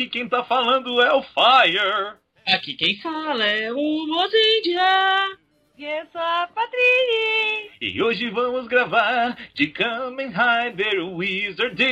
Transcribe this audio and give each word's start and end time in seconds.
aqui 0.00 0.08
quem 0.08 0.28
tá 0.28 0.42
falando 0.44 1.02
é 1.02 1.12
o 1.12 1.22
Fire. 1.22 2.14
Aqui 2.46 2.72
quem 2.74 2.98
fala 3.00 3.44
é 3.44 3.70
o 3.70 4.06
Mozindia. 4.06 5.36
E 5.76 5.84
eu 5.84 6.06
sou 6.10 6.20
a 6.20 6.48
Patrícia. 6.54 7.70
E 7.82 8.02
hoje 8.02 8.30
vamos 8.30 8.66
gravar 8.66 9.36
de 9.54 9.66
Kamen 9.66 10.28
Rider 10.28 11.06
Wizard. 11.06 11.82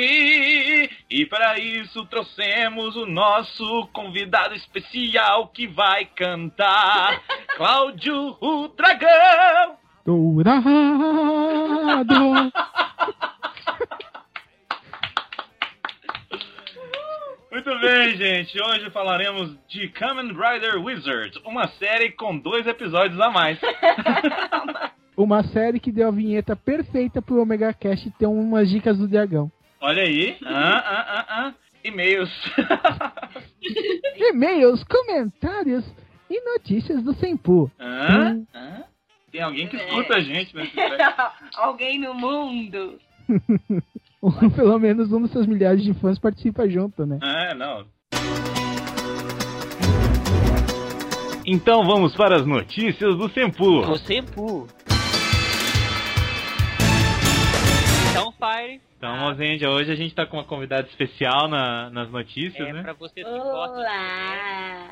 E 1.10 1.26
para 1.26 1.58
isso 1.58 2.06
trouxemos 2.06 2.96
o 2.96 3.04
nosso 3.04 3.86
convidado 3.92 4.54
especial 4.54 5.48
que 5.48 5.66
vai 5.66 6.06
cantar, 6.06 7.22
Cláudio 7.56 8.38
o 8.40 8.68
Dragão. 8.68 9.76
Dourado. 10.06 10.62
Muito 17.50 17.78
bem, 17.80 18.16
gente. 18.16 18.60
Hoje 18.62 18.90
falaremos 18.90 19.56
de 19.68 19.88
Kamen 19.88 20.28
Rider 20.28 20.82
Wizard, 20.84 21.40
uma 21.46 21.66
série 21.68 22.12
com 22.12 22.38
dois 22.38 22.66
episódios 22.66 23.18
a 23.20 23.30
mais. 23.30 23.58
Uma 25.16 25.42
série 25.42 25.80
que 25.80 25.90
deu 25.90 26.06
a 26.06 26.12
vinheta 26.12 26.54
perfeita 26.54 27.20
pro 27.20 27.42
Omega 27.42 27.74
Cast 27.74 28.08
ter 28.12 28.26
umas 28.26 28.70
dicas 28.70 28.96
do 28.96 29.08
dragão. 29.08 29.50
Olha 29.80 30.04
aí. 30.04 30.38
Ah, 30.44 30.78
ah, 30.78 31.06
ah, 31.08 31.26
ah. 31.28 31.54
E-mails. 31.82 32.30
E-mails, 34.14 34.84
comentários 34.84 35.84
e 36.30 36.40
notícias 36.40 37.02
do 37.02 37.14
Sempu. 37.14 37.68
Ah, 37.80 38.36
ah. 38.54 38.84
Tem 39.32 39.42
alguém 39.42 39.66
que 39.66 39.74
escuta 39.74 40.18
a 40.18 40.20
gente 40.20 40.54
nesse. 40.54 40.72
Alguém 41.56 41.98
no 41.98 42.14
mundo. 42.14 42.98
Pelo 44.56 44.78
menos 44.78 45.12
um 45.12 45.20
dos 45.22 45.30
seus 45.30 45.46
milhares 45.46 45.82
de 45.82 45.94
fãs 45.94 46.18
participa 46.18 46.68
junto, 46.68 47.06
né? 47.06 47.18
É, 47.22 47.54
não. 47.54 47.86
Então 51.46 51.84
vamos 51.86 52.14
para 52.14 52.36
as 52.36 52.46
notícias 52.46 53.16
do 53.16 53.28
Sempu. 53.30 53.64
O 53.80 53.96
Sempu. 53.96 54.66
Então, 58.10 58.32
Fire. 58.32 58.80
Então, 58.98 59.16
Mozendia, 59.16 59.70
hoje 59.70 59.92
a 59.92 59.94
gente 59.94 60.14
tá 60.14 60.26
com 60.26 60.36
uma 60.36 60.44
convidada 60.44 60.86
especial 60.88 61.48
na- 61.48 61.88
nas 61.90 62.10
notícias, 62.10 62.68
É 62.68 62.72
né? 62.72 62.82
pra 62.82 62.92
você 62.94 63.22
que 63.22 63.30
gosta 63.30 63.74
de 63.76 63.80
Olá. 63.80 64.88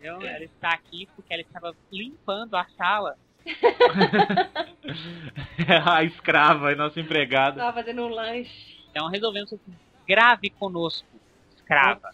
Então, 0.00 0.20
ela 0.20 0.44
está 0.44 0.70
aqui 0.70 1.08
porque 1.16 1.32
ela 1.32 1.42
estava 1.42 1.72
limpando 1.90 2.54
a 2.56 2.64
sala. 2.76 3.14
a 5.84 6.04
escrava 6.04 6.72
e 6.72 6.74
nossa 6.74 7.00
empregada. 7.00 7.60
Tava 7.60 7.74
fazendo 7.74 8.02
um 8.02 8.08
lanche. 8.08 8.74
Então 8.90 9.08
resolvemos 9.08 9.52
assim, 9.52 9.74
grave 10.06 10.50
conosco, 10.50 11.08
escrava. 11.56 12.10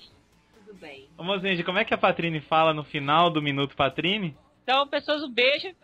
Tudo 0.54 0.74
bem. 0.74 1.08
Ô, 1.16 1.22
Mozendia, 1.22 1.64
como 1.64 1.78
é 1.78 1.84
que 1.84 1.94
a 1.94 1.98
Patrine 1.98 2.40
fala 2.40 2.72
no 2.72 2.84
final 2.84 3.30
do 3.30 3.42
Minuto 3.42 3.76
Patrine? 3.76 4.36
Então, 4.62 4.86
pessoas, 4.86 5.22
um 5.22 5.30
beijo. 5.30 5.74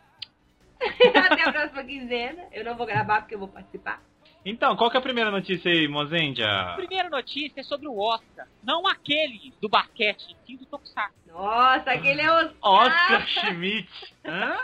Até 0.81 1.49
a 1.49 1.53
próxima 1.53 1.85
quinzena. 1.85 2.45
Eu 2.53 2.65
não 2.65 2.77
vou 2.77 2.87
gravar 2.87 3.21
porque 3.21 3.35
eu 3.35 3.39
vou 3.39 3.49
participar. 3.49 4.03
Então, 4.45 4.77
qual 4.77 4.89
que 4.89 4.97
é 4.97 5.01
a 5.01 5.03
primeira 5.03 5.29
notícia 5.29 5.69
aí, 5.69 5.89
Mozendia? 5.89 6.47
A 6.47 6.75
primeira 6.75 7.11
notícia 7.11 7.61
é 7.61 7.65
sobre 7.65 7.89
o 7.89 7.99
Oscar. 7.99 8.47
Não 8.63 8.87
aquele 8.87 9.53
do 9.61 9.69
basquete, 9.69 10.37
sim 10.47 10.57
do 10.57 10.65
Tokusatsu. 10.67 11.17
Nossa, 11.27 11.91
aquele 11.91 12.23
é 12.23 12.31
o 12.31 12.53
Oscar 12.63 13.27
Schmidt. 13.27 13.89
Hã? 14.25 14.57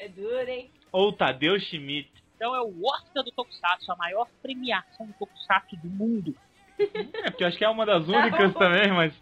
É 0.00 0.08
duro, 0.08 0.48
hein? 0.48 0.70
Ou 0.92 1.12
Tadeu 1.12 1.58
Schmidt. 1.58 2.10
Então 2.36 2.54
é 2.54 2.60
o 2.60 2.84
Oscar 2.84 3.24
do 3.24 3.32
Tokusatsu, 3.32 3.90
a 3.90 3.96
maior 3.96 4.28
premiação 4.40 5.06
do 5.06 5.12
Tokusatsu 5.14 5.76
do 5.76 5.88
mundo. 5.88 6.34
É, 6.80 7.30
porque 7.30 7.42
eu 7.42 7.48
acho 7.48 7.58
que 7.58 7.64
é 7.64 7.68
uma 7.68 7.84
das 7.84 8.06
únicas 8.06 8.54
também, 8.54 8.92
mas 8.92 9.12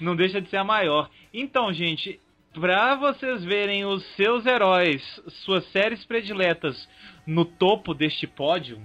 não 0.00 0.14
deixa 0.14 0.40
de 0.40 0.48
ser 0.48 0.58
a 0.58 0.62
maior. 0.62 1.10
Então, 1.34 1.72
gente, 1.72 2.20
pra 2.54 2.94
vocês 2.94 3.42
verem 3.42 3.84
os 3.84 4.04
seus 4.14 4.46
heróis, 4.46 5.02
suas 5.44 5.66
séries 5.72 6.04
prediletas 6.04 6.88
no 7.26 7.44
topo 7.44 7.92
deste 7.92 8.24
pódio, 8.28 8.80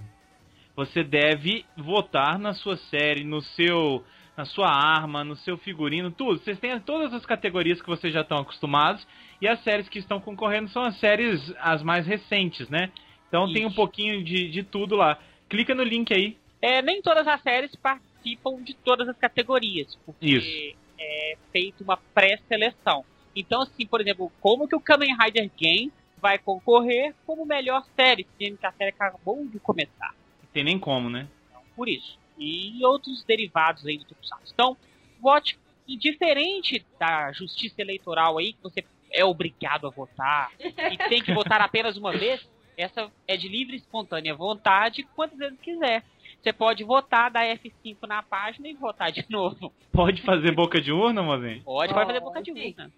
você 0.74 1.04
deve 1.04 1.64
votar 1.76 2.40
na 2.40 2.54
sua 2.54 2.76
série, 2.76 3.22
no 3.22 3.40
seu, 3.40 4.04
na 4.36 4.44
sua 4.44 4.68
arma, 4.68 5.22
no 5.22 5.36
seu 5.36 5.56
figurino, 5.56 6.10
tudo. 6.10 6.40
Vocês 6.40 6.58
têm 6.58 6.78
todas 6.80 7.14
as 7.14 7.24
categorias 7.24 7.80
que 7.80 7.88
vocês 7.88 8.12
já 8.12 8.22
estão 8.22 8.38
acostumados 8.38 9.06
e 9.40 9.48
as 9.48 9.62
séries 9.62 9.88
que 9.88 9.98
estão 9.98 10.20
concorrendo 10.20 10.68
são 10.70 10.82
as 10.82 10.98
séries 10.98 11.40
as 11.58 11.82
mais 11.82 12.06
recentes, 12.06 12.68
né? 12.68 12.90
Então 13.28 13.52
tem 13.52 13.64
um 13.64 13.68
Isso. 13.68 13.76
pouquinho 13.76 14.24
de, 14.24 14.48
de 14.48 14.62
tudo 14.62 14.96
lá. 14.96 15.18
Clica 15.48 15.74
no 15.74 15.82
link 15.82 16.12
aí. 16.12 16.36
É, 16.60 16.82
nem 16.82 17.00
todas 17.02 17.26
as 17.26 17.40
séries 17.42 17.74
participam 17.76 18.62
de 18.62 18.74
todas 18.74 19.08
as 19.08 19.16
categorias, 19.16 19.96
porque 20.04 20.26
Isso. 20.26 20.76
é 20.98 21.36
feita 21.52 21.84
uma 21.84 21.96
pré-seleção. 21.96 23.04
Então, 23.34 23.62
assim, 23.62 23.86
por 23.86 24.00
exemplo, 24.00 24.32
como 24.40 24.66
que 24.66 24.74
o 24.74 24.80
Kamen 24.80 25.16
Rider 25.16 25.50
Game 25.56 25.92
vai 26.20 26.38
concorrer 26.38 27.14
como 27.24 27.46
melhor 27.46 27.84
série, 27.94 28.26
sendo 28.36 28.58
que 28.58 28.66
a 28.66 28.72
série 28.72 28.90
acabou 28.90 29.46
de 29.46 29.60
começar. 29.60 30.12
Não 30.42 30.50
tem 30.52 30.64
nem 30.64 30.78
como, 30.78 31.08
né? 31.08 31.28
por 31.78 31.88
isso. 31.88 32.18
E 32.36 32.84
outros 32.84 33.22
derivados 33.22 33.86
aí 33.86 33.98
do 33.98 34.04
Tokusatsu. 34.04 34.52
Então, 34.52 34.76
vote 35.20 35.56
e 35.86 35.96
diferente 35.96 36.84
da 36.98 37.30
justiça 37.30 37.80
eleitoral 37.80 38.36
aí, 38.36 38.52
que 38.52 38.62
você 38.62 38.84
é 39.12 39.24
obrigado 39.24 39.86
a 39.86 39.90
votar 39.90 40.50
e 40.58 40.98
tem 41.08 41.22
que 41.22 41.32
votar 41.32 41.60
apenas 41.60 41.96
uma 41.96 42.12
vez, 42.12 42.48
essa 42.76 43.10
é 43.26 43.36
de 43.36 43.48
livre 43.48 43.74
e 43.74 43.78
espontânea 43.78 44.34
vontade, 44.34 45.06
quantas 45.14 45.38
vezes 45.38 45.58
quiser. 45.60 46.04
Você 46.40 46.52
pode 46.52 46.84
votar, 46.84 47.30
dar 47.30 47.44
F5 47.44 47.96
na 48.06 48.22
página 48.22 48.68
e 48.68 48.74
votar 48.74 49.10
de 49.10 49.24
novo. 49.30 49.72
Pode 49.92 50.22
fazer 50.22 50.54
boca 50.54 50.80
de 50.80 50.92
urna, 50.92 51.22
mozinho? 51.22 51.62
Pode, 51.64 51.92
pode 51.92 52.06
fazer 52.06 52.20
boca 52.20 52.42
de 52.42 52.52
Pode. 52.52 52.68
urna. 52.68 52.92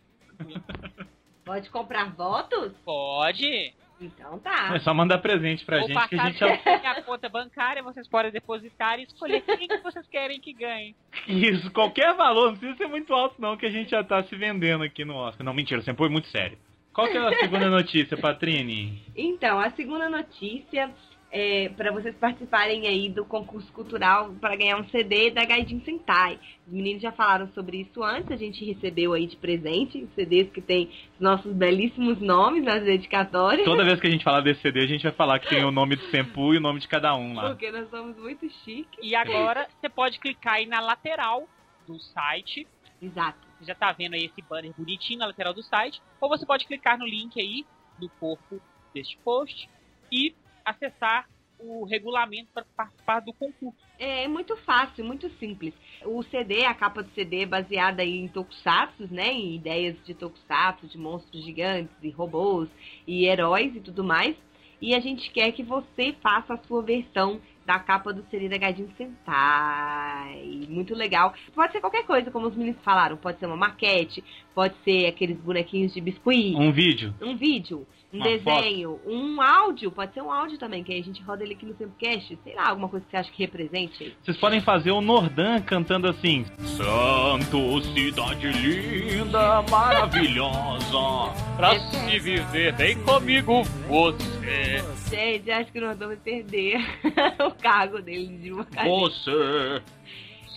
Pode 1.45 1.71
comprar 1.71 2.15
votos? 2.15 2.73
Pode. 2.85 3.75
Então 4.01 4.39
tá. 4.39 4.73
É 4.75 4.81
só 4.81 4.95
mandar 4.95 5.19
presente 5.19 5.65
pra 5.65 5.81
Ou 5.81 5.87
gente 5.87 6.09
que 6.09 6.19
a 6.19 6.27
gente... 6.27 6.39
pela 6.39 6.79
minha 6.79 7.03
conta 7.03 7.29
bancária, 7.29 7.83
vocês 7.83 8.09
podem 8.09 8.33
depositar 8.33 8.99
e 8.99 9.03
escolher 9.03 9.43
quem 9.43 9.69
que 9.69 9.79
vocês 9.79 10.07
querem 10.09 10.41
que 10.41 10.53
ganhe. 10.53 10.97
Isso, 11.29 11.71
qualquer 11.71 12.15
valor, 12.15 12.47
não 12.47 12.57
precisa 12.57 12.77
ser 12.77 12.87
muito 12.87 13.13
alto 13.13 13.41
não, 13.41 13.57
que 13.57 13.67
a 13.67 13.71
gente 13.71 13.91
já 13.91 14.03
tá 14.03 14.23
se 14.23 14.35
vendendo 14.35 14.83
aqui 14.85 15.05
no 15.05 15.15
Oscar. 15.15 15.45
Não, 15.45 15.53
mentira, 15.53 15.83
sempre 15.83 15.99
foi 15.99 16.09
muito 16.09 16.29
sério. 16.29 16.57
Qual 16.93 17.07
que 17.07 17.17
é 17.17 17.21
a 17.21 17.39
segunda 17.39 17.69
notícia, 17.71 18.17
Patrine? 18.17 19.03
Então, 19.15 19.61
a 19.61 19.71
segunda 19.71 20.09
notícia 20.09 20.91
é 21.33 21.69
para 21.71 21.93
vocês 21.93 22.15
participarem 22.17 22.87
aí 22.87 23.09
do 23.09 23.25
concurso 23.25 23.73
cultural 23.73 24.33
para 24.41 24.57
ganhar 24.57 24.77
um 24.79 24.89
CD 24.89 25.31
da 25.31 25.45
Gaijin 25.45 25.81
Sentai. 25.85 26.39
Os 26.67 26.73
meninos 26.73 27.01
já 27.01 27.13
falaram 27.13 27.49
sobre 27.53 27.83
isso 27.83 28.03
antes, 28.03 28.31
a 28.31 28.37
gente 28.37 28.65
recebeu 28.65 29.13
aí 29.13 29.27
de 29.27 29.37
presente 29.37 30.09
CDs 30.15 30.51
que 30.51 30.61
tem 30.61 30.91
os 31.15 31.21
nossos 31.21 31.53
belíssimos 31.53 32.21
nomes 32.21 32.65
nas 32.65 32.83
dedicatórias. 32.83 33.65
Toda 33.65 33.85
vez 33.85 34.01
que 34.01 34.07
a 34.09 34.11
gente 34.11 34.25
falar 34.25 34.41
desse 34.41 34.61
CD, 34.61 34.81
a 34.81 34.87
gente 34.87 35.03
vai 35.03 35.13
falar 35.13 35.39
que 35.39 35.49
tem 35.49 35.65
o 35.65 35.71
nome 35.71 35.97
do 35.97 36.03
Sempu 36.11 36.53
e 36.55 36.59
o 36.59 36.61
nome 36.61 36.81
de 36.81 36.89
cada 36.89 37.15
um 37.15 37.35
lá. 37.35 37.51
Porque 37.51 37.71
nós 37.71 37.89
somos 37.91 38.17
muito 38.17 38.51
chiques. 38.65 38.99
E 39.01 39.15
agora 39.15 39.69
você 39.81 39.89
pode 39.89 40.19
clicar 40.19 40.55
aí 40.55 40.67
na 40.67 40.81
lateral 40.81 41.49
do 41.87 41.99
site. 41.99 42.67
Exato. 43.01 43.39
Você 43.59 43.67
já 43.67 43.75
tá 43.75 43.93
vendo 43.93 44.15
aí 44.15 44.25
esse 44.25 44.43
banner 44.43 44.73
bonitinho 44.77 45.21
na 45.21 45.27
lateral 45.27 45.55
do 45.55 45.63
site. 45.63 46.01
Ou 46.21 46.29
você 46.29 46.45
pode 46.45 46.67
clicar 46.67 46.99
no 46.99 47.07
link 47.07 47.41
aí 47.41 47.65
no 48.01 48.09
corpo 48.09 48.61
deste 48.93 49.17
post 49.19 49.69
e 50.11 50.35
acessar 50.71 51.29
o 51.63 51.85
regulamento 51.85 52.49
para 52.53 52.65
participar 52.77 53.21
do 53.21 53.33
concurso. 53.33 53.77
É 53.99 54.27
muito 54.27 54.57
fácil, 54.59 55.05
muito 55.05 55.29
simples. 55.39 55.75
O 56.05 56.23
CD, 56.23 56.65
a 56.65 56.75
capa 56.75 57.03
do 57.03 57.11
CD 57.11 57.43
é 57.43 57.47
baseada 57.47 58.03
em 58.03 58.29
tokusatsu, 58.29 59.07
né? 59.11 59.29
Em 59.29 59.57
ideias 59.57 59.97
de 60.05 60.15
tokusatsu, 60.15 60.87
de 60.87 60.99
monstros 60.99 61.45
gigantes 61.45 61.95
e 62.03 62.11
robôs 62.11 62.69
e 63.07 63.27
heróis 63.27 63.75
e 63.77 63.81
tudo 63.81 64.03
mais. 64.03 64.35
E 64.81 64.95
a 64.95 65.01
gente 65.01 65.31
quer 65.31 65.53
que 65.53 65.63
você 65.63 66.15
faça 66.23 66.55
a 66.55 66.59
sua 66.65 66.83
versão 66.83 67.39
da 67.67 67.79
capa 67.79 68.13
do 68.13 68.25
CD 68.31 68.49
da 68.49 68.57
Gaijin 68.57 68.89
Sentai. 68.97 70.67
Muito 70.69 70.95
legal. 70.95 71.35
Pode 71.55 71.73
ser 71.73 71.81
qualquer 71.81 72.05
coisa, 72.05 72.31
como 72.31 72.49
os 72.49 72.57
meninos 72.57 72.83
falaram. 72.83 73.17
Pode 73.19 73.39
ser 73.39 73.47
uma 73.47 73.57
maquete, 73.57 74.25
pode 74.61 74.75
ser 74.85 75.07
aqueles 75.07 75.39
bonequinhos 75.39 75.95
de 75.95 76.03
biscuit, 76.03 76.55
Um 76.55 76.71
vídeo. 76.71 77.15
um 77.23 77.35
vídeo, 77.35 77.87
um 78.13 78.19
Uma 78.19 78.25
desenho, 78.27 79.01
um 79.07 79.41
áudio. 79.41 79.91
Pode 79.91 80.13
ser 80.13 80.21
um 80.21 80.31
áudio 80.31 80.59
também, 80.59 80.85
que 80.85 80.93
aí 80.93 81.01
a 81.01 81.03
gente 81.03 81.23
roda 81.23 81.43
ele 81.43 81.55
aqui 81.55 81.65
no 81.65 81.73
Tempcast. 81.73 82.39
Sei 82.45 82.55
lá, 82.55 82.69
alguma 82.69 82.87
coisa 82.87 83.03
que 83.07 83.11
você 83.11 83.17
acha 83.17 83.33
que 83.33 83.43
represente. 83.43 84.15
Vocês 84.23 84.37
podem 84.37 84.61
fazer 84.61 84.91
o 84.91 85.01
Nordan 85.01 85.63
cantando 85.63 86.07
assim: 86.09 86.45
Santo, 86.77 87.81
cidade 87.95 88.49
linda, 88.49 89.63
maravilhosa, 89.71 91.33
pra 91.57 91.79
se 91.79 92.19
viver 92.19 92.77
bem 92.77 92.99
comigo, 93.03 93.63
você, 93.89 94.85
Gente, 95.09 95.51
acho 95.51 95.73
que 95.73 95.79
o 95.79 95.83
Nordão 95.87 96.09
vai 96.09 96.19
perder 96.19 96.77
o 97.47 97.51
cargo 97.53 98.03
dele 98.03 98.37
de 98.37 98.53
uma 98.53 98.67
você. 98.85 99.83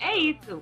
É 0.02 0.18
isso. 0.18 0.62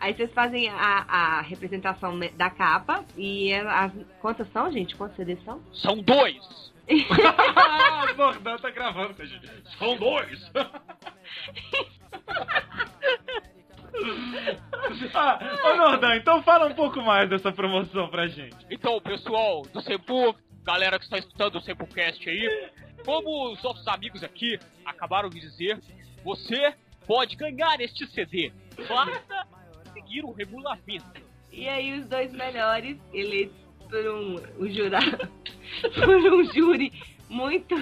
Aí 0.00 0.14
vocês 0.14 0.32
fazem 0.32 0.66
a, 0.70 1.04
a 1.08 1.40
representação 1.42 2.18
da 2.34 2.48
capa 2.48 3.04
e 3.18 3.52
as. 3.52 3.92
Quantas 4.18 4.50
são, 4.50 4.72
gente? 4.72 4.96
Quantos 4.96 5.14
CDs 5.14 5.44
são? 5.44 5.60
São 5.74 5.98
dois! 6.02 6.70
o 6.90 8.16
Nordan 8.16 8.56
tá 8.56 8.70
gravando 8.70 9.14
a 9.16 9.24
gente. 9.24 9.48
São 9.78 9.96
dois. 9.96 10.50
Ah, 15.14 15.38
ô 15.64 15.76
Nordão, 15.76 16.14
então 16.14 16.42
fala 16.42 16.66
um 16.66 16.74
pouco 16.74 17.00
mais 17.02 17.28
dessa 17.28 17.52
promoção 17.52 18.08
pra 18.08 18.26
gente. 18.26 18.56
Então, 18.70 19.00
pessoal 19.00 19.62
do 19.62 19.80
Sempu, 19.82 20.34
galera 20.64 20.98
que 20.98 21.04
está 21.04 21.18
escutando 21.18 21.56
o 21.56 21.60
Sempucast 21.60 22.28
aí, 22.28 22.70
como 23.04 23.52
os 23.52 23.62
nossos 23.62 23.86
amigos 23.88 24.24
aqui 24.24 24.58
acabaram 24.84 25.28
de 25.28 25.40
dizer, 25.40 25.78
você 26.24 26.74
pode 27.06 27.36
ganhar 27.36 27.80
este 27.80 28.06
CD. 28.06 28.52
Basta 28.88 29.46
seguir 30.10 30.24
o 30.24 30.32
regulamento. 30.32 31.04
E 31.52 31.68
aí 31.68 31.98
os 31.98 32.06
dois 32.06 32.32
melhores, 32.32 32.96
eleitos 33.12 33.56
por 33.88 34.04
um, 34.06 34.36
um 34.60 34.68
jurado, 34.70 35.28
por 35.94 36.08
um 36.32 36.44
júri 36.52 36.92
muito, 37.28 37.74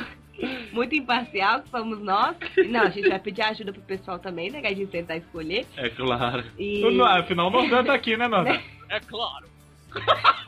muito 0.72 0.94
imparcial, 0.94 1.62
que 1.62 1.68
somos 1.70 1.98
nós. 2.00 2.36
Não, 2.68 2.82
a 2.82 2.90
gente 2.90 3.08
vai 3.08 3.18
pedir 3.18 3.42
ajuda 3.42 3.72
pro 3.72 3.82
pessoal 3.82 4.18
também, 4.18 4.50
né? 4.50 4.60
Que 4.60 4.66
a 4.68 4.74
gente 4.74 4.86
tentar 4.90 5.16
escolher. 5.16 5.66
É 5.76 5.88
claro. 5.90 6.44
E- 6.58 6.80
No- 6.90 7.04
Afinal, 7.04 7.48
o 7.48 7.50
Nordão 7.50 7.84
tá 7.84 7.94
aqui, 7.94 8.16
né, 8.16 8.26
Nordão? 8.28 8.58
É 8.88 9.00
claro. 9.00 9.46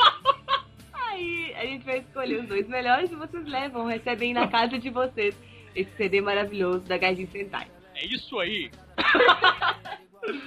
Aí 0.93 1.55
a 1.56 1.65
gente 1.67 1.85
vai 1.85 1.99
escolher 1.99 2.41
os 2.41 2.49
dois 2.49 2.67
melhores 2.69 3.11
e 3.11 3.15
vocês 3.17 3.44
levam, 3.47 3.85
recebem 3.87 4.33
na 4.33 4.49
casa 4.49 4.79
de 4.79 4.88
vocês 4.91 5.35
esse 5.75 5.91
CD 5.97 6.21
maravilhoso 6.21 6.87
da 6.87 6.97
Gaijin 6.97 7.26
Sentai. 7.26 7.67
É 7.97 8.06
isso 8.06 8.38
aí. 8.38 8.71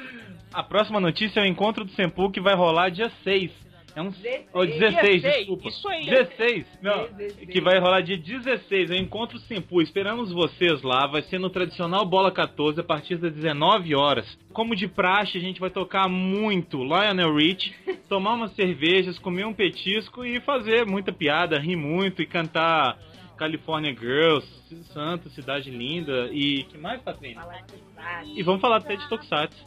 A 0.53 0.61
próxima 0.61 0.99
notícia 0.99 1.39
é 1.39 1.43
o 1.43 1.47
encontro 1.47 1.83
do 1.83 1.91
Sempu 1.91 2.29
que 2.29 2.39
vai 2.39 2.55
rolar 2.55 2.89
dia 2.89 3.09
6. 3.23 3.51
É 3.95 4.01
um... 4.01 4.09
16. 4.09 4.47
Oh, 4.53 4.65
16, 4.65 5.21
16, 5.21 5.37
desculpa. 5.37 5.67
isso 5.67 5.87
aí. 5.87 6.05
16. 6.05 6.65
Não, 6.81 7.07
16. 7.11 7.49
que 7.49 7.61
vai 7.61 7.79
rolar 7.79 8.01
dia 8.01 8.17
16. 8.17 8.91
É 8.91 8.93
o 8.93 8.97
encontro 8.97 9.39
Sempu. 9.39 9.81
Esperamos 9.81 10.31
vocês 10.31 10.83
lá. 10.83 11.07
Vai 11.07 11.23
ser 11.23 11.39
no 11.39 11.49
tradicional 11.49 12.05
Bola 12.05 12.31
14 12.31 12.79
a 12.79 12.83
partir 12.83 13.17
das 13.17 13.33
19 13.33 13.95
horas. 13.95 14.37
Como 14.51 14.75
de 14.75 14.87
praxe, 14.87 15.37
a 15.37 15.41
gente 15.41 15.59
vai 15.59 15.71
tocar 15.71 16.07
muito 16.07 16.83
Lionel 16.83 17.35
Rich, 17.35 17.73
tomar 18.07 18.33
umas 18.33 18.53
cervejas, 18.53 19.17
comer 19.17 19.45
um 19.45 19.53
petisco 19.53 20.23
e 20.23 20.39
fazer 20.41 20.85
muita 20.85 21.11
piada, 21.11 21.59
rir 21.59 21.75
muito 21.75 22.21
e 22.21 22.27
cantar 22.27 22.97
California 23.37 23.93
Girls, 23.93 24.47
Santo, 24.93 25.29
Cidade 25.31 25.71
Linda 25.71 26.29
e 26.31 26.63
que 26.63 26.77
mais, 26.77 27.01
Patrícia? 27.01 27.41
E 28.35 28.43
vamos 28.43 28.61
falar 28.61 28.77
até 28.77 28.95
de 28.95 29.09
Tokusatsu. 29.09 29.57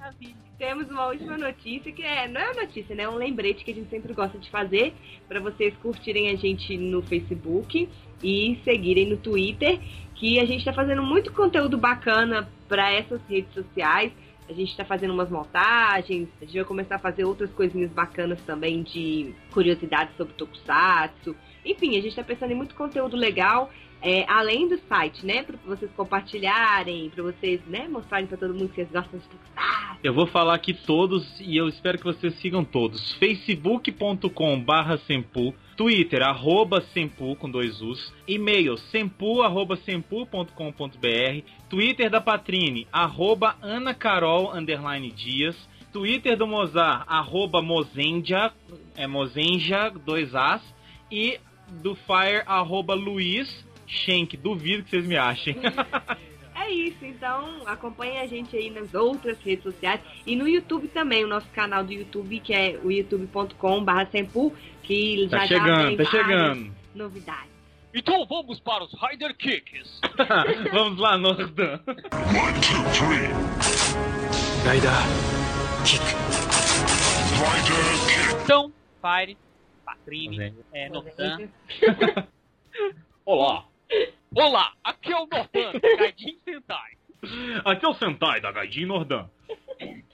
Temos 0.58 0.88
uma 0.88 1.08
última 1.08 1.36
notícia 1.36 1.92
que 1.92 2.02
é, 2.02 2.26
não 2.26 2.40
é 2.40 2.50
uma 2.50 2.62
notícia, 2.62 2.94
né? 2.94 3.02
É 3.02 3.08
um 3.08 3.16
lembrete 3.16 3.62
que 3.62 3.70
a 3.70 3.74
gente 3.74 3.90
sempre 3.90 4.14
gosta 4.14 4.38
de 4.38 4.48
fazer 4.48 4.94
para 5.28 5.38
vocês 5.38 5.74
curtirem 5.82 6.30
a 6.30 6.34
gente 6.34 6.78
no 6.78 7.02
Facebook 7.02 7.86
e 8.22 8.58
seguirem 8.64 9.10
no 9.10 9.18
Twitter, 9.18 9.78
que 10.14 10.40
a 10.40 10.46
gente 10.46 10.60
está 10.60 10.72
fazendo 10.72 11.02
muito 11.02 11.30
conteúdo 11.30 11.76
bacana 11.76 12.48
para 12.66 12.90
essas 12.90 13.20
redes 13.28 13.52
sociais. 13.52 14.12
A 14.48 14.52
gente 14.54 14.70
está 14.70 14.84
fazendo 14.84 15.12
umas 15.12 15.28
montagens, 15.28 16.28
a 16.40 16.44
gente 16.46 16.54
vai 16.54 16.64
começar 16.64 16.94
a 16.94 17.00
fazer 17.00 17.24
outras 17.24 17.50
coisinhas 17.50 17.90
bacanas 17.90 18.40
também 18.42 18.82
de 18.82 19.34
curiosidades 19.52 20.16
sobre 20.16 20.32
Tokusatsu. 20.34 21.36
Enfim, 21.66 21.90
a 21.90 22.00
gente 22.00 22.08
está 22.08 22.22
pensando 22.22 22.52
em 22.52 22.54
muito 22.54 22.74
conteúdo 22.74 23.16
legal, 23.16 23.70
é, 24.02 24.24
além 24.28 24.68
do 24.68 24.78
site, 24.88 25.24
né? 25.24 25.42
Para 25.42 25.56
vocês 25.64 25.90
compartilharem, 25.96 27.10
para 27.10 27.22
vocês, 27.22 27.60
né, 27.66 27.88
mostrarem 27.88 28.26
para 28.26 28.36
todo 28.36 28.54
mundo 28.54 28.68
que 28.68 28.76
vocês 28.76 28.90
gostam 28.90 29.18
de 29.18 29.26
Tokusatsu. 29.26 29.98
Eu 30.02 30.14
vou 30.14 30.26
falar 30.26 30.54
aqui 30.54 30.74
todos 30.74 31.40
e 31.40 31.56
eu 31.56 31.68
espero 31.68 31.98
que 31.98 32.04
vocês 32.04 32.34
sigam 32.34 32.64
todos. 32.64 33.14
facebook.com 33.14 34.60
barra 34.60 34.98
Sempu, 34.98 35.54
Twitter, 35.76 36.22
arroba 36.22 36.80
Sempu 36.92 37.34
com 37.36 37.50
dois 37.50 37.80
U's, 37.80 38.12
e-mail 38.28 38.76
sempu, 38.76 39.42
arroba 39.42 39.76
sempu.com.br, 39.76 41.42
Twitter 41.68 42.10
da 42.10 42.20
Patrine, 42.20 42.86
arroba 42.92 43.56
Ana 43.60 43.94
Carol, 43.94 44.54
underline 44.54 45.10
Dias, 45.10 45.56
Twitter 45.92 46.36
do 46.36 46.46
Mozart, 46.46 47.04
arroba 47.08 47.62
Mozenja, 47.62 48.52
é 48.94 49.06
Mozenja, 49.06 49.90
dois 50.04 50.34
As, 50.34 50.62
e 51.10 51.40
do 51.82 51.94
Fire, 51.94 52.42
arroba 52.46 52.94
Luiz 52.94 53.65
Schenck, 53.86 54.36
duvido 54.36 54.82
que 54.84 54.90
vocês 54.90 55.06
me 55.06 55.16
achem. 55.16 55.56
É 56.54 56.70
isso, 56.70 57.04
então 57.04 57.62
acompanhe 57.66 58.18
a 58.18 58.26
gente 58.26 58.56
aí 58.56 58.70
nas 58.70 58.92
outras 58.92 59.38
redes 59.40 59.62
sociais 59.62 60.00
e 60.26 60.34
no 60.34 60.48
YouTube 60.48 60.88
também, 60.88 61.24
o 61.24 61.28
nosso 61.28 61.48
canal 61.50 61.84
do 61.84 61.92
YouTube, 61.92 62.40
que 62.40 62.52
é 62.52 62.80
o 62.82 62.90
youtube.com.br 62.90 64.10
Sempu, 64.10 64.52
que 64.82 65.28
já 65.28 65.38
tá 65.38 65.46
já 65.46 65.46
chegando, 65.46 65.86
vem 65.86 65.96
tá 65.96 66.02
várias 66.02 66.26
chegando. 66.26 66.72
novidades. 66.94 67.56
Então 67.94 68.26
vamos 68.26 68.58
para 68.58 68.84
os 68.84 68.92
Rider 69.00 69.34
Kicks. 69.36 70.00
Vamos 70.72 70.98
lá, 70.98 71.16
Nordão. 71.16 71.80
One, 71.86 72.60
two, 72.60 72.82
three. 72.92 73.30
Rider 74.68 74.90
kick. 75.84 76.04
Então, 78.44 78.72
Fire, 79.00 79.36
Patrine, 79.84 80.54
é, 80.72 80.88
Nortan. 80.88 81.48
Olá, 83.24 83.64
Olá, 84.34 84.72
aqui 84.84 85.12
é 85.12 85.16
o 85.16 85.26
Nortan, 85.26 85.72
da 85.72 85.96
Gaijin 85.96 86.38
Sentai. 86.44 86.92
aqui 87.64 87.86
é 87.86 87.88
o 87.88 87.94
Sentai 87.94 88.40
da 88.40 88.52
Gaidin 88.52 88.86
Nordan. 88.86 89.28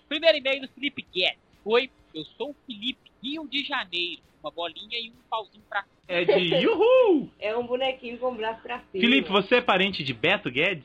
Primeiro 0.08 0.38
e-mail 0.38 0.62
do 0.62 0.69
Felipe 0.69 1.04
Guedes. 1.12 1.38
Oi, 1.64 1.90
eu 2.14 2.24
sou 2.36 2.50
o 2.50 2.56
Felipe, 2.66 3.10
Rio 3.22 3.48
de 3.48 3.64
Janeiro. 3.64 4.22
Uma 4.42 4.50
bolinha 4.50 4.98
e 4.98 5.10
um 5.10 5.14
pauzinho 5.30 5.62
pra 5.69 5.84
É 6.08 6.24
de 6.24 6.54
Yuhu! 6.56 7.30
É 7.38 7.56
um 7.56 7.64
bonequinho 7.66 8.19
com 8.19 8.32
o 8.32 8.34
braço 8.34 8.60
pra 8.60 8.78
cima. 8.80 9.00
Felipe, 9.00 9.28
você 9.30 9.56
é 9.56 9.60
parente 9.60 10.02
de 10.02 10.12
Beto 10.12 10.50
Guedes? 10.50 10.84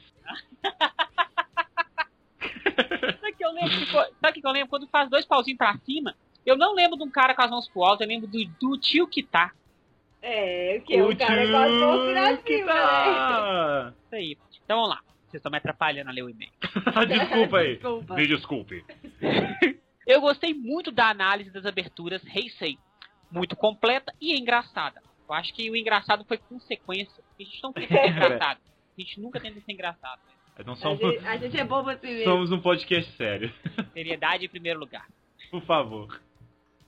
Sabe 3.20 3.34
que 3.36 3.44
eu 3.44 3.52
lembro? 3.52 3.72
que 3.72 3.86
Sabe 3.88 4.30
o 4.30 4.34
que 4.42 4.48
eu 4.48 4.52
lembro? 4.52 4.70
Quando 4.70 4.88
faz 4.88 5.10
dois 5.10 5.26
pauzinhos 5.26 5.58
pra 5.58 5.76
cima, 5.80 6.16
eu 6.46 6.56
não 6.56 6.74
lembro 6.76 6.98
de 6.98 7.04
um 7.04 7.10
cara 7.10 7.34
com 7.34 7.42
as 7.42 7.50
mãos 7.50 7.68
pro 7.68 7.84
alto, 7.84 8.04
eu 8.04 8.08
lembro 8.08 8.28
do, 8.28 8.46
do 8.60 8.78
tio 8.80 9.08
que 9.08 9.24
tá. 9.24 9.52
É, 10.22 10.80
que 10.86 10.96
é 10.96 11.04
o 11.04 11.16
cara 11.16 11.46
mãos 11.48 12.12
pra 12.14 12.38
que 12.38 12.58
cima, 12.58 12.74
né? 12.74 12.80
tá. 12.80 13.94
Isso 14.06 14.16
aí. 14.16 14.38
Então 14.64 14.78
vamos 14.78 14.90
lá. 14.90 15.02
Vocês 15.28 15.36
estão 15.40 15.52
me 15.52 15.58
atrapalhando 15.58 16.10
a 16.10 16.14
ler 16.14 16.24
o 16.24 16.30
e-mail. 16.30 16.52
Desculpa 17.08 17.58
aí. 17.58 17.74
Desculpa. 17.76 18.16
Me 18.16 18.28
desculpe. 18.28 18.86
Eu 20.08 20.22
gostei 20.22 20.54
muito 20.54 20.90
da 20.92 21.10
análise 21.10 21.52
das 21.52 21.66
aberturas 21.66 22.24
Heisei. 22.34 22.78
Muito 23.30 23.56
completa 23.58 24.14
e 24.22 24.40
engraçada. 24.40 25.02
Eu 25.28 25.36
acho 25.36 25.54
que 25.54 25.70
o 25.70 25.76
engraçado 25.76 26.24
foi 26.26 26.38
consequência. 26.38 27.22
A 27.38 27.44
gente 27.44 27.62
não 27.62 27.74
tenta 27.74 27.94
ser 27.94 28.10
engraçado. 28.10 28.60
A 28.98 29.02
gente 29.02 29.20
nunca 29.20 29.40
tenta 29.42 29.60
ser 29.60 29.72
engraçado. 29.74 30.22
né? 30.58 30.64
Não 30.66 30.74
A 30.74 30.78
somos, 30.78 31.00
gente, 31.00 31.28
a 31.28 31.38
gente 31.38 31.60
é 31.60 31.64
bobo 31.66 31.90
assim 31.90 32.08
mesmo. 32.08 32.24
somos 32.24 32.52
um 32.52 32.62
podcast 32.62 33.12
sério. 33.18 33.54
Seriedade 33.94 34.46
em 34.46 34.50
primeiro 34.50 34.80
lugar. 34.80 35.06
Por 35.52 35.62
favor. 35.64 36.22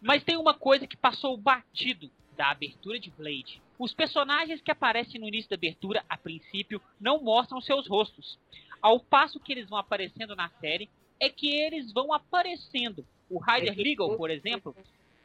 Mas 0.01 0.24
tem 0.24 0.38
uma 0.38 0.53
coisa 0.53 0.88
que 0.88 0.96
passou 0.96 1.38
batido 1.38 2.10
da 2.39 2.50
abertura 2.51 2.98
de 2.98 3.10
Blade. 3.12 3.62
Os 3.77 3.93
personagens 3.93 4.62
que 4.62 4.72
aparecem 4.72 5.19
no 5.19 5.27
início 5.27 5.50
da 5.50 5.58
abertura, 5.58 6.05
a 6.08 6.15
princípio, 6.17 6.81
não 6.98 7.22
mostram 7.22 7.60
seus 7.60 7.86
rostos. 7.86 8.39
Ao 8.81 8.98
passo 8.98 9.41
que 9.41 9.51
eles 9.51 9.67
vão 9.67 9.77
aparecendo 9.77 10.38
na 10.38 10.48
série, 10.62 10.89
é 11.19 11.29
que 11.29 11.50
eles 11.53 11.91
vão 11.91 12.13
aparecendo. 12.13 13.05
O 13.29 13.39
Ryder 13.39 13.75
Legal, 13.75 14.15
por 14.17 14.29
exemplo, 14.31 14.74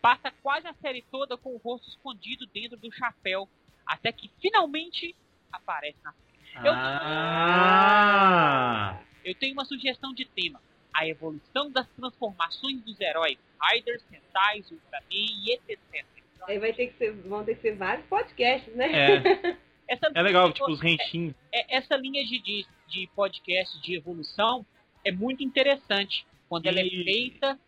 passa 0.03 0.33
quase 0.43 0.67
a 0.67 0.75
série 0.75 1.03
toda 1.03 1.37
com 1.37 1.55
o 1.55 1.59
rosto 1.59 1.89
escondido 1.89 2.47
dentro 2.47 2.77
do 2.77 2.91
chapéu, 2.91 3.49
até 3.87 4.11
que 4.11 4.29
finalmente 4.41 5.15
aparece 5.53 5.97
na 6.03 6.13
série. 6.13 6.67
Eu- 6.67 6.73
Ah! 7.77 8.99
Eu 9.25 9.37
tenho 9.37 9.53
uma 9.53 9.65
sugestão 9.65 10.13
de 10.13 10.25
tema. 10.25 10.61
A 10.93 11.07
evolução 11.07 11.71
das 11.71 11.87
transformações 11.91 12.81
dos 12.83 13.01
heróis, 13.01 13.39
Riders, 13.71 14.03
Sentais, 14.11 14.69
Ultraman 14.71 15.07
e 15.11 15.53
etc. 15.53 16.05
Aí 16.47 16.59
vai 16.59 16.73
ter 16.73 16.89
que 16.89 16.99
ser, 16.99 17.13
vão 17.13 17.45
ter 17.45 17.55
que 17.57 17.63
ser 17.63 17.77
vários 17.77 18.07
podcasts, 18.07 18.75
né? 18.75 18.91
É, 18.93 19.57
Essa 19.89 20.11
é 20.15 20.23
legal, 20.23 20.51
tipo, 20.53 20.71
os 20.71 20.81
rentinhos. 20.81 21.35
é- 21.53 21.77
essa 21.77 21.95
linha 21.97 22.25
de, 22.25 22.39
de, 22.41 22.67
de 22.89 23.07
podcast 23.15 23.81
de 23.83 23.95
evolução 23.97 24.65
é 25.05 25.13
muito 25.13 25.43
interessante 25.45 26.27
quando 26.49 26.67
ela 26.67 26.81
é 26.81 26.87
E- 26.87 27.05
feita 27.05 27.59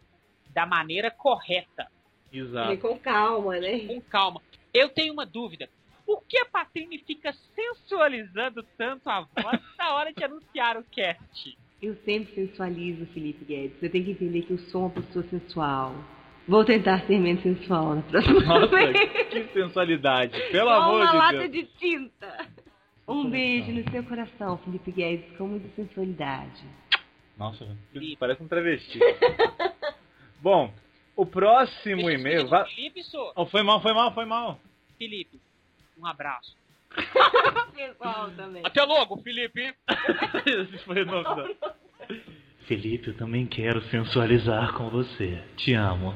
da 0.51 0.65
maneira 0.65 1.11
correta, 1.11 1.87
E 2.33 2.39
Exato. 2.39 2.79
com 2.79 2.99
calma, 2.99 3.59
né? 3.59 3.81
com 3.81 4.01
calma. 4.01 4.41
Eu 4.73 4.89
tenho 4.89 5.13
uma 5.13 5.27
dúvida. 5.27 5.69
Por 6.07 6.23
que 6.27 6.39
a 6.39 6.47
Patrine 6.47 6.99
fica 7.01 7.35
sensualizando 7.55 8.63
tanto 8.79 9.09
a 9.11 9.21
voz 9.23 9.61
na 9.79 9.95
hora 9.95 10.13
de 10.13 10.25
anunciar 10.25 10.77
o 10.79 10.85
cast? 10.85 11.59
Eu 11.83 11.95
sempre 12.05 12.35
sensualizo, 12.35 13.05
Felipe 13.13 13.45
Guedes. 13.45 13.79
Você 13.79 13.89
tem 13.91 14.03
que 14.03 14.13
entender 14.13 14.43
que 14.43 14.53
eu 14.53 14.59
sou 14.71 14.83
uma 14.83 14.91
pessoa 14.91 15.25
sensual. 15.29 15.95
Vou 16.49 16.65
tentar 16.65 17.01
ser 17.07 17.19
menos 17.19 17.43
sensual 17.43 17.97
na 17.97 18.03
próxima 18.03 18.41
Nossa, 18.41 18.69
vez. 18.69 19.29
que 19.31 19.45
sensualidade. 19.53 20.39
Pelo 20.53 20.69
Com 20.69 20.73
amor 20.77 21.01
uma 21.03 21.11
de 21.11 21.17
lata 21.17 21.39
Deus. 21.49 21.51
de 21.53 21.65
tinta. 21.79 22.47
Um 23.09 23.29
beijo 23.31 23.73
no 23.73 23.91
seu 23.91 24.03
coração, 24.05 24.59
Felipe 24.59 24.91
Guedes, 24.93 25.37
com 25.37 25.47
muita 25.49 25.69
sensualidade. 25.75 26.63
Nossa, 27.37 27.67
parece 28.19 28.43
um 28.43 28.49
travesti. 28.49 28.99
Bom, 30.41 30.73
o 31.17 31.27
próximo 31.27 32.09
e-mail. 32.11 32.49
do 32.49 32.65
Felipe, 32.67 33.03
sou. 33.05 33.33
Oh, 33.37 33.47
foi 33.47 33.63
mal, 33.63 33.81
foi 33.83 33.93
mal, 33.93 34.13
foi 34.15 34.25
mal. 34.25 34.61
Felipe, 34.99 35.41
um 35.99 36.07
abraço. 36.07 36.57
Pessoal 37.75 38.31
também. 38.37 38.63
Até 38.65 38.83
logo, 38.85 39.17
Felipe. 39.19 39.75
Esse 40.47 40.79
foi 40.85 41.03
o 41.03 41.07
nome 41.07 41.25
da- 41.25 41.75
Felipe, 42.67 43.09
eu 43.09 43.17
também 43.17 43.47
quero 43.47 43.81
sensualizar 43.83 44.73
com 44.75 44.89
você. 44.91 45.41
Te 45.57 45.75
amo. 45.75 46.15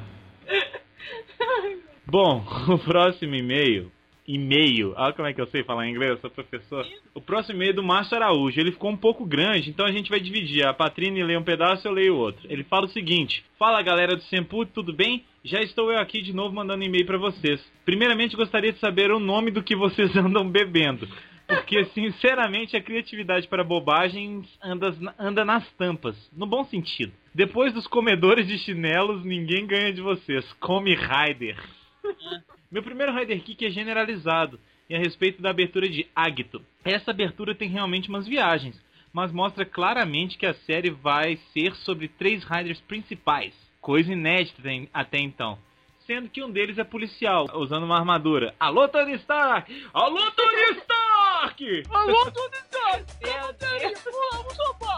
Bom, 2.11 2.45
o 2.69 2.77
próximo 2.77 3.37
e-mail. 3.37 3.93
E-mail. 4.27 4.95
Olha 4.97 5.13
como 5.13 5.29
é 5.29 5.33
que 5.33 5.41
eu 5.41 5.47
sei 5.47 5.63
falar 5.63 5.89
inglês, 5.89 6.11
eu 6.11 6.19
sou 6.19 6.31
professor. 6.31 6.85
O 7.15 7.21
próximo 7.21 7.55
e-mail 7.55 7.71
é 7.71 7.75
do 7.75 7.85
Márcio 7.85 8.17
Araújo. 8.17 8.61
Ele 8.61 8.73
ficou 8.73 8.91
um 8.91 8.97
pouco 8.97 9.25
grande, 9.25 9.71
então 9.71 9.87
a 9.87 9.93
gente 9.93 10.11
vai 10.11 10.19
dividir. 10.19 10.67
A 10.67 10.75
Patrine 10.75 11.23
lê 11.23 11.37
um 11.37 11.45
pedaço 11.45 11.87
eu 11.87 11.93
leio 11.93 12.17
outro. 12.17 12.41
Ele 12.51 12.65
fala 12.65 12.87
o 12.87 12.91
seguinte: 12.91 13.45
Fala 13.57 13.81
galera 13.81 14.17
do 14.17 14.23
Sempu, 14.23 14.67
tudo 14.67 14.93
bem? 14.93 15.25
Já 15.45 15.61
estou 15.61 15.93
eu 15.93 16.01
aqui 16.01 16.21
de 16.21 16.33
novo 16.33 16.53
mandando 16.53 16.83
e-mail 16.83 17.07
para 17.07 17.17
vocês. 17.17 17.65
Primeiramente 17.85 18.37
gostaria 18.37 18.73
de 18.73 18.81
saber 18.81 19.13
o 19.13 19.21
nome 19.21 19.53
do 19.53 19.63
que 19.63 19.77
vocês 19.77 20.15
andam 20.19 20.49
bebendo. 20.49 21.09
Porque, 21.47 21.85
sinceramente, 21.87 22.77
a 22.77 22.83
criatividade 22.83 23.47
para 23.47 23.65
bobagens 23.65 24.49
anda, 24.63 24.95
anda 25.19 25.45
nas 25.45 25.69
tampas. 25.73 26.17
No 26.37 26.47
bom 26.47 26.65
sentido. 26.65 27.13
Depois 27.35 27.73
dos 27.73 27.87
comedores 27.87 28.47
de 28.47 28.59
chinelos, 28.59 29.25
ninguém 29.25 29.67
ganha 29.67 29.93
de 29.93 30.01
vocês. 30.01 30.45
Come 30.55 30.95
Raider. 30.95 31.57
Meu 32.71 32.83
primeiro 32.83 33.15
Rider 33.15 33.43
Kick 33.43 33.67
é 33.67 33.71
generalizado 33.71 34.59
e 34.89 34.95
a 34.95 34.99
respeito 34.99 35.41
da 35.41 35.51
abertura 35.51 35.89
de 35.89 36.09
Agito. 36.15 36.65
Essa 36.85 37.11
abertura 37.11 37.55
tem 37.55 37.69
realmente 37.69 38.09
umas 38.09 38.27
viagens, 38.27 38.81
mas 39.13 39.33
mostra 39.33 39.65
claramente 39.65 40.39
que 40.39 40.47
a 40.47 40.55
série 40.55 40.91
vai 40.91 41.37
ser 41.53 41.75
sobre 41.77 42.09
três 42.09 42.45
Riders 42.45 42.81
principais, 42.81 43.55
coisa 43.81 44.13
inédita 44.13 44.63
até 44.93 45.19
então. 45.19 45.59
Sendo 46.07 46.29
que 46.29 46.43
um 46.43 46.51
deles 46.51 46.77
é 46.77 46.83
policial, 46.83 47.47
usando 47.55 47.85
uma 47.85 47.97
armadura. 47.97 48.53
Alô, 48.59 48.89
Tony 48.89 49.15
Stark! 49.15 49.89
Alô, 49.95 50.31
Tony 50.33 50.79
Stark! 50.81 51.83
Alô, 51.89 52.31
Tony 52.33 52.57
Stark! 52.57 52.81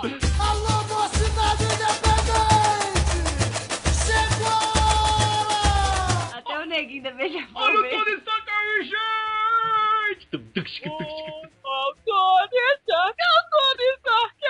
Deus. 0.03 0.41
Alô, 0.41 0.83
mocidade 0.89 1.65
independente! 1.65 2.12
Beija 7.23 7.47
Olha 7.55 7.79
o 7.79 7.89
Tony 7.89 8.17
Stark 8.17 8.51
aí, 8.51 8.83
gente! 8.83 10.27
Tum. 10.29 10.43
O 11.65 11.95
Tony 12.05 12.61
Stark, 12.81 13.17
o 13.23 13.43
Tony 13.51 13.87
Stark! 13.99 14.43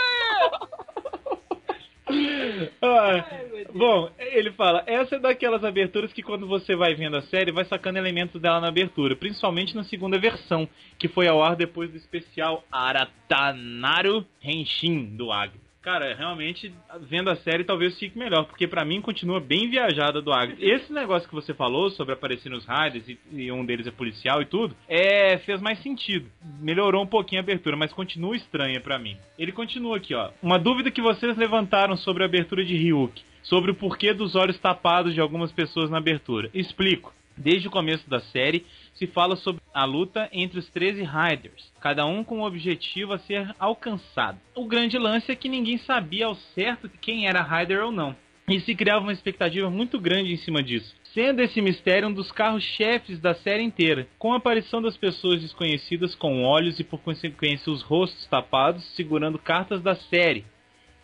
Ah, 2.82 3.24
bom, 3.72 4.10
ele 4.18 4.52
fala, 4.52 4.82
essa 4.86 5.16
é 5.16 5.18
daquelas 5.18 5.64
aberturas 5.64 6.12
que 6.12 6.22
quando 6.22 6.46
você 6.46 6.76
vai 6.76 6.94
vendo 6.94 7.16
a 7.16 7.22
série, 7.22 7.52
vai 7.52 7.64
sacando 7.64 7.96
elementos 7.98 8.40
dela 8.40 8.60
na 8.60 8.68
abertura, 8.68 9.16
principalmente 9.16 9.74
na 9.74 9.84
segunda 9.84 10.18
versão, 10.18 10.68
que 10.98 11.08
foi 11.08 11.26
ao 11.28 11.42
ar 11.42 11.56
depois 11.56 11.90
do 11.90 11.96
especial 11.96 12.64
Aratanaru 12.70 14.26
Henshin 14.42 15.16
do 15.16 15.32
Agri. 15.32 15.60
Cara, 15.82 16.14
realmente, 16.14 16.72
vendo 17.00 17.28
a 17.28 17.34
série 17.34 17.64
talvez 17.64 17.98
fique 17.98 18.16
melhor, 18.16 18.44
porque 18.44 18.68
pra 18.68 18.84
mim 18.84 19.00
continua 19.00 19.40
bem 19.40 19.68
viajada 19.68 20.22
do 20.22 20.32
Agri. 20.32 20.56
Esse 20.60 20.92
negócio 20.92 21.28
que 21.28 21.34
você 21.34 21.52
falou 21.52 21.90
sobre 21.90 22.14
aparecer 22.14 22.48
nos 22.48 22.64
Riders 22.64 23.08
e, 23.08 23.18
e 23.32 23.50
um 23.50 23.64
deles 23.64 23.88
é 23.88 23.90
policial 23.90 24.40
e 24.40 24.46
tudo, 24.46 24.76
é, 24.88 25.38
fez 25.38 25.60
mais 25.60 25.82
sentido. 25.82 26.30
Melhorou 26.60 27.02
um 27.02 27.06
pouquinho 27.06 27.40
a 27.40 27.42
abertura, 27.42 27.76
mas 27.76 27.92
continua 27.92 28.36
estranha 28.36 28.80
pra 28.80 28.96
mim. 28.96 29.16
Ele 29.36 29.50
continua 29.50 29.96
aqui, 29.96 30.14
ó. 30.14 30.30
Uma 30.40 30.56
dúvida 30.56 30.88
que 30.88 31.02
vocês 31.02 31.36
levantaram 31.36 31.96
sobre 31.96 32.22
a 32.22 32.26
abertura 32.26 32.64
de 32.64 32.76
Ryuk, 32.76 33.20
sobre 33.42 33.72
o 33.72 33.74
porquê 33.74 34.14
dos 34.14 34.36
olhos 34.36 34.58
tapados 34.60 35.12
de 35.12 35.20
algumas 35.20 35.50
pessoas 35.50 35.90
na 35.90 35.98
abertura. 35.98 36.48
Explico. 36.54 37.12
Desde 37.36 37.66
o 37.66 37.70
começo 37.70 38.08
da 38.08 38.20
série, 38.20 38.66
se 38.94 39.06
fala 39.06 39.36
sobre 39.36 39.62
a 39.72 39.84
luta 39.84 40.28
entre 40.32 40.58
os 40.58 40.68
13 40.70 41.02
Riders, 41.02 41.72
cada 41.80 42.04
um 42.06 42.22
com 42.22 42.38
um 42.38 42.44
objetivo 42.44 43.12
a 43.12 43.18
ser 43.18 43.54
alcançado. 43.58 44.38
O 44.54 44.66
grande 44.66 44.98
lance 44.98 45.30
é 45.30 45.36
que 45.36 45.48
ninguém 45.48 45.78
sabia 45.78 46.26
ao 46.26 46.34
certo 46.34 46.90
quem 47.00 47.26
era 47.26 47.42
Rider 47.42 47.84
ou 47.84 47.90
não, 47.90 48.14
e 48.48 48.60
se 48.60 48.74
criava 48.74 49.00
uma 49.00 49.12
expectativa 49.12 49.70
muito 49.70 49.98
grande 49.98 50.32
em 50.32 50.36
cima 50.36 50.62
disso. 50.62 50.94
Sendo 51.14 51.40
esse 51.42 51.60
mistério 51.60 52.08
um 52.08 52.12
dos 52.12 52.32
carros-chefes 52.32 53.20
da 53.20 53.34
série 53.34 53.62
inteira, 53.62 54.06
com 54.18 54.32
a 54.32 54.36
aparição 54.36 54.80
das 54.80 54.96
pessoas 54.96 55.40
desconhecidas 55.40 56.14
com 56.14 56.44
olhos 56.44 56.80
e 56.80 56.84
por 56.84 57.00
consequência 57.00 57.72
os 57.72 57.82
rostos 57.82 58.26
tapados, 58.26 58.84
segurando 58.96 59.38
cartas 59.38 59.82
da 59.82 59.94
série. 59.94 60.44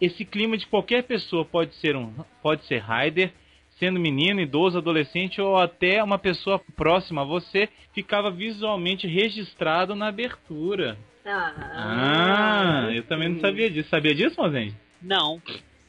Esse 0.01 0.25
clima 0.25 0.57
de 0.57 0.67
qualquer 0.67 1.03
pessoa 1.03 1.45
pode 1.45 1.75
ser 1.77 1.97
um 1.97 2.13
pode 2.43 2.65
ser 2.67 2.83
Rider, 2.83 3.33
sendo 3.79 4.01
menino, 4.01 4.41
idoso, 4.41 4.79
adolescente 4.79 5.41
ou 5.41 5.57
até 5.57 6.03
uma 6.03 6.19
pessoa 6.19 6.61
próxima 6.77 7.23
a 7.23 7.25
você, 7.25 7.69
ficava 7.93 8.31
visualmente 8.31 9.07
registrado 9.07 9.95
na 9.95 10.09
abertura. 10.09 10.99
Ah, 11.25 12.89
eu 12.93 13.03
também 13.05 13.29
não 13.29 13.41
sabia 13.41 13.71
disso. 13.71 13.89
Sabia 13.91 14.15
disso, 14.15 14.41
Mozende? 14.41 14.75
Não. 15.03 15.41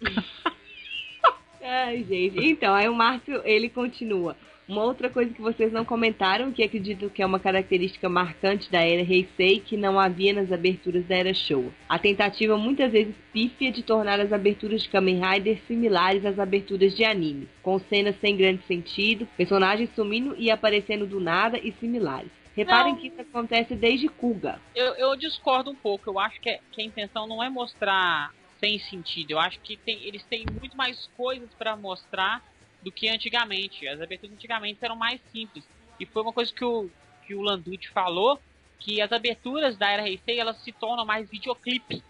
Ai, 1.62 2.04
gente. 2.04 2.44
Então, 2.46 2.74
aí 2.74 2.90
o 2.90 2.96
Márcio, 2.96 3.42
ele 3.46 3.70
continua. 3.70 4.36
Uma 4.70 4.84
outra 4.84 5.10
coisa 5.10 5.34
que 5.34 5.42
vocês 5.42 5.74
não 5.74 5.84
comentaram, 5.84 6.52
que 6.52 6.64
acredito 6.64 7.10
que 7.10 7.24
é 7.24 7.26
uma 7.26 7.40
característica 7.40 8.08
marcante 8.08 8.70
da 8.72 8.84
era 8.86 9.02
Heisei, 9.02 9.60
que 9.60 9.76
não 9.76 10.00
havia 10.00 10.32
nas 10.32 10.52
aberturas 10.52 11.04
da 11.08 11.16
era 11.16 11.34
Showa. 11.34 11.72
A 11.90 11.98
tentativa 11.98 12.56
muitas 12.56 12.92
vezes 12.92 13.16
pífia 13.34 13.72
de 13.72 13.82
tornar 13.82 14.20
as 14.20 14.32
aberturas 14.32 14.84
de 14.84 14.90
Kamen 14.90 15.20
Rider 15.26 15.60
similares 15.66 16.24
às 16.24 16.38
aberturas 16.38 16.96
de 16.96 17.04
anime, 17.04 17.50
com 17.64 17.80
cenas 17.80 18.16
sem 18.22 18.38
grande 18.38 18.62
sentido, 18.68 19.28
personagens 19.36 19.90
sumindo 19.96 20.36
e 20.38 20.52
aparecendo 20.52 21.08
do 21.08 21.20
nada 21.20 21.58
e 21.58 21.72
similares. 21.72 22.30
Reparem 22.56 22.94
Não. 22.94 23.00
que 23.00 23.08
isso 23.08 23.22
acontece 23.22 23.74
desde 23.74 24.08
Kuga. 24.08 24.62
Eu, 24.76 24.94
eu 24.98 25.16
discordo 25.16 25.72
um 25.72 25.76
pouco. 25.76 26.12
Eu 26.12 26.20
acho 26.20 26.40
que, 26.40 26.50
é- 26.50 26.60
que 26.72 26.80
a 26.82 26.86
intenção 26.86 27.26
não 27.26 27.42
é 27.44 27.50
mostrar 27.50 28.32
sem 28.60 28.78
sentido. 28.78 29.32
Eu 29.32 29.40
acho 29.40 29.60
que 29.62 29.78
tem, 29.78 30.04
eles 30.04 30.24
têm 30.26 30.46
muito 30.60 30.78
mais 30.78 31.10
coisas 31.18 31.50
pra 31.58 31.76
mostrar 31.76 32.44
do 32.82 32.92
que 32.92 33.10
antigamente. 33.10 33.88
As 33.88 34.00
aberturas 34.02 34.36
antigamente 34.36 34.80
eram 34.82 34.96
mais 34.96 35.20
simples. 35.32 35.68
E 36.00 36.06
foi 36.06 36.22
uma 36.22 36.34
coisa 36.34 36.54
que 36.54 36.64
o, 36.64 36.90
que 37.26 37.36
o 37.36 37.42
Landucci 37.42 37.90
falou, 37.90 38.40
que 38.80 39.02
as 39.02 39.12
aberturas 39.12 39.78
da 39.78 39.90
Era 39.90 40.08
Heisei, 40.08 40.40
elas 40.40 40.58
se 40.64 40.72
tornam 40.72 41.06
mais 41.06 41.30
videoclipe. 41.30 42.02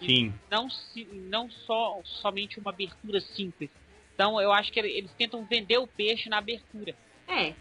Sim. 0.00 0.32
Não, 0.50 0.68
se, 0.68 1.04
não 1.04 1.48
só 1.50 2.00
somente 2.04 2.58
uma 2.58 2.70
abertura 2.70 3.20
simples. 3.20 3.70
Então 4.14 4.40
eu 4.40 4.52
acho 4.52 4.72
que 4.72 4.80
eles 4.80 5.12
tentam 5.12 5.44
vender 5.44 5.78
o 5.78 5.86
peixe 5.86 6.28
na 6.28 6.38
abertura. 6.38 6.94
É, 7.28 7.52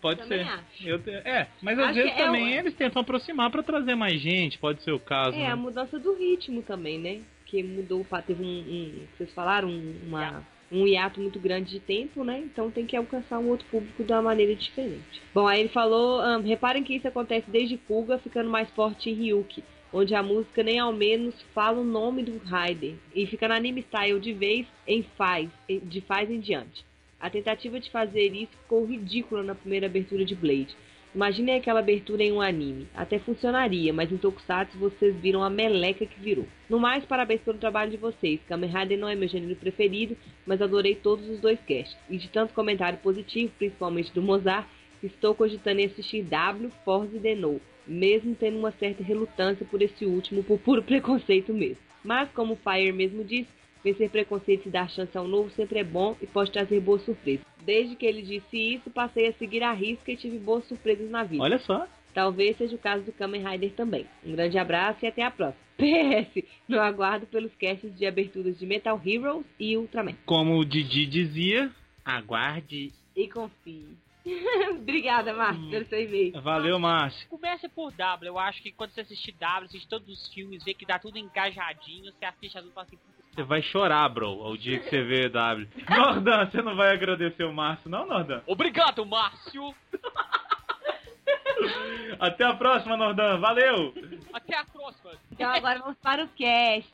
Pode 0.00 0.24
ser. 0.26 0.40
acho. 0.42 0.88
Eu 0.88 1.00
É, 1.24 1.48
mas 1.60 1.78
às 1.78 1.86
Acho 1.86 1.94
vezes 1.94 2.12
é 2.12 2.16
também 2.16 2.44
o- 2.44 2.60
eles 2.60 2.74
tentam 2.74 3.02
aproximar 3.02 3.50
pra 3.50 3.62
trazer 3.64 3.94
mais 3.96 4.20
gente, 4.20 4.56
pode 4.58 4.82
ser 4.82 4.92
o 4.92 5.00
caso. 5.00 5.36
É, 5.36 5.40
né? 5.40 5.46
a 5.50 5.56
mudança 5.56 5.98
do 5.98 6.14
ritmo 6.14 6.62
também, 6.62 6.98
né? 6.98 7.20
Que 7.46 7.62
mudou, 7.62 8.06
teve 8.26 8.42
um, 8.44 8.46
um 8.46 9.06
vocês 9.16 9.32
falaram, 9.34 9.68
um- 9.68 10.00
uma, 10.06 10.46
um 10.70 10.86
hiato 10.86 11.20
muito 11.20 11.38
grande 11.38 11.70
de 11.70 11.80
tempo, 11.80 12.22
né? 12.22 12.40
Então 12.40 12.70
tem 12.70 12.86
que 12.86 12.96
alcançar 12.96 13.38
um 13.38 13.48
outro 13.48 13.66
público 13.70 14.04
de 14.04 14.12
uma 14.12 14.22
maneira 14.22 14.54
diferente. 14.54 15.22
Bom, 15.34 15.46
aí 15.46 15.60
ele 15.60 15.68
falou, 15.68 16.20
ahn, 16.20 16.42
reparem 16.42 16.84
que 16.84 16.94
isso 16.94 17.08
acontece 17.08 17.50
desde 17.50 17.76
Kuga, 17.76 18.18
ficando 18.18 18.50
mais 18.50 18.70
forte 18.70 19.10
em 19.10 19.14
Ryuki, 19.14 19.64
onde 19.92 20.14
a 20.14 20.22
música 20.22 20.62
nem 20.62 20.78
ao 20.78 20.92
menos 20.92 21.34
fala 21.54 21.80
o 21.80 21.84
nome 21.84 22.22
do 22.22 22.38
Raider, 22.38 22.94
e 23.14 23.26
fica 23.26 23.48
na 23.48 23.56
anime 23.56 23.82
style 23.82 24.20
de 24.20 24.32
vez 24.32 24.66
em 24.86 25.02
faz, 25.16 25.48
de 25.68 26.00
faz 26.02 26.30
em 26.30 26.40
diante. 26.40 26.84
A 27.20 27.28
tentativa 27.28 27.80
de 27.80 27.90
fazer 27.90 28.32
isso 28.32 28.52
ficou 28.62 28.84
ridícula 28.84 29.42
na 29.42 29.54
primeira 29.54 29.86
abertura 29.86 30.24
de 30.24 30.36
Blade. 30.36 30.76
Imaginem 31.14 31.56
aquela 31.56 31.80
abertura 31.80 32.22
em 32.22 32.32
um 32.32 32.40
anime. 32.40 32.86
Até 32.94 33.18
funcionaria, 33.18 33.92
mas 33.92 34.12
em 34.12 34.16
Tokusatsu 34.16 34.78
vocês 34.78 35.16
viram 35.16 35.42
a 35.42 35.48
meleca 35.48 36.04
que 36.04 36.20
virou. 36.20 36.46
No 36.68 36.78
mais, 36.78 37.04
parabéns 37.04 37.40
pelo 37.40 37.58
trabalho 37.58 37.90
de 37.90 37.96
vocês. 37.96 38.40
Kamen 38.46 38.70
Rider 38.70 38.98
não 38.98 39.08
é 39.08 39.14
meu 39.14 39.28
gênero 39.28 39.56
preferido, 39.56 40.16
mas 40.46 40.60
adorei 40.60 40.94
todos 40.94 41.28
os 41.28 41.40
dois 41.40 41.58
casts. 41.60 41.96
E 42.10 42.18
de 42.18 42.28
tanto 42.28 42.52
comentário 42.52 42.98
positivo, 42.98 43.52
principalmente 43.56 44.12
do 44.12 44.22
Mozart, 44.22 44.66
estou 45.02 45.34
cogitando 45.34 45.80
em 45.80 45.86
assistir 45.86 46.22
W, 46.22 46.70
Force 46.84 47.16
e 47.16 47.18
Denou, 47.18 47.60
mesmo 47.86 48.34
tendo 48.34 48.58
uma 48.58 48.72
certa 48.72 49.02
relutância 49.02 49.64
por 49.64 49.80
esse 49.80 50.04
último, 50.04 50.44
por 50.44 50.58
puro 50.58 50.82
preconceito 50.84 51.54
mesmo. 51.54 51.82
Mas, 52.04 52.30
como 52.32 52.54
o 52.54 52.56
Fire 52.56 52.92
mesmo 52.92 53.24
disse, 53.24 53.57
vencer 53.82 54.10
preconceito 54.10 54.66
e 54.66 54.70
dar 54.70 54.88
chance 54.90 55.16
ao 55.16 55.26
novo 55.26 55.50
sempre 55.50 55.78
é 55.78 55.84
bom 55.84 56.16
e 56.20 56.26
pode 56.26 56.52
trazer 56.52 56.80
boas 56.80 57.02
surpresas. 57.02 57.44
Desde 57.62 57.96
que 57.96 58.06
ele 58.06 58.22
disse 58.22 58.56
isso, 58.56 58.90
passei 58.90 59.28
a 59.28 59.32
seguir 59.34 59.62
a 59.62 59.72
risca 59.72 60.10
e 60.10 60.16
tive 60.16 60.38
boas 60.38 60.64
surpresas 60.66 61.10
na 61.10 61.24
vida. 61.24 61.42
Olha 61.42 61.58
só. 61.58 61.86
Talvez 62.14 62.56
seja 62.56 62.74
o 62.74 62.78
caso 62.78 63.04
do 63.04 63.12
Kamen 63.12 63.46
Rider 63.46 63.72
também. 63.72 64.06
Um 64.24 64.32
grande 64.32 64.58
abraço 64.58 65.04
e 65.04 65.08
até 65.08 65.22
a 65.22 65.30
próxima. 65.30 65.68
PS, 65.78 66.44
no 66.66 66.80
aguardo 66.80 67.26
pelos 67.26 67.54
casts 67.54 67.94
de 67.96 68.04
aberturas 68.04 68.58
de 68.58 68.66
Metal 68.66 69.00
Heroes 69.04 69.46
e 69.60 69.76
Ultraman. 69.76 70.16
Como 70.26 70.58
o 70.58 70.64
Didi 70.64 71.06
dizia, 71.06 71.70
aguarde. 72.04 72.92
E 73.14 73.28
confie. 73.28 73.96
Obrigada, 74.70 75.32
Márcio, 75.32 75.70
pelo 75.70 75.86
seu 75.86 76.00
e-mail. 76.02 76.40
Valeu, 76.42 76.78
Márcio. 76.78 77.28
Comece 77.28 77.68
por 77.68 77.92
W. 77.92 78.28
Eu 78.28 78.38
acho 78.38 78.62
que 78.62 78.72
quando 78.72 78.90
você 78.90 79.02
assistir 79.02 79.32
W, 79.32 79.66
assiste 79.66 79.88
todos 79.88 80.08
os 80.08 80.32
filmes, 80.32 80.64
vê 80.64 80.74
que 80.74 80.84
dá 80.84 80.98
tudo 80.98 81.18
engajadinho, 81.18 82.12
você 82.12 82.24
assiste 82.24 82.58
as 82.58 82.64
e 82.66 82.70
fala 82.70 82.86
assim, 82.86 82.96
"Puta, 82.96 83.17
você 83.38 83.44
vai 83.44 83.62
chorar, 83.62 84.08
bro, 84.08 84.42
ao 84.42 84.56
dia 84.56 84.80
que 84.80 84.90
você 84.90 85.00
vê 85.00 85.28
W 85.28 85.68
Nordan, 85.88 86.44
você 86.44 86.60
não 86.60 86.74
vai 86.74 86.92
agradecer 86.92 87.44
o 87.44 87.52
Márcio, 87.52 87.88
não, 87.88 88.04
Nordan? 88.04 88.40
Obrigado, 88.48 89.06
Márcio! 89.06 89.72
Até 92.18 92.44
a 92.44 92.54
próxima, 92.54 92.96
Nordan. 92.96 93.38
Valeu! 93.38 93.94
Até 94.32 94.56
a 94.56 94.64
próxima! 94.64 95.12
Então 95.30 95.48
agora 95.52 95.78
vamos 95.78 95.96
para 95.98 96.24
o 96.24 96.28
cast. 96.30 96.90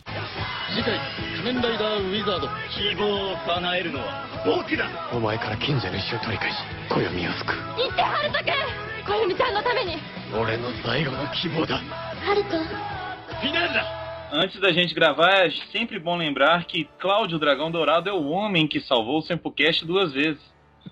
Final 13.40 14.03
Antes 14.36 14.60
da 14.60 14.72
gente 14.72 14.92
gravar, 14.92 15.46
é 15.46 15.50
sempre 15.70 16.00
bom 16.00 16.16
lembrar 16.16 16.64
que 16.64 16.88
Cláudio 16.98 17.38
Dragão 17.38 17.70
Dourado 17.70 18.10
é 18.10 18.12
o 18.12 18.30
homem 18.30 18.66
que 18.66 18.80
salvou 18.80 19.18
o 19.18 19.22
Sempocast 19.22 19.86
duas 19.86 20.12
vezes. 20.12 20.42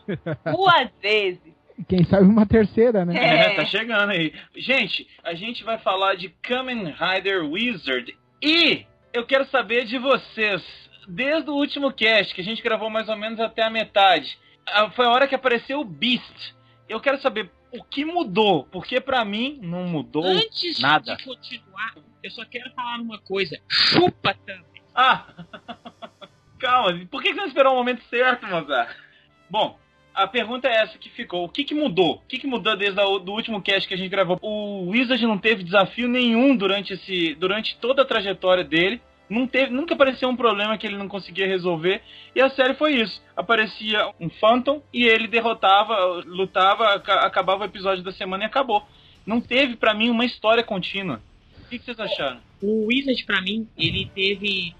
Duas 0.47 0.89
vezes! 1.03 1.53
Quem 1.89 2.05
sabe 2.05 2.25
uma 2.25 2.47
terceira, 2.47 3.05
né? 3.05 3.17
É, 3.17 3.55
tá 3.57 3.65
chegando 3.65 4.11
aí. 4.11 4.33
Gente, 4.55 5.09
a 5.25 5.35
gente 5.35 5.65
vai 5.65 5.77
falar 5.79 6.15
de 6.15 6.29
Kamen 6.41 6.95
Rider 6.95 7.45
Wizard 7.45 8.17
e 8.41 8.87
eu 9.13 9.27
quero 9.27 9.45
saber 9.47 9.87
de 9.87 9.99
vocês, 9.99 10.63
desde 11.09 11.51
o 11.51 11.55
último 11.55 11.93
cast, 11.93 12.33
que 12.33 12.41
a 12.41 12.45
gente 12.45 12.63
gravou 12.63 12.89
mais 12.89 13.09
ou 13.09 13.17
menos 13.17 13.41
até 13.41 13.65
a 13.65 13.71
metade, 13.71 14.39
foi 14.95 15.05
a 15.05 15.11
hora 15.11 15.27
que 15.27 15.35
apareceu 15.35 15.81
o 15.81 15.85
Beast. 15.85 16.55
Eu 16.89 17.01
quero 17.01 17.21
saber 17.21 17.51
o 17.73 17.83
que 17.83 18.05
mudou, 18.05 18.65
porque 18.71 19.01
para 19.01 19.25
mim 19.25 19.59
não 19.61 19.85
mudou 19.85 20.25
Antes 20.25 20.81
nada. 20.81 21.15
Antes 21.15 21.25
de 21.25 21.31
continuar, 21.31 21.95
eu 22.23 22.31
só 22.31 22.45
quero 22.45 22.71
falar 22.73 22.99
uma 23.01 23.19
coisa. 23.19 23.59
Chupa 23.69 24.35
também. 24.47 24.83
Ah! 24.95 25.27
Calma, 26.59 27.07
por 27.11 27.23
que 27.23 27.31
você 27.31 27.41
não 27.41 27.47
esperou 27.47 27.73
o 27.73 27.77
momento 27.77 28.03
certo, 28.05 28.47
Mozart? 28.47 28.97
Bom, 29.51 29.77
a 30.15 30.27
pergunta 30.29 30.69
é 30.69 30.77
essa 30.83 30.97
que 30.99 31.11
ficou. 31.11 31.45
O 31.45 31.49
que, 31.49 31.65
que 31.65 31.75
mudou? 31.75 32.17
O 32.17 32.27
que, 32.29 32.39
que 32.39 32.47
mudou 32.47 32.77
desde 32.77 33.01
o 33.01 33.19
do 33.19 33.33
último 33.33 33.61
cast 33.61 33.89
que 33.89 33.95
a 33.95 33.97
gente 33.97 34.11
gravou? 34.11 34.39
O 34.41 34.91
Wizard 34.91 35.27
não 35.27 35.39
teve 35.39 35.65
desafio 35.65 36.09
nenhum 36.09 36.55
durante, 36.57 36.93
esse, 36.93 37.35
durante 37.35 37.77
toda 37.79 38.03
a 38.03 38.07
trajetória 38.07 38.63
dele. 38.63 39.01
Não 39.29 39.47
teve, 39.47 39.71
nunca 39.73 39.95
apareceu 39.95 40.29
um 40.29 40.37
problema 40.37 40.77
que 40.77 40.87
ele 40.87 40.97
não 40.99 41.09
conseguia 41.09 41.47
resolver. 41.47 42.03
E 42.37 42.41
a 42.41 42.51
série 42.51 42.75
foi 42.75 42.93
isso. 42.95 43.23
Aparecia 43.35 44.13
um 44.21 44.29
Phantom 44.29 44.83
e 44.93 45.05
ele 45.05 45.27
derrotava, 45.27 45.97
lutava, 46.27 46.85
aca- 46.95 47.27
acabava 47.27 47.63
o 47.63 47.67
episódio 47.67 48.05
da 48.05 48.13
semana 48.13 48.45
e 48.45 48.47
acabou. 48.47 48.87
Não 49.27 49.41
teve, 49.41 49.75
pra 49.77 49.95
mim, 49.95 50.11
uma 50.11 50.25
história 50.25 50.63
contínua. 50.63 51.21
Que, 51.73 51.79
que 51.79 51.87
vocês 51.87 51.99
acharam? 51.99 52.39
O 52.61 52.89
Wizard, 52.89 53.25
pra 53.25 53.41
mim, 53.41 53.67
ele 53.79 54.05
teve 54.15 54.75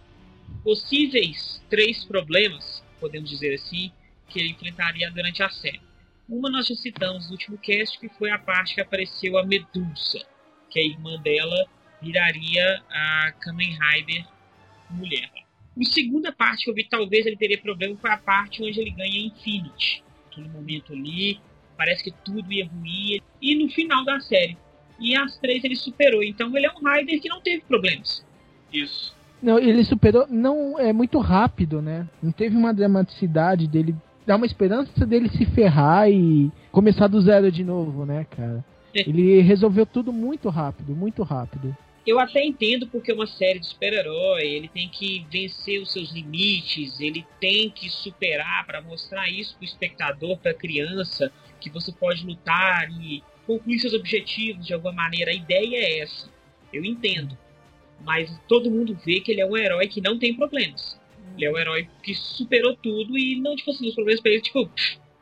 possíveis 0.63 1.65
três 1.71 2.05
problemas, 2.05 2.85
podemos 3.01 3.31
dizer 3.31 3.55
assim, 3.55 3.91
que 4.29 4.39
ele 4.39 4.51
enfrentaria 4.51 5.11
durante 5.11 5.43
a 5.43 5.49
série. 5.49 5.81
Uma 6.29 6.51
nós 6.51 6.67
já 6.67 6.75
citamos 6.75 7.25
no 7.29 7.33
último 7.33 7.57
cast, 7.57 7.99
que 7.99 8.11
foi 8.11 8.31
a 8.31 8.39
parte 8.39 8.75
que 8.75 8.83
apareceu 8.83 9.39
a 9.39 9.47
Medusa, 9.47 10.23
que 10.69 10.81
a 10.81 10.85
irmã 10.85 11.19
dela 11.23 11.67
viraria 12.03 12.83
a 12.91 13.33
Kamen 13.41 13.71
Rider 13.71 14.27
mulher. 14.91 15.31
A 15.81 15.85
segunda 15.87 16.31
parte 16.31 16.65
que 16.65 16.71
eu 16.71 16.75
vi 16.75 16.85
talvez 16.85 17.25
ele 17.25 17.39
teria 17.39 17.57
problema 17.57 17.97
foi 17.97 18.11
a 18.11 18.19
parte 18.19 18.63
onde 18.63 18.79
ele 18.79 18.91
ganha 18.91 19.19
Infinity. 19.19 20.05
Aquele 20.31 20.49
momento 20.51 20.93
ali, 20.93 21.41
parece 21.75 22.05
que 22.05 22.11
tudo 22.23 22.53
ia 22.53 22.67
ruim. 22.67 23.19
E 23.41 23.55
no 23.55 23.71
final 23.71 24.05
da 24.05 24.21
série. 24.21 24.59
E 25.03 25.17
as 25.17 25.37
três 25.39 25.65
ele 25.65 25.75
superou. 25.75 26.23
Então 26.23 26.57
ele 26.57 26.67
é 26.67 26.71
um 26.71 26.89
Rider 26.89 27.21
que 27.21 27.29
não 27.29 27.41
teve 27.41 27.63
problemas. 27.63 28.25
Isso. 28.73 29.13
Não, 29.43 29.59
ele 29.59 29.83
superou, 29.85 30.27
não 30.31 30.79
é 30.79 30.93
muito 30.93 31.19
rápido, 31.19 31.83
né? 31.83 32.09
Não 32.23 32.31
teve 32.31 32.57
uma 32.57 32.73
dramaticidade 32.73 33.67
dele, 33.67 33.97
dá 34.25 34.37
uma 34.37 34.47
esperança 34.47 35.05
dele 35.05 35.29
se 35.31 35.45
ferrar 35.45 36.09
e 36.09 36.51
começar 36.71 37.09
do 37.09 37.21
zero 37.21 37.51
de 37.51 37.65
novo, 37.65 38.07
né, 38.07 38.25
cara? 38.31 38.65
É. 38.95 39.01
Ele 39.01 39.41
resolveu 39.41 39.85
tudo 39.85 40.13
muito 40.13 40.49
rápido, 40.49 40.95
muito 40.95 41.25
rápido. 41.25 41.77
Eu 42.07 42.21
até 42.21 42.45
entendo 42.45 42.87
porque 42.87 43.11
é 43.11 43.15
uma 43.15 43.27
série 43.27 43.59
de 43.59 43.67
super-herói, 43.67 44.43
ele 44.43 44.69
tem 44.69 44.89
que 44.89 45.25
vencer 45.31 45.81
os 45.81 45.93
seus 45.93 46.13
limites, 46.13 47.01
ele 47.01 47.25
tem 47.41 47.71
que 47.71 47.89
superar 47.89 48.65
para 48.67 48.81
mostrar 48.81 49.29
isso 49.29 49.57
pro 49.57 49.65
espectador, 49.65 50.37
pra 50.39 50.55
criança, 50.55 51.33
que 51.61 51.71
você 51.71 51.93
pode 51.93 52.27
lutar 52.27 52.91
e 52.91 53.23
concluir 53.47 53.79
seus 53.79 53.95
objetivos 53.95 54.67
de 54.67 54.75
alguma 54.75 54.93
maneira. 54.93 55.31
A 55.31 55.35
ideia 55.35 55.77
é 55.77 55.99
essa. 56.01 56.31
Eu 56.73 56.85
entendo. 56.85 57.37
Mas 58.05 58.37
todo 58.49 58.71
mundo 58.71 58.99
vê 59.05 59.21
que 59.21 59.31
ele 59.31 59.41
é 59.41 59.47
um 59.47 59.57
herói 59.57 59.87
que 59.89 60.01
não 60.01 60.19
tem 60.19 60.35
problemas. 60.35 61.01
Ele 61.37 61.47
é 61.47 61.51
um 61.51 61.59
herói 61.59 61.89
que 62.03 62.15
superou 62.15 62.77
tudo 62.77 63.17
e 63.17 63.41
não, 63.41 63.55
tipo 63.57 63.71
assim, 63.71 63.89
os 63.89 63.95
problemas 63.95 64.21
pra 64.21 64.33
ele, 64.33 64.43
tipo, 64.43 64.69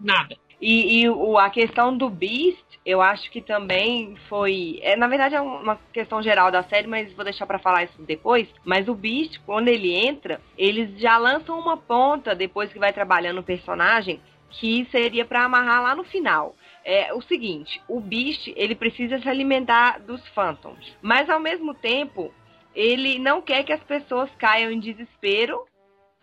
nada. 0.00 0.36
E, 0.60 1.00
e 1.00 1.08
o, 1.08 1.38
a 1.38 1.48
questão 1.48 1.96
do 1.96 2.10
Beast, 2.10 2.64
eu 2.84 3.00
acho 3.00 3.30
que 3.30 3.40
também 3.40 4.14
foi. 4.28 4.78
É, 4.82 4.94
na 4.94 5.08
verdade, 5.08 5.34
é 5.34 5.40
uma 5.40 5.78
questão 5.92 6.22
geral 6.22 6.50
da 6.50 6.62
série, 6.64 6.86
mas 6.86 7.12
vou 7.14 7.24
deixar 7.24 7.46
pra 7.46 7.58
falar 7.58 7.84
isso 7.84 8.02
depois. 8.02 8.46
Mas 8.64 8.86
o 8.86 8.94
Beast, 8.94 9.40
quando 9.46 9.68
ele 9.68 9.94
entra, 9.94 10.40
eles 10.58 11.00
já 11.00 11.16
lançam 11.16 11.58
uma 11.58 11.76
ponta 11.76 12.34
depois 12.34 12.70
que 12.72 12.78
vai 12.78 12.92
trabalhando 12.92 13.38
o 13.38 13.44
personagem, 13.44 14.20
que 14.50 14.86
seria 14.90 15.24
pra 15.24 15.44
amarrar 15.44 15.82
lá 15.82 15.94
no 15.94 16.04
final. 16.04 16.54
É 16.84 17.12
o 17.12 17.20
seguinte: 17.22 17.80
o 17.88 18.00
Beast 18.00 18.52
ele 18.56 18.74
precisa 18.74 19.18
se 19.18 19.28
alimentar 19.28 20.00
dos 20.00 20.26
Phantoms, 20.28 20.96
mas 21.02 21.28
ao 21.28 21.40
mesmo 21.40 21.74
tempo 21.74 22.32
ele 22.74 23.18
não 23.18 23.42
quer 23.42 23.64
que 23.64 23.72
as 23.72 23.82
pessoas 23.82 24.30
caiam 24.38 24.70
em 24.70 24.80
desespero 24.80 25.66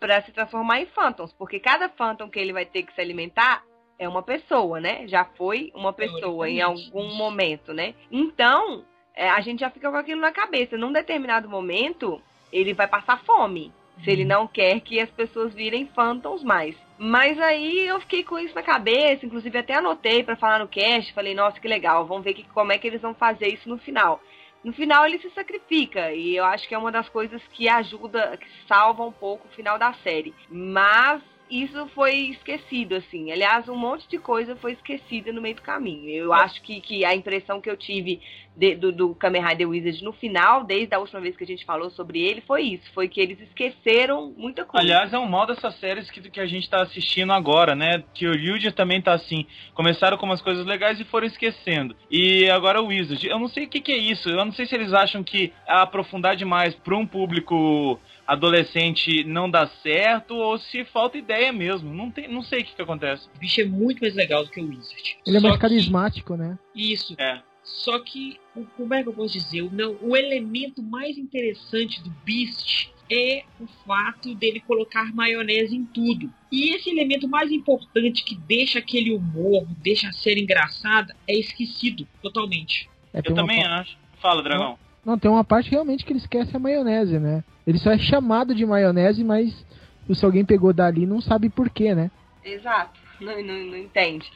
pra 0.00 0.22
se 0.22 0.32
transformar 0.32 0.80
em 0.80 0.86
Phantoms, 0.86 1.32
porque 1.32 1.58
cada 1.58 1.88
Phantom 1.88 2.28
que 2.28 2.38
ele 2.38 2.52
vai 2.52 2.64
ter 2.64 2.82
que 2.82 2.94
se 2.94 3.00
alimentar 3.00 3.64
é 3.98 4.08
uma 4.08 4.22
pessoa, 4.22 4.80
né? 4.80 5.06
Já 5.08 5.24
foi 5.24 5.72
uma 5.74 5.92
pessoa 5.92 6.48
em 6.48 6.60
algum 6.60 7.12
momento, 7.14 7.74
né? 7.74 7.94
Então, 8.10 8.84
é, 9.14 9.28
a 9.28 9.40
gente 9.40 9.60
já 9.60 9.70
fica 9.70 9.90
com 9.90 9.96
aquilo 9.96 10.20
na 10.20 10.30
cabeça. 10.30 10.78
Num 10.78 10.92
determinado 10.92 11.48
momento, 11.48 12.22
ele 12.52 12.72
vai 12.72 12.86
passar 12.86 13.22
fome. 13.24 13.72
Se 14.04 14.10
ele 14.10 14.24
não 14.24 14.46
quer 14.46 14.80
que 14.80 15.00
as 15.00 15.10
pessoas 15.10 15.52
virem 15.52 15.86
phantoms 15.86 16.44
mais. 16.44 16.76
Mas 16.98 17.38
aí 17.38 17.86
eu 17.86 18.00
fiquei 18.00 18.24
com 18.24 18.38
isso 18.38 18.54
na 18.54 18.62
cabeça, 18.62 19.24
inclusive 19.24 19.56
até 19.56 19.74
anotei 19.74 20.24
pra 20.24 20.36
falar 20.36 20.58
no 20.58 20.66
cast, 20.66 21.12
falei, 21.12 21.32
nossa, 21.32 21.60
que 21.60 21.68
legal, 21.68 22.04
vamos 22.06 22.24
ver 22.24 22.34
que, 22.34 22.42
como 22.48 22.72
é 22.72 22.78
que 22.78 22.88
eles 22.88 23.00
vão 23.00 23.14
fazer 23.14 23.46
isso 23.46 23.68
no 23.68 23.78
final. 23.78 24.20
No 24.64 24.72
final 24.72 25.06
ele 25.06 25.20
se 25.20 25.30
sacrifica, 25.30 26.12
e 26.12 26.34
eu 26.34 26.44
acho 26.44 26.66
que 26.66 26.74
é 26.74 26.78
uma 26.78 26.90
das 26.90 27.08
coisas 27.08 27.40
que 27.52 27.68
ajuda, 27.68 28.36
que 28.36 28.46
salva 28.66 29.04
um 29.04 29.12
pouco 29.12 29.46
o 29.46 29.50
final 29.52 29.78
da 29.78 29.92
série. 29.94 30.34
Mas 30.50 31.22
isso 31.48 31.86
foi 31.94 32.30
esquecido, 32.30 32.96
assim. 32.96 33.30
Aliás, 33.30 33.68
um 33.68 33.76
monte 33.76 34.08
de 34.08 34.18
coisa 34.18 34.56
foi 34.56 34.72
esquecida 34.72 35.32
no 35.32 35.40
meio 35.40 35.54
do 35.54 35.62
caminho. 35.62 36.10
Eu 36.10 36.32
acho 36.32 36.60
que, 36.62 36.80
que 36.80 37.04
a 37.04 37.14
impressão 37.14 37.60
que 37.60 37.70
eu 37.70 37.76
tive 37.76 38.20
de- 38.58 38.74
do, 38.74 38.90
do 38.92 39.14
Kamen 39.14 39.42
Rider 39.42 39.68
Wizard 39.68 40.02
no 40.02 40.12
final, 40.12 40.64
desde 40.64 40.92
a 40.94 40.98
última 40.98 41.20
vez 41.20 41.36
que 41.36 41.44
a 41.44 41.46
gente 41.46 41.64
falou 41.64 41.90
sobre 41.90 42.20
ele, 42.20 42.40
foi 42.40 42.62
isso. 42.62 42.90
Foi 42.92 43.08
que 43.08 43.20
eles 43.20 43.38
esqueceram 43.40 44.34
muita 44.36 44.64
coisa. 44.64 44.84
Aliás, 44.84 45.12
é 45.12 45.18
um 45.18 45.28
mal 45.28 45.46
dessas 45.46 45.74
séries 45.78 46.10
que, 46.10 46.20
que 46.28 46.40
a 46.40 46.46
gente 46.46 46.68
tá 46.68 46.82
assistindo 46.82 47.32
agora, 47.32 47.74
né? 47.76 48.02
Que 48.12 48.26
o 48.26 48.32
Ryuji 48.32 48.72
também 48.72 49.00
tá 49.00 49.14
assim. 49.14 49.46
Começaram 49.74 50.18
com 50.18 50.26
umas 50.26 50.42
coisas 50.42 50.66
legais 50.66 50.98
e 50.98 51.04
foram 51.04 51.26
esquecendo. 51.26 51.94
E 52.10 52.50
agora 52.50 52.82
o 52.82 52.86
Wizard. 52.88 53.26
Eu 53.28 53.38
não 53.38 53.48
sei 53.48 53.64
o 53.64 53.68
que, 53.68 53.80
que 53.80 53.92
é 53.92 53.96
isso. 53.96 54.28
Eu 54.28 54.44
não 54.44 54.52
sei 54.52 54.66
se 54.66 54.74
eles 54.74 54.92
acham 54.92 55.22
que 55.22 55.52
aprofundar 55.66 56.34
demais 56.34 56.74
pra 56.74 56.96
um 56.96 57.06
público 57.06 57.98
adolescente 58.26 59.24
não 59.24 59.50
dá 59.50 59.66
certo 59.82 60.34
ou 60.36 60.58
se 60.58 60.84
falta 60.86 61.16
ideia 61.18 61.52
mesmo. 61.52 61.92
Não, 61.94 62.10
tem, 62.10 62.28
não 62.28 62.42
sei 62.42 62.60
o 62.60 62.64
que, 62.64 62.74
que 62.74 62.82
acontece. 62.82 63.28
O 63.34 63.38
bicho 63.38 63.60
é 63.60 63.64
muito 63.64 64.00
mais 64.00 64.14
legal 64.14 64.44
do 64.44 64.50
que 64.50 64.60
o 64.60 64.68
Wizard. 64.68 65.18
Ele 65.26 65.36
é 65.36 65.40
Só 65.40 65.46
mais 65.48 65.56
que- 65.56 65.62
carismático, 65.62 66.36
né? 66.36 66.58
Isso. 66.74 67.14
É. 67.18 67.40
Só 67.68 67.98
que, 68.00 68.40
o- 68.54 68.66
como 68.76 68.94
é 68.94 69.02
que 69.02 69.08
eu 69.08 69.12
posso 69.14 69.32
dizer? 69.34 69.62
O, 69.62 69.70
não, 69.70 69.96
o 70.00 70.16
elemento 70.16 70.82
mais 70.82 71.16
interessante 71.16 72.02
do 72.02 72.10
Beast 72.24 72.88
é 73.10 73.44
o 73.58 73.66
fato 73.86 74.34
dele 74.34 74.60
colocar 74.60 75.14
maionese 75.14 75.74
em 75.76 75.84
tudo. 75.84 76.30
E 76.50 76.74
esse 76.74 76.90
elemento 76.90 77.28
mais 77.28 77.50
importante 77.50 78.24
que 78.24 78.34
deixa 78.34 78.78
aquele 78.78 79.12
humor, 79.12 79.66
deixa 79.82 80.08
a 80.08 80.12
série 80.12 80.42
engraçada, 80.42 81.14
é 81.26 81.34
esquecido 81.38 82.06
totalmente. 82.22 82.88
É, 83.14 83.20
Eu 83.24 83.34
também 83.34 83.62
pa- 83.62 83.80
acho. 83.80 83.96
Fala, 84.20 84.42
Dragão. 84.42 84.78
Não, 85.04 85.18
tem 85.18 85.30
uma 85.30 85.44
parte 85.44 85.70
realmente 85.70 86.04
que 86.04 86.12
ele 86.12 86.18
esquece 86.18 86.54
a 86.54 86.58
maionese, 86.58 87.18
né? 87.18 87.42
Ele 87.66 87.78
só 87.78 87.90
é 87.92 87.98
chamado 87.98 88.54
de 88.54 88.66
maionese, 88.66 89.22
mas 89.24 89.64
se 90.12 90.24
alguém 90.24 90.44
pegou 90.44 90.72
dali 90.72 91.06
não 91.06 91.20
sabe 91.20 91.48
por 91.48 91.70
quê, 91.70 91.94
né? 91.94 92.10
Exato, 92.44 92.98
não, 93.20 93.42
não, 93.42 93.64
não 93.66 93.76
entende. 93.78 94.26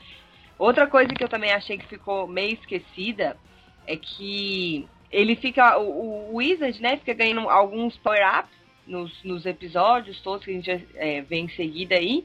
Outra 0.58 0.86
coisa 0.86 1.12
que 1.12 1.22
eu 1.22 1.28
também 1.28 1.52
achei 1.52 1.78
que 1.78 1.86
ficou 1.86 2.26
meio 2.26 2.54
esquecida 2.54 3.36
é 3.86 3.96
que 3.96 4.86
ele 5.10 5.36
fica. 5.36 5.78
O, 5.78 6.30
o 6.30 6.36
Wizard, 6.36 6.80
né, 6.80 6.96
fica 6.98 7.14
ganhando 7.14 7.48
alguns 7.48 7.96
power-ups 7.98 8.50
nos, 8.86 9.22
nos 9.24 9.46
episódios 9.46 10.20
todos 10.20 10.44
que 10.44 10.50
a 10.50 10.54
gente 10.54 10.88
é, 10.94 11.20
vê 11.22 11.36
em 11.36 11.48
seguida 11.48 11.94
aí. 11.94 12.24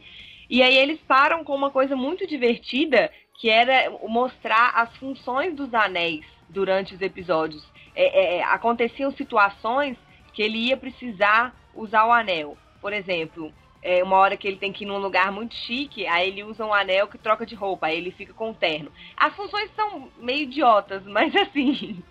E 0.49 0.61
aí 0.61 0.77
eles 0.77 0.99
param 1.01 1.43
com 1.43 1.53
uma 1.53 1.69
coisa 1.69 1.95
muito 1.95 2.25
divertida, 2.25 3.11
que 3.39 3.49
era 3.49 3.89
mostrar 4.07 4.71
as 4.75 4.95
funções 4.97 5.53
dos 5.53 5.73
anéis 5.73 6.25
durante 6.49 6.95
os 6.95 7.01
episódios. 7.01 7.65
É, 7.95 8.37
é, 8.37 8.43
aconteciam 8.43 9.11
situações 9.11 9.97
que 10.33 10.41
ele 10.41 10.57
ia 10.67 10.77
precisar 10.77 11.55
usar 11.75 12.05
o 12.05 12.11
anel. 12.11 12.57
Por 12.79 12.93
exemplo, 12.93 13.51
é, 13.87 14.03
uma 14.03 14.17
hora 14.17 14.35
que 14.35 14.45
ele 14.45 14.57
tem 14.57 14.73
que 14.73 14.83
ir 14.83 14.87
num 14.87 14.97
lugar 14.97 15.31
muito 15.31 15.55
chique, 15.55 16.05
aí 16.05 16.27
ele 16.27 16.43
usa 16.43 16.65
um 16.65 16.73
anel 16.73 17.07
que 17.07 17.17
troca 17.17 17.45
de 17.45 17.55
roupa, 17.55 17.87
aí 17.87 17.97
ele 17.97 18.11
fica 18.11 18.33
com 18.33 18.51
o 18.51 18.53
terno. 18.53 18.91
As 19.15 19.33
funções 19.33 19.71
são 19.75 20.09
meio 20.17 20.43
idiotas, 20.43 21.03
mas 21.07 21.33
assim. 21.35 22.03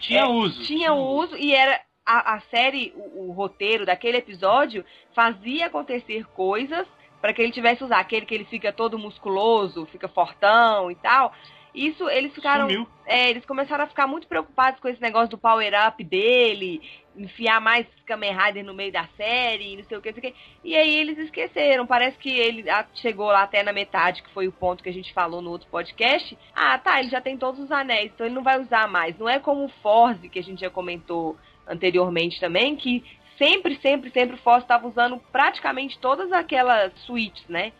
Tinha 0.00 0.22
é, 0.22 0.28
uso. 0.28 0.64
Tinha 0.64 0.92
uso 0.92 1.36
e 1.36 1.54
era 1.54 1.80
a, 2.04 2.34
a 2.34 2.40
série, 2.40 2.92
o, 2.96 3.28
o 3.28 3.32
roteiro 3.32 3.86
daquele 3.86 4.16
episódio 4.16 4.84
fazia 5.14 5.66
acontecer 5.66 6.24
coisas 6.34 6.84
para 7.20 7.32
que 7.32 7.40
ele 7.40 7.52
tivesse 7.52 7.84
usar 7.84 8.00
aquele 8.00 8.26
que 8.26 8.34
ele 8.34 8.46
fica 8.46 8.72
todo 8.72 8.98
musculoso, 8.98 9.86
fica 9.86 10.08
fortão 10.08 10.90
e 10.90 10.96
tal. 10.96 11.32
Isso 11.74 12.08
eles 12.08 12.34
ficaram, 12.34 12.68
é, 13.06 13.30
eles 13.30 13.44
começaram 13.44 13.84
a 13.84 13.86
ficar 13.86 14.06
muito 14.06 14.26
preocupados 14.26 14.80
com 14.80 14.88
esse 14.88 15.00
negócio 15.00 15.28
do 15.28 15.38
power 15.38 15.72
up 15.86 16.02
dele, 16.02 16.82
enfiar 17.16 17.60
mais 17.60 17.86
Kamen 18.06 18.36
Rider 18.36 18.64
no 18.64 18.74
meio 18.74 18.92
da 18.92 19.06
série, 19.16 19.76
não 19.76 19.84
sei 19.84 19.98
o 19.98 20.02
que, 20.02 20.10
não 20.10 20.20
sei 20.20 20.30
o 20.30 20.32
que. 20.32 20.40
E 20.64 20.76
aí 20.76 20.96
eles 20.96 21.18
esqueceram. 21.18 21.86
Parece 21.86 22.18
que 22.18 22.30
ele 22.30 22.68
ah, 22.68 22.86
chegou 22.94 23.26
lá 23.26 23.42
até 23.42 23.62
na 23.62 23.72
metade, 23.72 24.22
que 24.22 24.30
foi 24.30 24.48
o 24.48 24.52
ponto 24.52 24.82
que 24.82 24.88
a 24.88 24.92
gente 24.92 25.12
falou 25.12 25.40
no 25.40 25.50
outro 25.50 25.68
podcast. 25.68 26.36
Ah, 26.54 26.78
tá, 26.78 27.00
ele 27.00 27.10
já 27.10 27.20
tem 27.20 27.36
todos 27.36 27.60
os 27.60 27.70
anéis, 27.70 28.10
então 28.12 28.26
ele 28.26 28.34
não 28.34 28.42
vai 28.42 28.60
usar 28.60 28.88
mais. 28.88 29.16
Não 29.18 29.28
é 29.28 29.38
como 29.38 29.64
o 29.64 29.72
Forze, 29.82 30.28
que 30.28 30.38
a 30.38 30.42
gente 30.42 30.60
já 30.60 30.70
comentou 30.70 31.36
anteriormente 31.66 32.40
também, 32.40 32.74
que 32.74 33.04
sempre, 33.38 33.78
sempre, 33.80 34.10
sempre 34.10 34.34
o 34.34 34.38
Forze 34.38 34.64
estava 34.64 34.86
usando 34.86 35.18
praticamente 35.32 35.98
todas 35.98 36.32
aquelas 36.32 36.92
suítes, 37.00 37.46
né? 37.48 37.72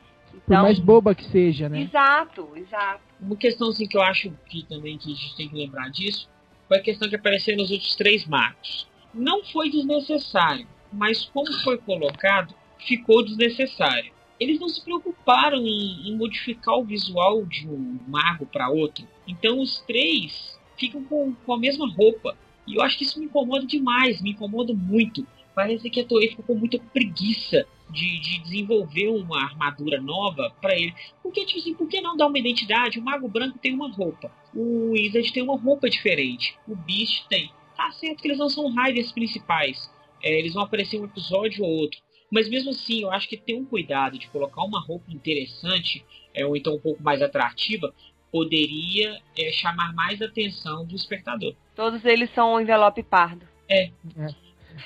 Por 0.47 0.63
mais 0.63 0.79
boba 0.79 1.15
que 1.15 1.25
seja, 1.25 1.69
né? 1.69 1.83
Exato, 1.83 2.49
exato. 2.57 3.03
Uma 3.21 3.37
questão 3.37 3.69
assim 3.69 3.87
que 3.87 3.97
eu 3.97 4.03
acho 4.03 4.33
que 4.47 4.65
também 4.67 4.99
que 4.99 5.13
a 5.13 5.15
gente 5.15 5.37
tem 5.37 5.49
que 5.49 5.57
lembrar 5.57 5.89
disso 5.91 6.29
foi 6.69 6.79
a 6.79 6.83
questão 6.83 7.09
que 7.09 7.17
apareceu 7.17 7.57
nos 7.57 7.71
outros 7.71 7.95
três 7.97 8.27
magos. 8.27 8.89
Não 9.13 9.45
foi 9.45 9.71
desnecessário, 9.71 10.67
mas 10.93 11.25
como 11.27 11.53
foi 11.65 11.79
colocado, 11.79 12.55
ficou 12.79 13.25
desnecessário. 13.25 14.13
Eles 14.39 14.59
não 14.59 14.69
se 14.69 14.83
preocuparam 14.83 15.59
em, 15.67 16.09
em 16.09 16.17
modificar 16.17 16.77
o 16.77 16.85
visual 16.85 17.45
de 17.45 17.69
um 17.69 17.99
mago 18.07 18.47
para 18.47 18.71
outro. 18.71 19.07
Então 19.27 19.61
os 19.61 19.81
três 19.81 20.59
ficam 20.79 21.05
com, 21.05 21.35
com 21.35 21.53
a 21.53 21.59
mesma 21.59 21.87
roupa. 21.89 22.37
E 22.67 22.77
eu 22.77 22.83
acho 22.83 22.97
que 22.97 23.05
isso 23.05 23.19
me 23.19 23.27
incomoda 23.27 23.67
demais, 23.67 24.23
me 24.23 24.31
incomoda 24.31 24.73
muito. 24.73 25.27
Parece 25.55 25.91
que 25.91 26.01
a 26.01 26.05
Toei 26.05 26.29
ficou 26.29 26.45
com 26.45 26.55
muita 26.55 26.79
preguiça 26.79 27.67
de, 27.91 28.21
de 28.21 28.39
desenvolver 28.41 29.09
uma 29.09 29.43
armadura 29.43 30.01
nova 30.01 30.55
para 30.61 30.75
ele. 30.75 30.95
Porque, 31.23 31.45
tipo 31.45 31.59
assim, 31.59 31.75
por 31.75 31.89
que 31.89 32.01
não 32.01 32.17
dar 32.17 32.27
uma 32.27 32.39
identidade? 32.39 32.99
O 32.99 33.03
Mago 33.03 33.29
Branco 33.29 33.59
tem 33.59 33.75
uma 33.75 33.91
roupa. 33.91 34.31
O 34.55 34.93
Wizard 34.93 35.33
tem 35.33 35.43
uma 35.43 35.59
roupa 35.59 35.89
diferente. 35.89 36.57
O 36.67 36.75
Beast 36.75 37.27
tem. 37.29 37.51
Tá 37.77 37.91
certo 37.93 38.21
que 38.21 38.29
eles 38.29 38.39
não 38.39 38.49
são 38.49 38.73
riders 38.75 39.13
principais. 39.13 39.91
É, 40.23 40.39
eles 40.39 40.55
vão 40.55 40.63
aparecer 40.63 41.01
um 41.01 41.05
episódio 41.05 41.65
ou 41.65 41.71
outro. 41.71 42.01
Mas 42.31 42.49
mesmo 42.49 42.71
assim, 42.71 43.03
eu 43.03 43.11
acho 43.11 43.29
que 43.29 43.37
ter 43.37 43.55
um 43.55 43.65
cuidado 43.65 44.19
de 44.19 44.29
colocar 44.29 44.63
uma 44.63 44.81
roupa 44.81 45.11
interessante, 45.11 46.05
é, 46.33 46.47
ou 46.47 46.57
então 46.57 46.75
um 46.75 46.81
pouco 46.81 47.03
mais 47.03 47.21
atrativa, 47.21 47.93
poderia 48.31 49.21
é, 49.37 49.51
chamar 49.51 49.93
mais 49.95 50.23
a 50.23 50.27
atenção 50.27 50.87
do 50.87 50.95
espectador. 50.95 51.55
Todos 51.75 52.05
eles 52.05 52.33
são 52.35 52.55
um 52.55 52.61
envelope 52.61 53.03
pardo. 53.03 53.47
É. 53.69 53.91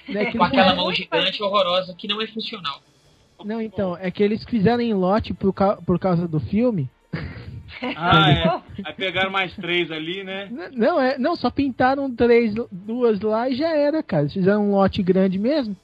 Que 0.07 0.33
Com 0.37 0.45
aquela 0.45 0.75
mão 0.75 0.93
gigante 0.93 1.43
horrorosa 1.43 1.95
que 1.95 2.09
não 2.09 2.21
é 2.21 2.27
funcional. 2.27 2.83
Não, 3.45 3.61
então, 3.61 3.97
é 4.01 4.11
que 4.11 4.23
eles 4.23 4.43
fizeram 4.45 4.81
em 4.81 4.95
lote 4.95 5.33
por, 5.35 5.53
ca- 5.53 5.77
por 5.77 5.99
causa 5.99 6.27
do 6.27 6.41
filme. 6.41 6.89
Ah, 7.97 8.31
é. 8.31 8.61
Aí 8.85 8.95
pegaram 8.95 9.31
mais 9.33 9.53
três 9.57 9.91
ali, 9.91 10.23
né? 10.23 10.49
N- 10.51 10.69
Não, 10.77 11.01
é, 11.01 11.19
não, 11.19 11.35
só 11.35 11.51
pintaram 11.51 12.09
três, 12.15 12.55
duas 12.71 13.21
lá 13.21 13.49
e 13.49 13.57
já 13.57 13.69
era, 13.77 14.01
cara. 14.01 14.23
Eles 14.23 14.33
fizeram 14.33 14.69
um 14.69 14.71
lote 14.71 15.03
grande 15.03 15.39
mesmo. 15.39 15.77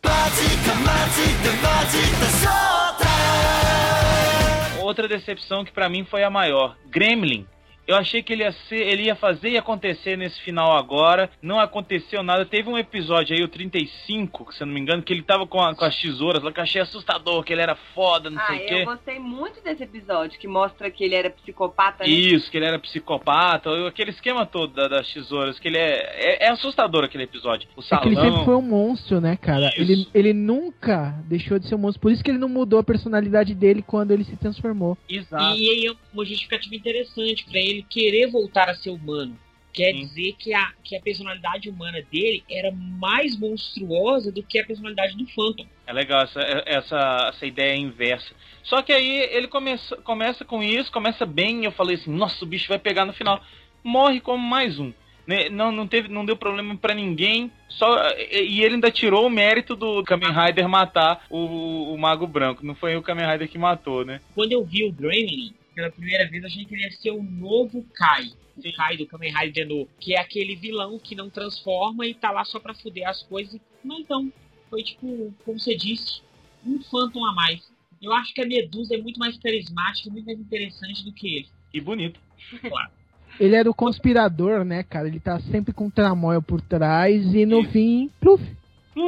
Outra 4.83 5.07
decepção 5.07 5.64
que 5.64 5.73
pra 5.73 5.88
mim 5.88 6.05
foi 6.05 6.23
a 6.23 6.31
maior. 6.31 6.77
Gremlin. 6.90 7.46
Eu 7.90 7.96
achei 7.96 8.22
que 8.22 8.33
ele 8.33 8.42
ia, 8.44 8.53
ser, 8.53 8.76
ele 8.87 9.03
ia 9.05 9.16
fazer 9.16 9.50
e 9.50 9.59
acontecer 9.59 10.16
nesse 10.16 10.40
final 10.42 10.76
agora. 10.76 11.29
Não 11.42 11.59
aconteceu 11.59 12.22
nada. 12.22 12.44
Teve 12.46 12.68
um 12.68 12.79
episódio 12.79 13.37
aí, 13.37 13.42
o 13.42 13.48
35, 13.48 14.53
se 14.53 14.62
eu 14.62 14.66
não 14.66 14.74
me 14.74 14.81
engano, 14.81 15.03
que 15.03 15.12
ele 15.12 15.22
tava 15.22 15.46
com, 15.46 15.61
a- 15.61 15.74
com 15.74 15.85
as 15.85 15.96
tesouras 16.00 16.42
lá, 16.42 16.53
que 16.53 16.61
eu 16.61 16.64
achei 16.64 16.81
assustador, 16.81 17.42
que 17.42 17.53
ele 17.53 17.62
era 17.62 17.74
foda, 17.94 18.31
não 18.31 18.40
Ah, 18.40 18.46
sei 18.46 18.57
o 18.57 18.61
eu 18.61 18.66
quê. 18.79 18.85
gostei 18.85 19.18
muito 19.18 19.62
desse 19.62 19.83
episódio, 19.83 20.38
que 20.38 20.46
mostra 20.48 20.90
que 20.90 21.03
ele 21.05 21.14
era 21.14 21.31
psicopata, 21.31 22.05
né? 22.05 22.11
Isso, 22.11 22.50
que 22.50 22.57
ele 22.57 22.66
era 22.66 22.79
psicopata, 22.79 23.70
aquele 23.88 24.11
esquema 24.11 24.46
todo 24.46 24.72
da- 24.72 24.88
das 24.88 25.12
tesouras, 25.12 25.59
que 25.59 25.68
ele 25.68 25.79
é, 25.79 26.44
é. 26.44 26.46
é 26.46 26.50
assustador 26.50 27.05
aquele 27.05 27.24
episódio. 27.24 27.68
O 27.76 27.81
É 27.81 27.98
que 27.98 28.09
ele 28.09 28.14
sempre 28.14 28.31
salão. 28.31 28.44
foi 28.44 28.57
um 28.57 28.62
monstro, 28.62 29.20
né, 29.20 29.37
cara? 29.37 29.68
Isso. 29.70 29.81
Ele, 29.81 30.09
ele 30.14 30.33
nunca 30.33 31.14
deixou 31.26 31.59
de 31.59 31.66
ser 31.68 31.74
um 31.74 31.79
monstro. 31.79 32.00
Por 32.00 32.12
isso 32.12 32.22
que 32.22 32.31
ele 32.31 32.38
não 32.38 32.48
mudou 32.48 32.79
a 32.79 32.85
personalidade 32.85 33.55
dele 33.55 33.83
quando 33.83 34.11
ele 34.12 34.24
se 34.24 34.37
transformou. 34.37 34.96
Exato. 35.09 35.57
E 35.57 35.68
aí 35.70 35.87
é 35.87 35.92
uma 36.12 36.24
justificativa 36.24 36.74
interessante 36.74 37.44
pra 37.44 37.59
ele 37.59 37.80
querer 37.83 38.31
voltar 38.31 38.69
a 38.69 38.75
ser 38.75 38.90
humano. 38.90 39.37
Quer 39.73 39.93
Sim. 39.93 40.01
dizer 40.01 40.35
que 40.37 40.53
a, 40.53 40.73
que 40.83 40.97
a 40.97 41.01
personalidade 41.01 41.71
humana 41.71 42.03
dele 42.11 42.43
era 42.51 42.73
mais 42.73 43.38
monstruosa 43.38 44.33
do 44.33 44.43
que 44.43 44.59
a 44.59 44.66
personalidade 44.66 45.16
do 45.16 45.27
Phantom. 45.29 45.64
É 45.87 45.93
legal 45.93 46.23
essa, 46.23 46.40
essa, 46.66 47.31
essa 47.33 47.47
ideia 47.47 47.77
inversa. 47.77 48.35
Só 48.64 48.83
que 48.83 48.93
aí 48.93 49.21
ele 49.31 49.47
começa, 49.47 49.97
começa 49.99 50.45
com 50.45 50.62
isso, 50.62 50.90
começa 50.90 51.25
bem, 51.25 51.64
eu 51.64 51.73
falei 51.73 51.97
assim, 51.97 52.11
nossa, 52.11 52.45
o 52.45 52.49
bicho 52.49 52.69
vai 52.69 52.79
pegar 52.79 53.05
no 53.05 53.12
final. 53.12 53.40
Morre 53.83 54.21
como 54.21 54.45
mais 54.45 54.79
um. 54.79 54.93
Né? 55.27 55.49
Não, 55.49 55.71
não, 55.71 55.87
teve, 55.87 56.09
não 56.09 56.25
deu 56.25 56.37
problema 56.37 56.77
pra 56.77 56.93
ninguém. 56.93 57.53
Só, 57.69 57.97
e 58.19 58.57
e 58.57 58.64
ele 58.64 58.75
ainda 58.75 58.90
tirou 58.90 59.27
o 59.27 59.31
mérito 59.31 59.77
do 59.77 60.03
Kamen 60.03 60.33
Rider 60.33 60.69
matar 60.69 61.25
o, 61.31 61.93
o 61.93 61.97
Mago 61.97 62.27
Branco. 62.27 62.66
Não 62.66 62.75
foi 62.75 62.97
o 62.97 63.03
Kamen 63.03 63.31
Rider 63.31 63.49
que 63.49 63.57
matou, 63.57 64.05
né? 64.05 64.21
Quando 64.35 64.51
eu 64.51 64.64
vi 64.64 64.85
o 64.85 64.93
Gremlin 64.93 65.55
pela 65.81 65.90
primeira 65.90 66.29
vez, 66.29 66.45
achei 66.45 66.64
que 66.64 66.75
ele 66.75 66.83
ia 66.83 66.93
ser 66.93 67.11
o 67.11 67.23
novo 67.23 67.83
Kai. 67.95 68.31
O 68.57 68.62
Sim. 68.62 68.73
Kai 68.73 68.97
do 68.99 69.07
Kamen 69.07 69.33
Rider 69.33 69.66
no, 69.66 69.88
que 69.99 70.14
é 70.14 70.21
aquele 70.21 70.55
vilão 70.55 70.99
que 70.99 71.14
não 71.14 71.31
transforma 71.31 72.07
e 72.07 72.12
tá 72.12 72.31
lá 72.31 72.45
só 72.45 72.61
pra 72.61 72.75
fuder 72.75 73.09
as 73.09 73.23
coisas. 73.23 73.59
Mas 73.83 74.07
não, 74.09 74.31
foi 74.69 74.83
tipo, 74.83 75.35
como 75.45 75.59
você 75.59 75.75
disse, 75.75 76.21
um 76.66 76.83
Phantom 76.83 77.25
a 77.25 77.33
mais. 77.33 77.61
Eu 78.03 78.12
acho 78.12 78.35
que 78.35 78.43
a 78.43 78.47
Medusa 78.47 78.95
é 78.95 78.99
muito 78.99 79.19
mais 79.19 79.38
carismática, 79.38 80.11
muito 80.11 80.27
mais 80.27 80.38
interessante 80.38 81.05
do 81.05 81.12
que 81.12 81.37
ele. 81.37 81.49
E 81.73 81.81
bonito. 81.81 82.21
Ele 83.38 83.55
era 83.55 83.71
o 83.71 83.75
conspirador, 83.75 84.64
né, 84.64 84.83
cara? 84.83 85.07
Ele 85.07 85.21
tá 85.21 85.40
sempre 85.40 85.73
com 85.73 85.88
tramóia 85.88 86.43
por 86.43 86.61
trás 86.61 87.25
e 87.33 87.47
no 87.47 87.61
Isso. 87.61 87.71
fim, 87.71 88.11
pluf. 88.21 88.43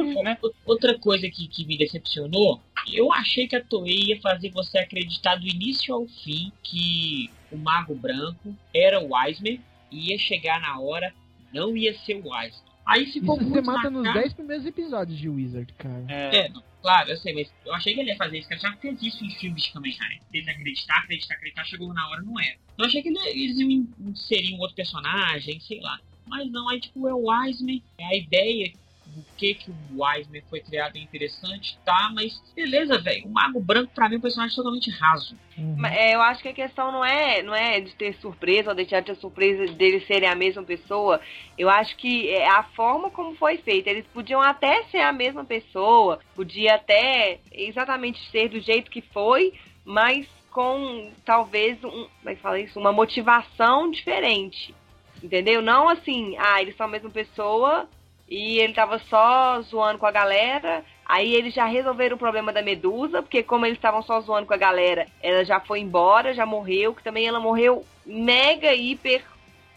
Pluf, 0.01 0.23
né? 0.23 0.37
Outra 0.65 0.97
coisa 0.99 1.29
que, 1.29 1.47
que 1.47 1.65
me 1.65 1.77
decepcionou, 1.77 2.61
eu 2.91 3.11
achei 3.13 3.47
que 3.47 3.55
a 3.55 3.63
Toei 3.63 4.05
ia 4.09 4.21
fazer 4.21 4.49
você 4.51 4.77
acreditar 4.79 5.35
do 5.35 5.47
início 5.47 5.93
ao 5.93 6.05
fim 6.07 6.51
que 6.61 7.29
o 7.51 7.57
Mago 7.57 7.95
Branco 7.95 8.55
era 8.73 8.99
o 8.99 9.13
Wiseman 9.13 9.59
e 9.91 10.11
ia 10.11 10.17
chegar 10.17 10.59
na 10.59 10.79
hora, 10.79 11.13
não 11.53 11.75
ia 11.77 11.93
ser 11.99 12.15
o 12.15 12.29
Wiseman. 12.29 12.63
Aí 12.85 13.05
ficou 13.05 13.39
Isso 13.39 13.49
você 13.49 13.61
mata 13.61 13.89
na 13.89 13.91
nos 13.91 14.03
cara. 14.03 14.19
10 14.21 14.33
primeiros 14.33 14.65
episódios 14.65 15.17
de 15.17 15.29
Wizard, 15.29 15.71
cara. 15.77 16.03
É, 16.09 16.35
É, 16.37 16.49
não, 16.49 16.61
claro, 16.81 17.11
eu 17.11 17.17
sei, 17.17 17.33
mas 17.33 17.49
eu 17.65 17.73
achei 17.73 17.93
que 17.93 18.01
ele 18.01 18.09
ia 18.09 18.17
fazer 18.17 18.39
isso, 18.39 18.47
que 18.49 18.53
ele 18.55 18.61
já 18.61 18.75
fez 18.75 19.01
isso 19.01 19.23
em 19.23 19.29
filmes 19.29 19.63
de 19.63 19.71
Kamen 19.71 19.91
Rider. 19.93 20.19
Fez 20.29 20.47
acreditar, 20.49 20.97
acreditar, 20.97 21.35
acreditar, 21.35 21.63
chegou 21.63 21.93
na 21.93 22.09
hora, 22.09 22.21
não 22.21 22.37
era. 22.37 22.57
Eu 22.77 22.83
achei 22.85 23.01
que 23.01 23.07
ele- 23.07 23.19
eles 23.29 23.57
iam 23.57 23.87
inserir 24.01 24.53
um 24.55 24.59
outro 24.59 24.75
personagem, 24.75 25.59
sei 25.61 25.79
lá. 25.79 25.97
Mas 26.27 26.51
não, 26.51 26.67
aí 26.67 26.79
tipo, 26.81 27.07
é 27.07 27.13
o 27.13 27.29
Wiseman, 27.29 27.81
é 27.97 28.05
a 28.05 28.15
ideia 28.17 28.73
do 29.13 29.23
que 29.37 29.53
que 29.53 29.71
o 29.71 29.75
Wiseman 30.03 30.41
foi 30.49 30.59
criado 30.59 30.95
é 30.95 30.99
interessante, 30.99 31.77
tá, 31.85 32.11
mas 32.13 32.41
beleza, 32.55 32.97
velho. 32.97 33.27
O 33.27 33.29
Mago 33.29 33.59
Branco, 33.59 33.91
pra 33.93 34.09
mim, 34.09 34.15
é 34.15 34.17
um 34.17 34.21
personagem 34.21 34.55
totalmente 34.55 34.89
raso. 34.89 35.35
Uhum. 35.57 35.75
Mas, 35.77 35.93
é, 35.93 36.15
eu 36.15 36.21
acho 36.21 36.41
que 36.41 36.49
a 36.49 36.53
questão 36.53 36.91
não 36.91 37.05
é, 37.05 37.41
não 37.43 37.53
é 37.53 37.79
de 37.79 37.93
ter 37.95 38.15
surpresa 38.15 38.69
ou 38.69 38.75
deixar 38.75 39.01
de 39.01 39.07
ter 39.07 39.15
surpresa 39.15 39.71
deles 39.73 40.05
serem 40.07 40.27
a 40.27 40.35
mesma 40.35 40.63
pessoa. 40.63 41.21
Eu 41.57 41.69
acho 41.69 41.95
que 41.97 42.29
é 42.29 42.49
a 42.49 42.63
forma 42.63 43.09
como 43.11 43.35
foi 43.35 43.57
feita. 43.57 43.89
Eles 43.89 44.05
podiam 44.13 44.41
até 44.41 44.83
ser 44.85 45.01
a 45.01 45.13
mesma 45.13 45.45
pessoa, 45.45 46.19
podia 46.35 46.75
até 46.75 47.39
exatamente 47.51 48.19
ser 48.31 48.49
do 48.49 48.59
jeito 48.59 48.89
que 48.89 49.01
foi, 49.01 49.53
mas 49.85 50.27
com 50.49 51.11
talvez 51.25 51.83
um, 51.83 51.89
como 51.89 52.29
é 52.29 52.35
que 52.35 52.41
fala 52.41 52.59
isso? 52.59 52.79
Uma 52.79 52.91
motivação 52.91 53.89
diferente. 53.89 54.73
Entendeu? 55.21 55.61
Não 55.61 55.87
assim, 55.87 56.35
ah, 56.37 56.61
eles 56.61 56.75
são 56.75 56.85
a 56.85 56.89
mesma 56.89 57.09
pessoa 57.09 57.87
e 58.33 58.57
ele 58.59 58.73
tava 58.73 58.97
só 58.97 59.61
zoando 59.61 59.99
com 59.99 60.07
a 60.07 60.11
galera. 60.11 60.83
Aí 61.05 61.35
eles 61.35 61.53
já 61.53 61.65
resolveram 61.65 62.15
o 62.15 62.19
problema 62.19 62.51
da 62.51 62.63
Medusa, 62.63 63.21
porque 63.21 63.43
como 63.43 63.63
eles 63.63 63.77
estavam 63.77 64.01
só 64.01 64.19
zoando 64.21 64.47
com 64.47 64.55
a 64.55 64.57
galera, 64.57 65.05
ela 65.21 65.45
já 65.45 65.59
foi 65.59 65.81
embora, 65.81 66.33
já 66.33 66.43
morreu, 66.43 66.95
que 66.95 67.03
também 67.03 67.27
ela 67.27 67.39
morreu 67.39 67.85
mega, 68.03 68.73
hiper. 68.73 69.23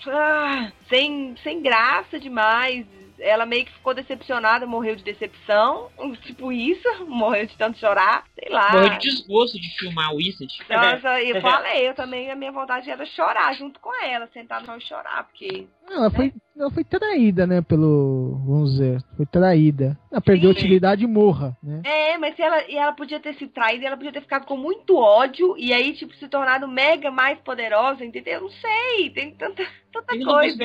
ah, 0.07 0.73
sem, 0.89 1.37
sem 1.43 1.61
graça 1.61 2.19
demais. 2.19 2.87
Ela 3.19 3.47
meio 3.47 3.65
que 3.65 3.73
ficou 3.73 3.95
decepcionada, 3.95 4.67
morreu 4.67 4.97
de 4.97 5.05
decepção. 5.05 5.89
Tipo 6.23 6.53
isso, 6.53 6.89
morreu 7.07 7.47
de 7.47 7.57
tanto 7.57 7.79
chorar. 7.79 8.25
Sei 8.39 8.53
lá. 8.53 8.73
Morreu 8.73 8.99
de 8.99 9.11
desgosto 9.11 9.59
de 9.61 9.69
filmar 9.79 10.13
o 10.13 10.17
Wizard. 10.17 10.53
Nossa, 10.69 11.23
eu 11.23 11.41
falei, 11.43 11.89
eu 11.89 11.95
também, 11.95 12.31
a 12.31 12.37
minha 12.37 12.53
vontade 12.53 12.91
era 12.91 13.05
chorar 13.07 13.55
junto 13.55 13.81
com 13.81 13.93
ela, 14.03 14.29
sentar 14.29 14.61
no 14.61 14.67
chão 14.67 14.77
e 14.79 14.81
chorar, 14.83 15.25
porque. 15.25 15.67
Ela 15.89 16.11
foi, 16.11 16.33
ela 16.59 16.71
foi 16.71 16.83
traída, 16.83 17.47
né, 17.47 17.63
pelo, 17.63 18.41
vamos 18.45 18.73
dizer, 18.73 19.01
foi 19.17 19.25
traída. 19.25 19.97
Ela 20.11 20.21
perdeu 20.21 20.53
Sim. 20.53 20.59
utilidade 20.59 21.05
e 21.05 21.07
morra, 21.07 21.57
né? 21.63 21.81
É, 21.85 22.19
mas 22.19 22.35
se 22.35 22.43
ela, 22.43 22.69
e 22.69 22.77
ela 22.77 22.93
podia 22.93 23.21
ter 23.21 23.35
sido 23.35 23.53
traída, 23.53 23.85
e 23.85 23.87
ela 23.87 23.97
podia 23.97 24.13
ter 24.13 24.21
ficado 24.21 24.47
com 24.47 24.57
muito 24.57 24.97
ódio 24.97 25.57
e 25.57 25.73
aí, 25.73 25.93
tipo, 25.93 26.15
se 26.17 26.29
tornado 26.29 26.67
mega 26.67 27.11
mais 27.11 27.39
poderosa, 27.41 28.05
entendeu? 28.05 28.35
Eu 28.35 28.41
não 28.43 28.51
sei, 28.51 29.11
tem 29.11 29.31
tanta, 29.33 29.65
tanta 29.93 30.13
Tem 30.13 30.25
coisa 30.25 30.65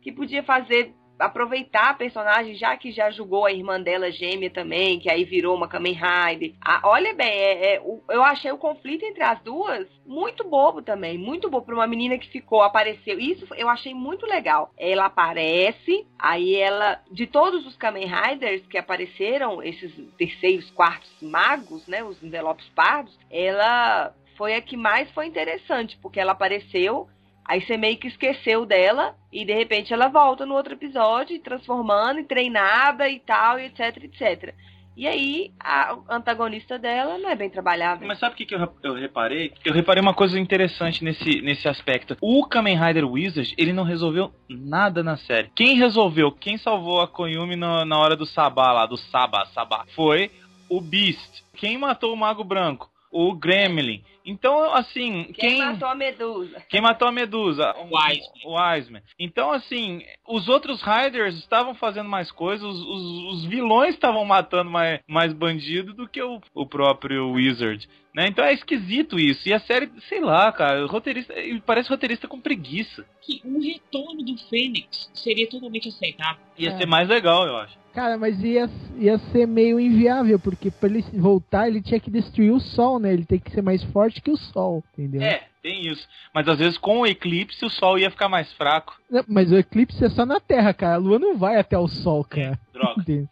que 0.00 0.12
podia 0.12 0.42
fazer 0.42 0.94
aproveitar 1.22 1.90
a 1.90 1.94
personagem, 1.94 2.54
já 2.54 2.76
que 2.76 2.90
já 2.90 3.10
julgou 3.10 3.46
a 3.46 3.52
irmã 3.52 3.80
dela 3.80 4.10
gêmea 4.10 4.50
também, 4.50 4.98
que 4.98 5.10
aí 5.10 5.24
virou 5.24 5.56
uma 5.56 5.68
Kamen 5.68 5.94
Rider. 5.94 6.54
Ah, 6.60 6.80
olha 6.84 7.14
bem, 7.14 7.28
é, 7.28 7.74
é, 7.74 7.82
eu 8.10 8.22
achei 8.22 8.50
o 8.50 8.58
conflito 8.58 9.04
entre 9.04 9.22
as 9.22 9.40
duas 9.40 9.86
muito 10.04 10.44
bobo 10.44 10.82
também, 10.82 11.16
muito 11.16 11.48
bobo 11.48 11.66
pra 11.66 11.74
uma 11.74 11.86
menina 11.86 12.18
que 12.18 12.28
ficou, 12.28 12.62
apareceu. 12.62 13.18
Isso 13.18 13.46
eu 13.54 13.68
achei 13.68 13.94
muito 13.94 14.26
legal. 14.26 14.70
Ela 14.76 15.06
aparece, 15.06 16.06
aí 16.18 16.56
ela, 16.56 17.00
de 17.10 17.26
todos 17.26 17.66
os 17.66 17.76
Kamen 17.76 18.06
Riders 18.06 18.66
que 18.66 18.78
apareceram, 18.78 19.62
esses 19.62 19.92
terceiros, 20.18 20.70
quartos 20.70 21.10
magos, 21.20 21.86
né, 21.86 22.02
os 22.02 22.22
envelopes 22.22 22.68
pardos, 22.70 23.16
ela 23.30 24.12
foi 24.36 24.54
a 24.54 24.60
que 24.60 24.76
mais 24.76 25.10
foi 25.12 25.26
interessante, 25.26 25.98
porque 26.00 26.18
ela 26.18 26.32
apareceu, 26.32 27.08
aí 27.44 27.60
você 27.60 27.76
meio 27.76 27.96
que 27.96 28.08
esqueceu 28.08 28.64
dela, 28.64 29.14
e 29.32 29.44
de 29.44 29.52
repente 29.52 29.92
ela 29.92 30.08
volta 30.08 30.46
no 30.46 30.54
outro 30.54 30.74
episódio, 30.74 31.40
transformando 31.40 32.20
e 32.20 32.24
treinada 32.24 33.08
e 33.08 33.20
tal, 33.20 33.58
e 33.58 33.66
etc, 33.66 34.04
etc. 34.04 34.54
E 34.94 35.06
aí, 35.06 35.50
a 35.58 35.96
antagonista 36.10 36.78
dela 36.78 37.16
não 37.16 37.30
é 37.30 37.34
bem 37.34 37.48
trabalhada. 37.48 38.04
Mas 38.06 38.18
sabe 38.18 38.34
o 38.34 38.36
que, 38.36 38.44
que 38.44 38.54
eu, 38.54 38.68
eu 38.82 38.94
reparei? 38.94 39.52
Eu 39.64 39.72
reparei 39.72 40.02
uma 40.02 40.12
coisa 40.12 40.38
interessante 40.38 41.02
nesse, 41.02 41.40
nesse 41.40 41.66
aspecto. 41.66 42.14
O 42.20 42.46
Kamen 42.46 42.78
Rider 42.78 43.10
Wizard, 43.10 43.54
ele 43.56 43.72
não 43.72 43.84
resolveu 43.84 44.32
nada 44.50 45.02
na 45.02 45.16
série. 45.16 45.50
Quem 45.56 45.78
resolveu, 45.78 46.30
quem 46.30 46.58
salvou 46.58 47.00
a 47.00 47.08
Koyumi 47.08 47.56
na, 47.56 47.86
na 47.86 47.98
hora 47.98 48.14
do 48.14 48.26
Sabá 48.26 48.70
lá, 48.70 48.84
do 48.84 48.98
Saba, 48.98 49.46
Sabá, 49.54 49.86
foi 49.94 50.30
o 50.68 50.78
Beast. 50.78 51.42
Quem 51.56 51.78
matou 51.78 52.12
o 52.12 52.16
Mago 52.16 52.44
Branco? 52.44 52.91
O 53.12 53.34
Gremlin. 53.34 54.02
Então, 54.24 54.72
assim, 54.72 55.24
Quem, 55.34 55.50
quem... 55.50 55.58
matou 55.58 55.88
a 55.88 55.94
Medusa? 55.94 56.62
Quem 56.68 56.80
matou 56.80 57.08
a 57.08 57.12
Medusa? 57.12 57.74
O 57.76 57.94
Wiseman. 57.94 58.40
O 58.46 58.54
Wiseman. 58.56 59.02
Então, 59.18 59.52
assim, 59.52 60.02
os 60.26 60.48
outros 60.48 60.80
Riders 60.80 61.34
estavam 61.36 61.74
fazendo 61.74 62.08
mais 62.08 62.30
coisas, 62.30 62.64
os, 62.66 62.80
os- 62.80 63.24
os 63.34 63.44
vilões 63.44 63.94
estavam 63.94 64.24
matando 64.24 64.70
mais, 64.70 65.00
mais 65.06 65.32
bandido 65.32 65.92
do 65.92 66.08
que 66.08 66.22
o, 66.22 66.40
o 66.54 66.64
próprio 66.66 67.32
Wizard. 67.32 67.86
Né? 68.14 68.26
Então 68.28 68.44
é 68.44 68.52
esquisito 68.54 69.18
isso. 69.18 69.48
E 69.48 69.52
a 69.52 69.60
série, 69.60 69.90
sei 70.08 70.20
lá, 70.20 70.50
cara, 70.52 70.84
o 70.84 70.86
roteirista, 70.88 71.34
parece 71.66 71.88
roteirista 71.90 72.28
com 72.28 72.40
preguiça. 72.40 73.04
Que 73.20 73.40
um 73.44 73.60
retorno 73.60 74.22
do 74.22 74.36
Fênix 74.48 75.10
seria 75.14 75.48
totalmente 75.48 75.88
aceitável. 75.88 76.40
Ia 76.58 76.70
É. 76.70 76.76
ser 76.78 76.86
mais 76.86 77.08
legal, 77.08 77.46
eu 77.46 77.56
acho. 77.56 77.81
Cara, 77.94 78.16
mas 78.16 78.42
ia, 78.42 78.70
ia 78.98 79.18
ser 79.18 79.46
meio 79.46 79.78
inviável, 79.78 80.38
porque 80.38 80.70
pra 80.70 80.88
ele 80.88 81.04
voltar, 81.12 81.68
ele 81.68 81.82
tinha 81.82 82.00
que 82.00 82.10
destruir 82.10 82.50
o 82.50 82.60
Sol, 82.60 82.98
né? 82.98 83.12
Ele 83.12 83.24
tem 83.24 83.38
que 83.38 83.50
ser 83.50 83.62
mais 83.62 83.82
forte 83.84 84.22
que 84.22 84.30
o 84.30 84.36
Sol, 84.36 84.82
entendeu? 84.92 85.20
É, 85.20 85.42
tem 85.62 85.86
isso. 85.86 86.08
Mas 86.34 86.48
às 86.48 86.58
vezes 86.58 86.76
com 86.76 87.00
o 87.00 87.06
eclipse 87.06 87.64
o 87.64 87.70
sol 87.70 87.98
ia 87.98 88.10
ficar 88.10 88.28
mais 88.28 88.52
fraco. 88.54 88.98
Não, 89.08 89.24
Mas 89.28 89.52
o 89.52 89.56
eclipse 89.56 90.04
é 90.04 90.08
só 90.10 90.26
na 90.26 90.40
Terra, 90.40 90.74
cara. 90.74 90.94
A 90.94 90.98
Lua 90.98 91.18
não 91.18 91.36
vai 91.36 91.56
até 91.56 91.78
o 91.78 91.86
Sol, 91.86 92.24
cara. 92.24 92.58
Droga. 92.72 92.94
Entende? 93.02 93.28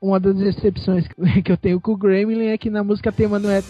Uma 0.00 0.20
das 0.20 0.36
decepções 0.36 1.08
que 1.44 1.50
eu 1.50 1.56
tenho 1.56 1.80
com 1.80 1.92
o 1.92 1.96
Gremlin 1.96 2.46
é 2.46 2.58
que 2.58 2.70
na 2.70 2.84
música 2.84 3.10
tema 3.10 3.38
não 3.40 3.50
é. 3.50 3.60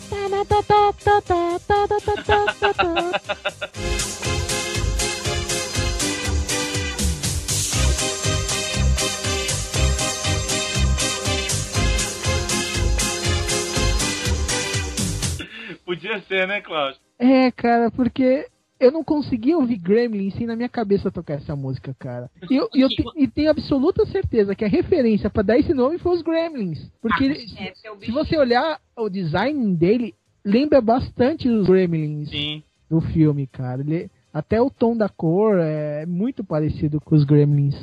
Podia 15.88 16.20
ser, 16.28 16.46
né, 16.46 16.60
Cláudio? 16.60 17.00
É, 17.18 17.50
cara, 17.50 17.90
porque 17.90 18.46
eu 18.78 18.92
não 18.92 19.02
conseguia 19.02 19.56
ouvir 19.56 19.78
Gremlin 19.78 20.30
sem 20.32 20.46
na 20.46 20.54
minha 20.54 20.68
cabeça 20.68 21.10
tocar 21.10 21.34
essa 21.36 21.56
música, 21.56 21.96
cara. 21.98 22.30
E 22.50 22.54
eu, 22.56 22.68
e 22.74 22.82
eu 22.82 22.90
te- 22.90 23.02
e 23.16 23.26
tenho 23.26 23.50
absoluta 23.50 24.04
certeza 24.04 24.54
que 24.54 24.66
a 24.66 24.68
referência 24.68 25.30
pra 25.30 25.42
dar 25.42 25.58
esse 25.58 25.72
nome 25.72 25.98
foi 25.98 26.14
os 26.14 26.20
Gremlins. 26.20 26.78
Porque 27.00 27.24
ele- 27.24 27.46
É, 27.56 27.90
o 27.90 27.98
se 28.04 28.10
você 28.10 28.36
olhar 28.36 28.78
o 28.94 29.08
design 29.08 29.74
dele, 29.74 30.14
lembra 30.44 30.82
bastante 30.82 31.48
os 31.48 31.66
Gremlins 31.66 32.28
Sim. 32.28 32.62
do 32.90 33.00
filme, 33.00 33.46
cara. 33.46 33.80
Ele, 33.80 34.10
até 34.30 34.60
o 34.60 34.68
tom 34.68 34.94
da 34.94 35.08
cor 35.08 35.58
é 35.58 36.04
muito 36.04 36.44
parecido 36.44 37.00
com 37.00 37.14
os 37.16 37.24
Gremlins. 37.24 37.74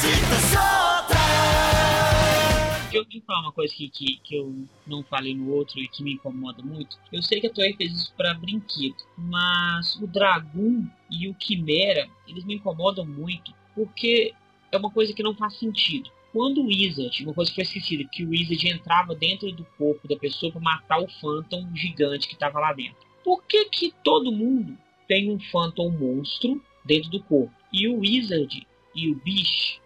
Deixa 0.00 0.57
eu 2.98 3.04
te 3.04 3.20
falar 3.20 3.40
uma 3.40 3.52
coisa 3.52 3.74
que, 3.74 3.88
que, 3.88 4.16
que 4.22 4.36
eu 4.36 4.66
não 4.86 5.02
falei 5.02 5.34
no 5.34 5.50
outro 5.52 5.80
e 5.80 5.88
que 5.88 6.02
me 6.02 6.14
incomoda 6.14 6.62
muito. 6.62 6.98
Eu 7.12 7.22
sei 7.22 7.40
que 7.40 7.46
a 7.46 7.52
Toei 7.52 7.74
fez 7.74 7.92
isso 7.92 8.14
pra 8.16 8.34
brinquedo, 8.34 8.96
mas 9.16 9.96
o 9.96 10.06
Dragoon 10.06 10.86
e 11.10 11.28
o 11.28 11.34
Quimera, 11.34 12.08
eles 12.26 12.44
me 12.44 12.54
incomodam 12.54 13.06
muito 13.06 13.52
porque 13.74 14.34
é 14.72 14.76
uma 14.76 14.90
coisa 14.90 15.12
que 15.12 15.22
não 15.22 15.34
faz 15.34 15.54
sentido. 15.54 16.10
Quando 16.32 16.60
o 16.60 16.66
Wizard, 16.66 17.24
uma 17.24 17.32
coisa 17.32 17.50
que 17.50 17.54
foi 17.54 17.64
esquecida, 17.64 18.08
que 18.10 18.24
o 18.24 18.30
Wizard 18.30 18.68
entrava 18.68 19.14
dentro 19.14 19.50
do 19.52 19.64
corpo 19.78 20.06
da 20.06 20.16
pessoa 20.16 20.52
pra 20.52 20.60
matar 20.60 21.00
o 21.00 21.08
Phantom 21.08 21.74
gigante 21.74 22.28
que 22.28 22.36
tava 22.36 22.58
lá 22.58 22.72
dentro. 22.72 22.96
Por 23.24 23.44
que 23.44 23.64
que 23.66 23.94
todo 24.04 24.32
mundo 24.32 24.76
tem 25.06 25.30
um 25.30 25.38
Phantom 25.38 25.90
monstro 25.90 26.62
dentro 26.84 27.10
do 27.10 27.22
corpo? 27.22 27.54
E 27.72 27.88
o 27.88 28.00
Wizard 28.00 28.66
e 28.94 29.10
o 29.10 29.14
Beast 29.14 29.80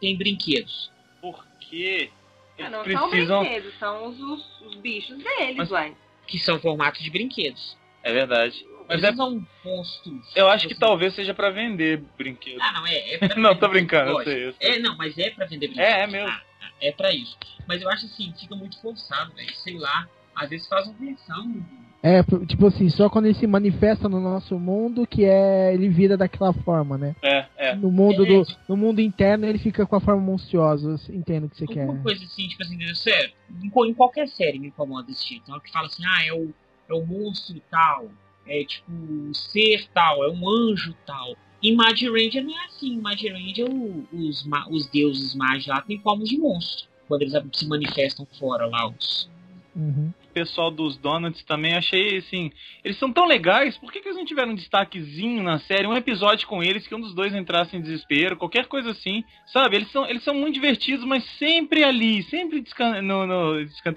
têm 0.00 0.16
brinquedos. 0.16 0.90
Por 1.20 1.44
quê? 1.60 2.10
Ah, 2.58 2.62
Eles 2.62 2.70
não 2.72 2.84
são 3.00 3.08
precisam. 3.10 3.40
brinquedos, 3.40 3.78
são 3.78 4.06
os, 4.08 4.20
os, 4.20 4.60
os 4.62 4.74
bichos 4.76 5.16
deles, 5.18 5.56
Mas- 5.56 5.70
uai. 5.70 5.96
que 6.26 6.38
são 6.38 6.58
formatos 6.60 7.02
de 7.02 7.10
brinquedos. 7.10 7.76
É 8.02 8.12
verdade. 8.12 8.66
Mas 8.88 9.02
Eles 9.02 9.04
é, 9.04 9.10
não 9.10 9.16
são 9.16 9.46
monstros. 9.64 10.32
eu 10.34 10.48
acho 10.48 10.66
que 10.66 10.72
Assim. 10.72 10.80
talvez 10.80 11.14
seja 11.14 11.34
pra 11.34 11.50
vender 11.50 12.02
brinquedo. 12.16 12.58
Ah, 12.62 12.72
não, 12.72 12.86
é. 12.86 13.14
é 13.14 13.18
pra 13.18 13.28
Não, 13.36 13.54
tô 13.56 13.68
brincando, 13.68 14.10
eu 14.10 14.24
sei, 14.24 14.52
sei. 14.52 14.70
É, 14.76 14.78
não, 14.78 14.96
mas 14.96 15.16
é 15.18 15.30
pra 15.30 15.46
vender 15.46 15.68
brinquedos. 15.68 15.92
É, 15.92 16.00
é 16.02 16.06
mesmo. 16.06 16.28
Ah, 16.28 16.42
ah, 16.62 16.70
é 16.80 16.92
pra 16.92 17.12
isso. 17.12 17.36
Mas 17.66 17.82
eu 17.82 17.88
acho 17.90 18.06
assim, 18.06 18.32
fica 18.38 18.56
muito 18.56 18.80
forçado, 18.80 19.34
velho. 19.34 19.54
Sei 19.56 19.76
lá. 19.78 20.08
Às 20.34 20.48
vezes 20.50 20.66
faz 20.68 20.86
uma 20.86 20.94
versão. 20.98 21.66
É, 22.00 22.22
tipo 22.46 22.66
assim, 22.66 22.88
só 22.88 23.10
quando 23.10 23.24
ele 23.26 23.34
se 23.34 23.46
manifesta 23.46 24.08
no 24.08 24.20
nosso 24.20 24.56
mundo 24.58 25.04
que 25.06 25.24
é 25.24 25.74
ele 25.74 25.88
vira 25.88 26.16
daquela 26.16 26.52
forma, 26.52 26.96
né? 26.96 27.16
É, 27.22 27.46
é. 27.56 27.74
No 27.74 27.90
mundo, 27.90 28.24
É, 28.24 28.28
do, 28.28 28.46
no 28.68 28.76
mundo 28.76 29.00
interno 29.00 29.44
ele 29.46 29.58
fica 29.58 29.84
com 29.84 29.96
a 29.96 30.00
forma 30.00 30.22
monstruosa. 30.22 30.96
Eu 31.08 31.14
entendo 31.14 31.46
o 31.46 31.48
que 31.48 31.56
você 31.56 31.66
quer. 31.66 31.82
Alguma 31.82 32.02
coisa 32.02 32.24
assim, 32.24 32.46
tipo 32.46 32.62
assim, 32.62 32.94
sério. 32.94 33.32
Em, 33.62 33.94
qualquer 33.94 34.28
série 34.28 34.60
me 34.60 34.68
incomoda 34.68 35.10
esse 35.10 35.26
tipo. 35.26 35.42
Então, 35.42 35.58
que 35.58 35.72
fala 35.72 35.86
assim, 35.86 36.04
ah, 36.06 36.24
é 36.24 36.32
o, 36.32 36.50
é 36.88 36.94
o 36.94 37.04
monstro 37.04 37.60
tal. 37.68 38.06
É 38.46 38.64
tipo, 38.64 38.90
o 38.92 39.34
ser 39.34 39.88
tal. 39.92 40.22
É 40.24 40.30
um 40.30 40.48
anjo 40.48 40.94
tal. 41.04 41.34
Em 41.60 41.74
Mad 41.74 42.00
Ranger 42.00 42.44
não 42.44 42.56
é 42.56 42.64
assim. 42.66 42.94
Em 42.94 43.00
Mad 43.00 43.20
Ranger, 43.20 43.66
os, 44.12 44.46
ma- 44.46 44.68
os 44.70 44.86
deuses 44.86 45.34
mágicos 45.34 45.66
lá 45.66 45.80
têm 45.80 45.98
formas 45.98 46.28
de 46.28 46.38
monstro. 46.38 46.86
Quando 47.08 47.22
eles 47.22 47.34
se 47.54 47.66
manifestam 47.66 48.24
fora 48.38 48.66
lá, 48.66 48.86
os, 48.88 49.28
Uhum. 49.76 50.12
Pessoal 50.32 50.70
dos 50.70 50.96
Donuts 50.98 51.42
também 51.44 51.74
achei 51.74 52.18
assim. 52.18 52.50
Eles 52.84 52.98
são 52.98 53.12
tão 53.12 53.26
legais, 53.26 53.76
por 53.78 53.92
que, 53.92 54.00
que 54.00 54.08
eles 54.08 54.18
não 54.18 54.24
tiveram 54.24 54.52
um 54.52 54.54
destaquezinho 54.54 55.42
na 55.42 55.58
série? 55.60 55.86
Um 55.86 55.96
episódio 55.96 56.46
com 56.46 56.62
eles 56.62 56.86
que 56.86 56.94
um 56.94 57.00
dos 57.00 57.14
dois 57.14 57.34
entrasse 57.34 57.76
em 57.76 57.80
desespero, 57.80 58.36
qualquer 58.36 58.66
coisa 58.66 58.90
assim. 58.90 59.24
Sabe? 59.52 59.76
Eles 59.76 59.90
são, 59.90 60.06
eles 60.08 60.22
são 60.22 60.34
muito 60.34 60.54
divertidos, 60.54 61.04
mas 61.04 61.24
sempre 61.38 61.82
ali, 61.82 62.22
sempre 62.24 62.62
no, 63.02 63.26
no 63.26 63.54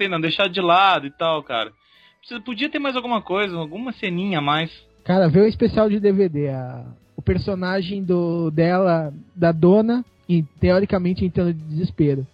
não, 0.10 0.22
deixado 0.22 0.52
de 0.52 0.62
lado 0.62 1.08
e 1.08 1.12
tal, 1.12 1.44
cara. 1.44 1.72
Podia 2.46 2.70
ter 2.70 2.80
mais 2.80 2.96
alguma 2.96 3.22
coisa, 3.22 3.56
alguma 3.58 3.92
ceninha 3.94 4.40
a 4.40 4.42
mais. 4.42 4.72
Cara, 5.04 5.28
vê 5.28 5.42
o 5.42 5.48
especial 5.48 5.90
de 5.90 6.00
DVD. 6.00 6.50
A, 6.50 6.86
o 7.16 7.22
personagem 7.22 8.04
do, 8.04 8.50
dela, 8.52 9.14
da 9.36 9.52
dona, 9.52 10.04
e, 10.32 10.44
teoricamente 10.60 11.26
entrando 11.26 11.54
de 11.54 11.64
desespero. 11.64 12.26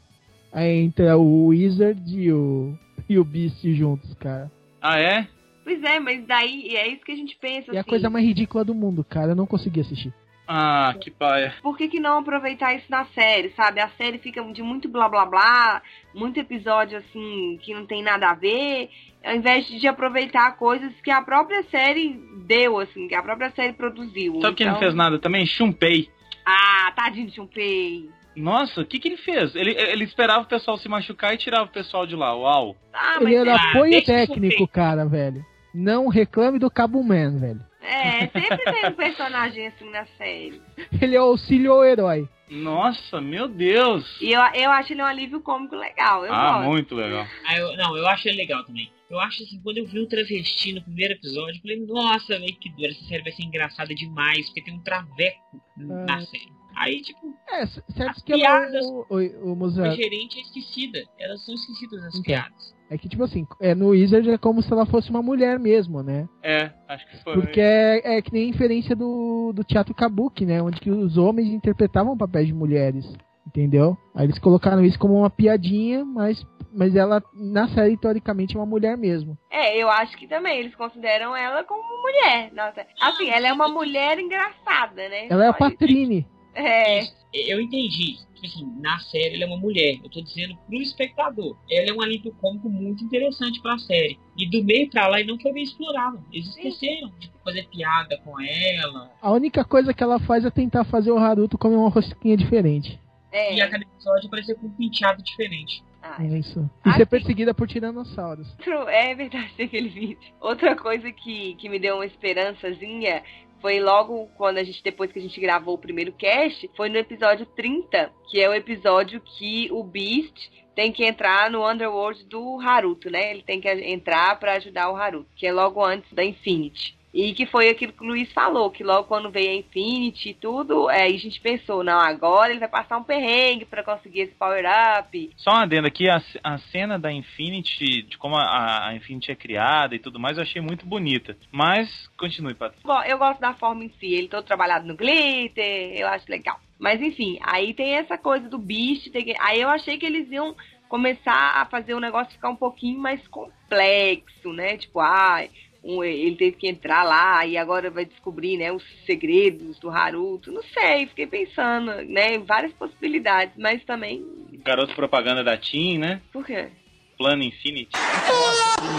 Aí 0.54 0.78
entra 0.78 1.18
o 1.18 1.48
Wizard 1.48 2.00
e 2.08 2.32
o, 2.32 2.78
e 3.10 3.17
o 3.17 3.24
Beast 3.24 3.63
juntos, 3.74 4.13
cara. 4.15 4.52
Ah, 4.82 5.00
é? 5.00 5.28
Pois 5.63 5.84
é, 5.84 6.00
mas 6.00 6.26
daí 6.26 6.76
é 6.76 6.88
isso 6.88 7.04
que 7.04 7.12
a 7.12 7.15
gente 7.15 7.36
pensa. 7.36 7.72
É 7.74 7.78
a 7.78 7.82
assim, 7.82 7.89
coisa 7.89 8.10
mais 8.10 8.26
ridícula 8.26 8.63
do 8.63 8.74
mundo, 8.74 9.04
cara. 9.04 9.32
Eu 9.32 9.36
não 9.36 9.46
consegui 9.46 9.82
assistir. 9.82 10.13
Ah, 10.48 10.96
que 11.02 11.12
paia. 11.12 11.54
Por 11.62 11.78
que, 11.78 11.89
que 11.89 12.00
não 12.00 12.20
aproveitar 12.20 12.74
isso 12.74 12.86
na 12.89 13.04
série, 13.08 13.50
sabe? 13.50 13.82
A 13.82 13.89
série 13.89 14.17
fica 14.17 14.41
de 14.54 14.63
muito 14.63 14.88
blá 14.88 15.10
blá 15.10 15.26
blá, 15.26 15.82
muito 16.15 16.39
episódio 16.39 16.98
assim 16.98 17.60
que 17.62 17.74
não 17.74 17.86
tem 17.86 18.02
nada 18.02 18.30
a 18.30 18.34
ver, 18.34 18.89
ao 19.26 19.36
invés 19.36 19.67
de 19.67 19.86
aproveitar 19.89 20.56
coisas 20.56 20.93
que 21.02 21.12
a 21.12 21.22
própria 21.22 21.63
série 21.63 22.17
deu, 22.46 22.80
assim, 22.80 23.10
que 23.10 23.15
a 23.15 23.22
própria 23.22 23.52
série 23.52 23.74
produziu. 23.74 24.39
Sabe 24.39 24.56
quem 24.56 24.65
não 24.67 24.74
Então- 24.76 24.84
fez 24.84 24.96
nada 24.96 25.20
também? 25.20 25.46
Chumpei. 25.46 26.08
Ah, 26.46 26.93
tadinho 26.96 27.28
de 27.28 27.36
Chumpei. 27.36 28.10
Nossa, 28.38 28.82
o 28.82 28.86
que, 28.86 29.00
que 29.00 29.08
ele 29.08 29.17
fez? 29.17 29.56
Ele, 29.56 29.71
ele 29.71 30.04
esperava 30.04 30.43
o 30.43 30.47
pessoal 30.47 30.78
se 30.78 30.88
machucar 30.88 31.34
e 31.34 31.38
tirava 31.38 31.65
o 31.65 31.71
pessoal 31.71 32.06
de 32.06 32.15
lá. 32.15 32.36
Uau. 32.36 32.76
Ah, 32.93 33.17
Ele 33.21 33.36
era 33.36 33.56
Ah, 33.56 33.69
apoio 33.71 34.04
técnico, 34.04 34.67
cara, 34.67 35.06
velho. 35.06 35.43
Não 35.73 36.08
reclame 36.08 36.60
do 36.60 36.69
Cabo 36.71 37.04
Man, 37.04 37.38
velho. 37.39 37.62
é, 37.82 38.28
sempre 38.28 38.58
tem 38.71 38.88
um 38.88 38.93
personagem 38.93 39.67
assim 39.67 39.89
na 39.89 40.06
série. 40.17 40.62
Ele 41.02 41.15
é 41.15 41.19
o 41.21 41.26
auxílio 41.26 41.71
ao 41.73 41.86
herói. 41.86 42.28
Nossa, 42.50 43.19
meu 43.19 43.47
Deus. 43.47 44.06
E 44.21 44.32
eu, 44.32 44.41
eu 44.54 44.71
acho 44.71 44.93
ele 44.93 45.02
um 45.02 45.06
alívio 45.06 45.41
cômico 45.41 45.76
legal. 45.76 46.26
Eu 46.26 46.34
ah, 46.34 46.54
gosto. 46.54 46.65
muito 46.69 46.95
legal. 46.95 47.26
Ah, 47.45 47.58
eu- 47.58 47.76
não, 47.76 47.97
eu 47.97 48.08
acho 48.08 48.28
ele 48.30 48.38
legal 48.38 48.63
também. 48.63 48.89
Eu 49.10 49.19
acho 49.19 49.43
assim, 49.43 49.60
quando 49.62 49.78
eu 49.80 49.86
vi 49.86 50.00
o 50.00 50.08
travesti 50.08 50.73
no 50.73 50.82
primeiro 50.82 51.13
episódio, 51.13 51.58
eu 51.58 51.62
falei, 51.62 51.86
nossa, 51.86 52.39
velho, 52.39 52.56
que 52.60 52.69
dor, 52.69 52.89
essa 52.89 53.04
série 53.06 53.23
vai 53.23 53.32
ser 53.34 53.43
engraçada 53.43 53.93
demais, 53.93 54.45
porque 54.47 54.63
tem 54.63 54.73
um 54.76 54.82
traveco 54.82 55.38
Ah. 55.54 56.06
na 56.08 56.21
série. 56.21 56.57
Aí, 56.78 57.02
tipo, 57.02 57.34
É, 57.52 57.66
certo 57.66 58.10
As 58.18 58.22
que 58.24 58.34
ela, 58.34 58.42
piadas- 58.42 58.86
o, 58.86 59.06
o, 59.10 59.50
o 59.50 59.52
a 59.52 59.56
Mozart, 59.56 59.96
gerente 59.96 60.38
é 60.38 60.42
esquecida. 60.42 61.00
Elas 61.20 61.44
são 61.44 61.54
esquecidas 61.56 62.04
as 62.04 62.13
Então. 62.13 62.24
piadas. 62.24 62.76
é 62.90 62.98
que 62.98 63.10
tipo 63.10 63.24
assim, 63.24 63.46
é, 63.62 63.74
no 63.76 63.90
Wizard 63.90 64.30
é 64.30 64.38
como 64.38 64.62
se 64.62 64.72
ela 64.72 64.86
fosse 64.86 65.10
uma 65.10 65.22
mulher 65.22 65.60
mesmo, 65.60 66.02
né? 66.04 66.28
É, 66.44 66.72
acho 66.88 67.06
que 67.10 67.18
foi. 67.24 67.34
Porque 67.34 67.60
é, 67.60 68.18
é 68.18 68.22
que 68.22 68.32
nem 68.32 68.46
a 68.46 68.50
inferência 68.50 68.96
do, 68.96 69.52
do 69.54 69.63
teatro 69.63 69.94
kabuki, 69.96 70.46
né? 70.46 70.62
Onde 70.62 70.80
que 70.80 70.90
os 70.92 71.18
homens 71.18 71.50
interpretavam 71.50 72.16
papéis 72.18 72.48
de 72.48 72.54
mulheres, 72.54 73.06
entendeu? 73.46 73.98
Aí 74.16 74.26
eles 74.26 74.40
colocaram 74.40 74.84
isso 74.86 75.00
como 75.00 75.16
uma 75.16 75.30
piadinha, 75.30 76.06
mas, 76.06 76.42
mas 76.74 76.96
ela, 76.96 77.22
na 77.34 77.68
série, 77.70 77.98
teoricamente, 77.98 78.56
é 78.56 78.60
uma 78.60 78.66
mulher 78.66 78.96
mesmo. 78.98 79.38
É, 79.52 79.76
eu 79.82 79.90
acho 79.90 80.16
que 80.18 80.28
também 80.28 80.60
eles 80.60 80.76
consideram 80.76 81.36
ela 81.36 81.63
como 81.63 81.82
mulher. 82.04 82.52
Nossa. 82.54 82.86
Assim, 83.02 83.30
ela 83.30 83.48
é 83.48 83.54
uma 83.54 83.68
mulher 83.68 84.18
engraçada, 84.20 85.10
né? 85.10 85.28
Ela 85.30 85.46
é 85.46 85.50
a. 85.50 85.54
Patrine. 85.54 86.26
É. 86.58 87.08
Eu 87.34 87.62
entendi. 87.62 88.17
Assim, 88.43 88.65
na 88.80 89.00
série 89.00 89.36
ela 89.36 89.43
é 89.43 89.48
uma 89.48 89.58
mulher. 89.58 90.00
Eu 90.04 90.10
tô 90.10 90.22
dizendo 90.22 90.56
pro 90.67 90.76
espectador. 90.82 91.58
Ela 91.70 91.89
é 91.89 91.93
um 91.93 92.02
alívio 92.02 92.32
cômico 92.39 92.70
muito 92.70 93.04
interessante 93.04 93.62
pra 93.62 93.78
série. 93.80 94.17
E 94.38 94.48
do 94.50 94.63
meio 94.63 94.89
pra 94.89 95.08
lá 95.08 95.20
ele 95.20 95.32
não 95.32 95.39
foi 95.39 95.52
bem 95.54 95.63
explorado. 95.63 96.24
Eles 96.32 96.48
esqueceram 96.50 97.12
de 97.20 97.32
fazer 97.43 97.67
piada 97.67 98.17
com 98.24 98.39
ela. 98.39 99.12
A 99.22 99.32
única 99.32 99.63
coisa 99.65 99.93
que 99.93 100.04
ela 100.04 100.20
faz 100.20 100.46
é 100.46 100.50
tentar 100.52 100.84
fazer 100.84 101.12
o 101.12 101.17
Haruto 101.17 101.58
comer 101.58 101.76
uma 101.76 101.89
rosquinha 101.89 102.38
diferente. 102.38 103.00
É. 103.32 103.56
E 103.56 103.62
a 103.62 103.70
cada 103.70 103.84
episódio 103.84 104.28
aparecer 104.28 104.56
com 104.56 104.67
um 104.67 104.72
penteado 104.72 105.22
diferente. 105.24 105.84
Ah, 106.02 106.24
É 106.24 106.38
isso. 106.39 106.60
E 106.86 106.89
Ah, 106.89 106.93
ser 106.93 107.06
perseguida 107.08 107.54
por 107.54 107.67
tiranossauros. 107.67 108.48
É 108.88 109.13
verdade, 109.15 109.52
tem 109.58 109.65
aquele 109.67 109.89
vídeo. 109.89 110.17
Outra 110.39 110.76
coisa 110.76 111.12
que, 111.12 111.56
que 111.56 111.67
me 111.67 111.80
deu 111.80 111.96
uma 111.96 112.06
esperançazinha 112.06 113.24
foi 113.62 113.80
logo 113.80 114.28
quando 114.38 114.58
a 114.58 114.63
gente, 114.63 114.84
depois 114.84 115.12
que 115.12 115.20
a 115.20 115.22
gente 115.22 115.39
gravou 115.39 115.76
o 115.76 115.80
primeiro 115.80 116.12
cast, 116.12 116.70
foi 116.76 116.89
no 116.89 116.98
episódio 116.98 117.46
30, 117.46 118.12
que 118.30 118.39
é 118.39 118.50
o 118.50 118.54
episódio 118.54 119.22
que 119.22 119.70
o 119.72 119.84
Beast 119.84 120.50
tem 120.76 120.91
que 120.91 121.04
entrar 121.04 121.50
no 121.50 121.67
Underworld 121.67 122.24
do 122.26 122.60
Haruto, 122.60 123.10
né? 123.10 123.32
Ele 123.32 123.41
tem 123.41 123.60
que 123.60 123.67
entrar 123.67 124.39
pra 124.39 124.54
ajudar 124.54 124.91
o 124.91 124.96
Haruto, 124.96 125.30
que 125.36 125.48
é 125.48 125.52
logo 125.52 125.84
antes 125.84 126.12
da 126.13 126.24
Infinity. 126.24 126.97
E 127.13 127.34
que 127.34 127.46
foi 127.46 127.70
aquilo 127.70 127.93
que 127.93 128.04
o 128.04 128.08
Luiz 128.08 128.32
falou, 128.34 128.70
que 128.70 128.84
logo 128.84 129.06
quando 129.08 129.32
veio 129.32 129.50
a 129.50 129.56
Infinity 129.56 130.30
e 130.30 130.34
tudo, 130.34 130.89
é, 130.89 131.04
aí 131.04 131.15
a 131.15 131.20
gente 131.20 131.39
pensou, 131.39 131.84
não, 131.84 131.98
agora 131.98 132.52
ele 132.52 132.60
vai 132.60 132.67
passar 132.67 132.98
um 132.98 133.04
perrengue 133.04 133.65
pra 133.65 133.82
conseguir 133.84 134.22
esse 134.22 134.36
power-up. 134.36 135.32
Só 135.38 135.52
um 135.52 135.56
adendo 135.56 135.88
aqui, 135.88 136.10
a, 136.10 136.22
a 136.43 136.58
cena 136.58 137.00
da 137.00 137.12
Infinity, 137.12 138.04
de 138.04 138.17
como 138.17 138.36
a, 138.36 138.88
a 138.89 138.96
Infinity 138.96 139.32
é 139.32 139.36
criada 139.36 139.96
e 139.96 140.00
tudo 140.00 140.20
mais, 140.20 140.38
eu 140.38 140.43
achei 140.43 140.62
muito 140.62 140.86
bonita. 140.86 141.36
Mas, 141.52 142.08
continue, 142.17 142.54
Patrícia. 142.54 142.86
Bom, 142.86 143.02
eu 143.04 143.17
gosto 143.17 143.39
da 143.39 143.54
forma 143.54 143.84
em 143.86 143.89
si. 144.00 144.13
Ele 144.13 144.28
todo 144.28 144.46
trabalhado 144.46 144.86
no 144.88 144.96
glitter, 144.96 145.93
eu 145.98 146.08
acho 146.10 146.26
legal. 146.30 146.60
Mas 146.78 147.02
enfim, 147.02 147.39
aí 147.41 147.74
tem 147.74 147.93
essa 147.96 148.17
coisa 148.17 148.48
do 148.48 148.60
bicho. 148.60 149.10
que- 149.10 149.34
Aí 149.39 149.60
eu 149.62 149.70
achei 149.70 149.98
que 149.98 150.06
eles 150.06 150.30
iam 150.32 150.56
começar 150.88 151.60
a 151.62 151.65
fazer 151.65 151.93
o 151.96 152.00
negócio 152.00 152.34
ficar 152.34 152.50
um 152.50 152.56
pouquinho 152.56 153.00
mais 153.00 153.26
complexo, 153.28 154.54
né? 154.54 154.78
Tipo, 154.78 155.00
ai, 155.00 155.50
um- 155.84 156.04
ele 156.04 156.36
teve 156.36 156.58
que 156.58 156.68
entrar 156.68 157.04
lá 157.04 157.46
e 157.46 157.58
agora 157.58 157.90
vai 157.90 158.06
descobrir, 158.06 158.58
né, 158.58 158.72
os 158.72 158.84
segredos 159.06 159.80
do 159.80 159.90
Haruto. 159.90 160.52
Não 160.52 160.62
sei, 160.63 161.08
fiquei 161.08 161.28
pensando, 161.28 161.92
né, 162.06 162.36
em 162.36 162.44
várias 162.44 162.74
possibilidades, 162.74 163.56
mas 163.58 163.84
também, 163.86 164.26
Garoto 164.66 164.94
propaganda 164.96 165.44
da 165.44 165.56
Team, 165.58 166.00
né? 166.00 166.22
por 166.34 166.46
quê? 166.46 166.70
Plano 167.18 167.42
Infinity. 167.44 167.90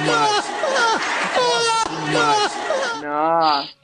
Nossa. 0.07 0.59
Nossa. 3.03 3.75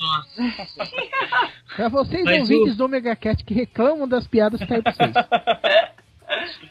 Pra 1.77 1.89
vocês 1.89 2.25
Mas 2.25 2.41
ouvintes 2.51 2.77
do 2.77 2.85
Omega 2.85 3.15
Cat 3.17 3.45
que 3.45 3.55
reclamam 3.55 4.09
das 4.09 4.27
piadas 4.27 4.61
que 4.61 4.67
caiu 4.67 4.83
pra 4.83 4.93
vocês. 4.93 5.13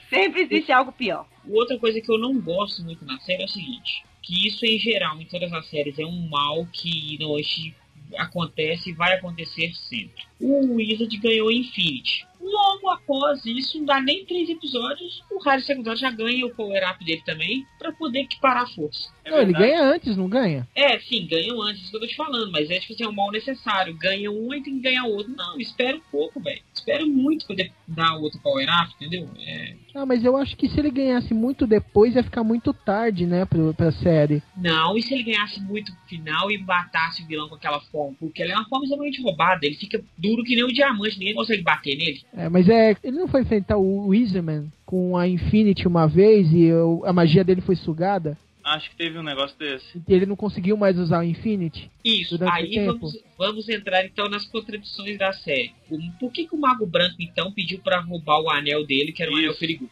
Sempre 0.09 0.43
existe 0.43 0.71
algo 0.71 0.91
pior. 0.91 1.25
Outra 1.49 1.77
coisa 1.79 1.99
que 2.01 2.12
eu 2.12 2.17
não 2.17 2.39
gosto 2.39 2.83
muito 2.83 3.05
na 3.05 3.17
série 3.19 3.43
é 3.43 3.45
o 3.45 3.49
seguinte, 3.49 4.03
que 4.23 4.47
isso 4.47 4.65
em 4.65 4.79
geral, 4.79 5.21
em 5.21 5.25
todas 5.25 5.51
as 5.53 5.69
séries, 5.69 5.99
é 5.99 6.05
um 6.05 6.27
mal 6.29 6.65
que 6.71 7.17
hoje 7.21 7.75
acontece 8.17 8.89
e 8.89 8.93
vai 8.93 9.13
acontecer 9.13 9.73
sempre. 9.73 10.23
O 10.39 10.75
Wizard 10.75 11.15
ganhou 11.17 11.51
Infinity. 11.51 12.25
Logo 12.39 12.89
após 12.89 13.45
isso, 13.45 13.77
não 13.77 13.86
dá 13.86 14.01
nem 14.01 14.25
três 14.25 14.49
episódios, 14.49 15.23
o 15.31 15.39
Harry 15.43 15.62
secundário 15.62 15.99
já 15.99 16.12
ganha 16.12 16.45
o 16.45 16.53
power 16.53 16.89
up 16.89 17.03
dele 17.03 17.21
também, 17.25 17.65
pra 17.79 17.91
poder 17.93 18.19
equiparar 18.21 18.63
a 18.63 18.67
força. 18.67 19.09
É 19.25 19.31
não, 19.31 19.41
ele 19.41 19.53
ganha 19.53 19.81
antes, 19.83 20.17
não 20.17 20.27
ganha? 20.27 20.67
É, 20.75 20.99
sim, 20.99 21.27
ganham 21.29 21.62
antes, 21.62 21.81
isso 21.81 21.91
que 21.91 21.95
eu 21.97 22.01
tô 22.01 22.07
te 22.07 22.15
falando, 22.15 22.51
mas 22.51 22.69
é 22.69 22.79
tipo 22.79 22.93
assim, 22.93 23.03
é 23.03 23.07
um 23.07 23.13
mal 23.13 23.31
necessário. 23.31 23.95
Ganha 23.97 24.29
um 24.31 24.53
e 24.53 24.62
tem 24.62 24.75
que 24.75 24.81
ganhar 24.81 25.05
outro. 25.05 25.33
Não, 25.36 25.57
espera 25.59 25.95
um 25.95 26.01
pouco, 26.12 26.39
velho. 26.39 26.62
Espera 26.73 27.05
muito 27.05 27.45
poder 27.47 27.71
dar 27.88 28.15
outro 28.17 28.39
power 28.41 28.67
up, 28.81 28.93
entendeu? 28.95 29.27
É, 29.39 29.75
Ah, 29.95 30.05
mas 30.05 30.23
eu 30.25 30.36
acho 30.36 30.57
que 30.57 30.67
se 30.67 30.79
ele 30.79 30.91
ganhasse 30.91 31.33
muito 31.33 31.65
depois 31.67 32.15
ia 32.15 32.23
ficar 32.23 32.43
muito 32.43 32.73
tarde, 32.73 33.25
né, 33.25 33.45
pro, 33.45 33.73
pra 33.73 33.91
série. 33.91 34.41
Não, 34.57 34.97
e 34.97 35.01
se 35.01 35.13
ele 35.13 35.23
ganhasse 35.23 35.62
muito 35.62 35.91
no 35.91 35.97
final 36.07 36.51
e 36.51 36.57
matasse 36.57 37.23
o 37.23 37.27
vilão 37.27 37.47
com 37.47 37.55
aquela 37.55 37.79
forma? 37.79 38.15
Porque 38.19 38.41
ele 38.41 38.51
é 38.51 38.55
uma 38.55 38.67
forma 38.67 38.83
extremamente 38.86 39.21
roubada, 39.21 39.65
ele 39.65 39.75
fica 39.75 40.03
duro 40.17 40.43
que 40.43 40.55
nem 40.55 40.63
o 40.65 40.73
diamante, 40.73 41.17
ninguém 41.19 41.36
consegue 41.36 41.62
bater 41.63 41.95
nele. 41.97 42.21
É, 42.36 42.49
mas 42.49 42.67
é. 42.67 42.95
Ele 43.03 43.17
não 43.17 43.27
foi 43.27 43.41
enfrentar 43.41 43.77
o 43.77 44.07
Wizardman 44.07 44.71
com 44.86 45.15
a 45.15 45.27
Infinity 45.27 45.88
uma 45.88 46.07
vez 46.07 46.51
e 46.51 46.63
eu- 46.63 47.01
a 47.05 47.13
magia 47.13 47.43
dele 47.43 47.62
foi 47.62 47.75
sugada? 47.75 48.38
Acho 48.63 48.89
que 48.89 48.95
teve 48.95 49.19
um 49.19 49.23
negócio 49.23 49.58
desse. 49.58 50.02
E 50.08 50.13
ele 50.13 50.26
não 50.26 50.36
conseguiu 50.36 50.78
mais 50.78 50.97
usar 50.97 51.19
o 51.19 51.23
Infinity? 51.23 51.91
Isso, 52.04 52.38
aí 52.49 52.86
vamos, 52.86 53.17
vamos 53.38 53.69
entrar 53.69 54.06
então 54.06 54.30
nas 54.30 54.45
contradições 54.45 55.17
da 55.17 55.34
série. 55.34 55.73
Por 56.19 56.32
que, 56.32 56.47
que 56.47 56.56
o 56.56 56.60
Mago 56.60 56.86
Branco 56.86 57.17
então 57.19 57.52
pediu 57.52 57.80
pra 57.80 57.99
roubar 57.99 58.39
o 58.39 58.49
anel 58.49 58.86
dele, 58.86 59.12
que 59.12 59.21
era 59.21 59.32
um 59.32 59.36
anel 59.36 59.52
Isso. 59.52 59.60
perigoso? 59.60 59.91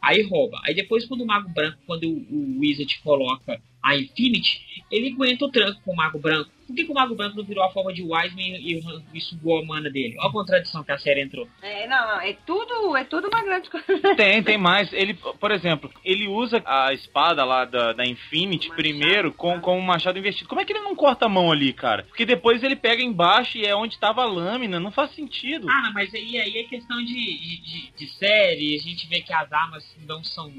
Aí 0.00 0.22
rouba. 0.22 0.60
Aí 0.64 0.74
depois, 0.74 1.04
quando 1.06 1.22
o 1.22 1.26
Mago 1.26 1.48
Branco, 1.48 1.78
quando 1.86 2.04
o, 2.04 2.16
o 2.30 2.60
Wizard 2.60 3.00
coloca 3.02 3.60
a 3.82 3.96
Infinity, 3.96 4.60
ele 4.90 5.12
aguenta 5.12 5.44
o 5.44 5.50
tranco 5.50 5.80
com 5.82 5.92
o 5.92 5.96
Mago 5.96 6.18
Branco. 6.18 6.50
Por 6.66 6.76
que, 6.76 6.84
que 6.84 6.90
o 6.90 6.94
Mago 6.94 7.14
Branco 7.14 7.36
não 7.36 7.44
virou 7.44 7.64
a 7.64 7.70
forma 7.70 7.92
de 7.92 8.02
Wiseman 8.02 8.56
e, 8.56 8.74
e, 8.78 8.82
e 9.12 9.20
sugou 9.20 9.58
a 9.58 9.64
mana 9.64 9.90
dele? 9.90 10.16
Olha 10.18 10.28
a 10.28 10.32
contradição 10.32 10.82
que 10.82 10.92
a 10.92 10.96
série 10.98 11.20
entrou. 11.20 11.46
É, 11.60 11.86
não, 11.86 12.06
não, 12.06 12.20
é 12.20 12.32
tudo, 12.46 12.96
é 12.96 13.04
tudo 13.04 13.28
uma 13.28 13.42
grande 13.42 13.68
coisa. 13.68 14.14
Tem, 14.16 14.42
tem 14.42 14.56
mais. 14.56 14.90
Ele, 14.92 15.12
por 15.14 15.50
exemplo, 15.50 15.92
ele 16.04 16.28
usa 16.28 16.62
a 16.64 16.92
espada 16.94 17.44
lá 17.44 17.64
da, 17.66 17.92
da 17.92 18.06
Infinity 18.06 18.68
Machado, 18.68 18.82
primeiro 18.82 19.32
com, 19.34 19.54
tá. 19.54 19.60
com 19.60 19.78
o 19.78 19.82
machado 19.82 20.18
investido. 20.18 20.48
Como 20.48 20.60
é 20.60 20.64
que 20.64 20.72
ele 20.72 20.80
não 20.80 20.96
corta 20.96 21.26
a 21.26 21.28
mão 21.28 21.52
ali, 21.52 21.72
cara? 21.74 22.04
Porque 22.04 22.24
depois 22.24 22.62
ele 22.62 22.76
pega 22.76 23.02
embaixo 23.02 23.58
e 23.58 23.66
é 23.66 23.74
onde 23.76 23.98
tava 23.98 24.22
a 24.22 24.26
lâmina. 24.26 24.80
Não 24.80 24.90
faz 24.92 25.10
sentido. 25.14 25.68
Ah, 25.68 25.82
não, 25.82 25.92
mas 25.92 26.14
aí, 26.14 26.38
aí 26.38 26.56
é 26.58 26.64
questão 26.64 26.96
de, 27.04 27.12
de, 27.14 27.56
de- 27.60 27.92
de 27.98 28.06
série, 28.14 28.76
a 28.76 28.78
gente 28.82 29.06
vê 29.08 29.20
que 29.20 29.32
as 29.34 29.52
armas 29.52 29.84
não 30.06 30.22
são. 30.24 30.50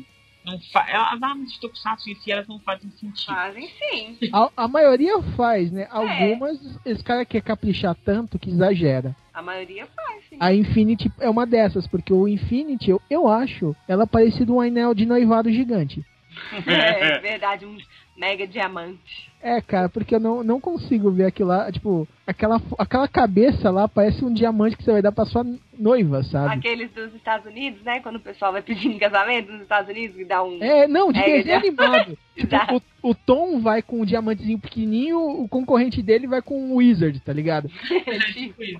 Não 0.46 0.60
fa 0.72 0.82
as 0.82 1.22
armas 1.22 1.52
de 1.54 1.60
Tokusatsu 1.60 2.10
em 2.10 2.16
si 2.16 2.32
elas 2.32 2.48
não 2.48 2.60
fazem 2.60 2.90
sentido. 2.92 3.26
Fazem 3.26 3.70
sim. 3.70 4.18
A, 4.34 4.50
a 4.58 4.68
maioria 4.68 5.22
faz, 5.38 5.72
né? 5.72 5.88
Algumas, 5.90 6.60
esse 6.86 7.04
cara 7.04 7.24
quer 7.26 7.42
caprichar 7.42 7.96
tanto 8.04 8.38
que 8.38 8.50
exagera. 8.50 9.16
A 9.34 9.42
maioria 9.42 9.88
faz, 9.88 10.24
sim. 10.30 10.38
A 10.40 10.54
Infinity 10.54 11.12
é 11.20 11.30
uma 11.30 11.46
dessas, 11.46 11.88
porque 11.88 12.12
o 12.12 12.28
Infinity, 12.28 12.92
eu, 12.92 13.02
eu 13.10 13.28
acho, 13.28 13.76
ela 13.88 14.06
parecido 14.06 14.56
um 14.56 14.62
anel 14.62 14.94
de 14.94 15.06
noivado 15.06 15.52
gigante. 15.52 16.04
É 16.68 17.20
verdade, 17.20 17.66
um 17.66 17.78
mega 18.18 18.48
diamante. 18.48 19.32
É, 19.44 19.60
cara, 19.60 19.90
porque 19.90 20.16
eu 20.16 20.22
não, 20.22 20.42
não 20.42 20.58
consigo 20.62 21.12
ver 21.12 21.26
aquilo 21.26 21.50
lá, 21.50 21.70
tipo, 21.70 22.08
aquela, 22.26 22.62
aquela 22.80 23.10
cabeça 23.10 23.70
lá 23.70 23.90
parece 23.90 24.24
um 24.24 24.34
diamante 24.34 24.78
que 24.78 24.84
você 24.86 24.94
vai 24.94 25.02
dar 25.02 25.12
pra 25.12 25.26
sua 25.26 25.46
noiva, 25.78 26.24
sabe? 26.24 26.56
Aqueles 26.56 26.90
dos 26.94 27.14
Estados 27.14 27.46
Unidos, 27.46 27.84
né? 27.84 28.00
Quando 28.00 28.16
o 28.16 28.22
pessoal 28.22 28.54
vai 28.54 28.62
pedindo 28.64 28.98
casamento 28.98 29.52
nos 29.52 29.64
Estados 29.64 29.90
Unidos 29.90 30.18
e 30.18 30.24
dá 30.24 30.42
um. 30.42 30.64
É, 30.64 30.88
não, 30.88 31.12
de 31.12 31.20
É, 31.20 31.38
desenho 31.40 31.58
animado. 31.58 32.18
tipo, 32.40 32.56
o, 33.02 33.10
o 33.10 33.14
Tom 33.14 33.60
vai 33.60 33.82
com 33.82 34.00
um 34.00 34.06
diamantezinho 34.06 34.58
pequenininho, 34.60 35.20
o 35.20 35.46
concorrente 35.50 36.02
dele 36.02 36.26
vai 36.26 36.42
com 36.42 36.58
um 36.58 36.76
Wizard, 36.76 37.20
tá 37.20 37.34
ligado? 37.34 37.70
É 37.92 38.20
tipo 38.32 38.64
isso. 38.64 38.80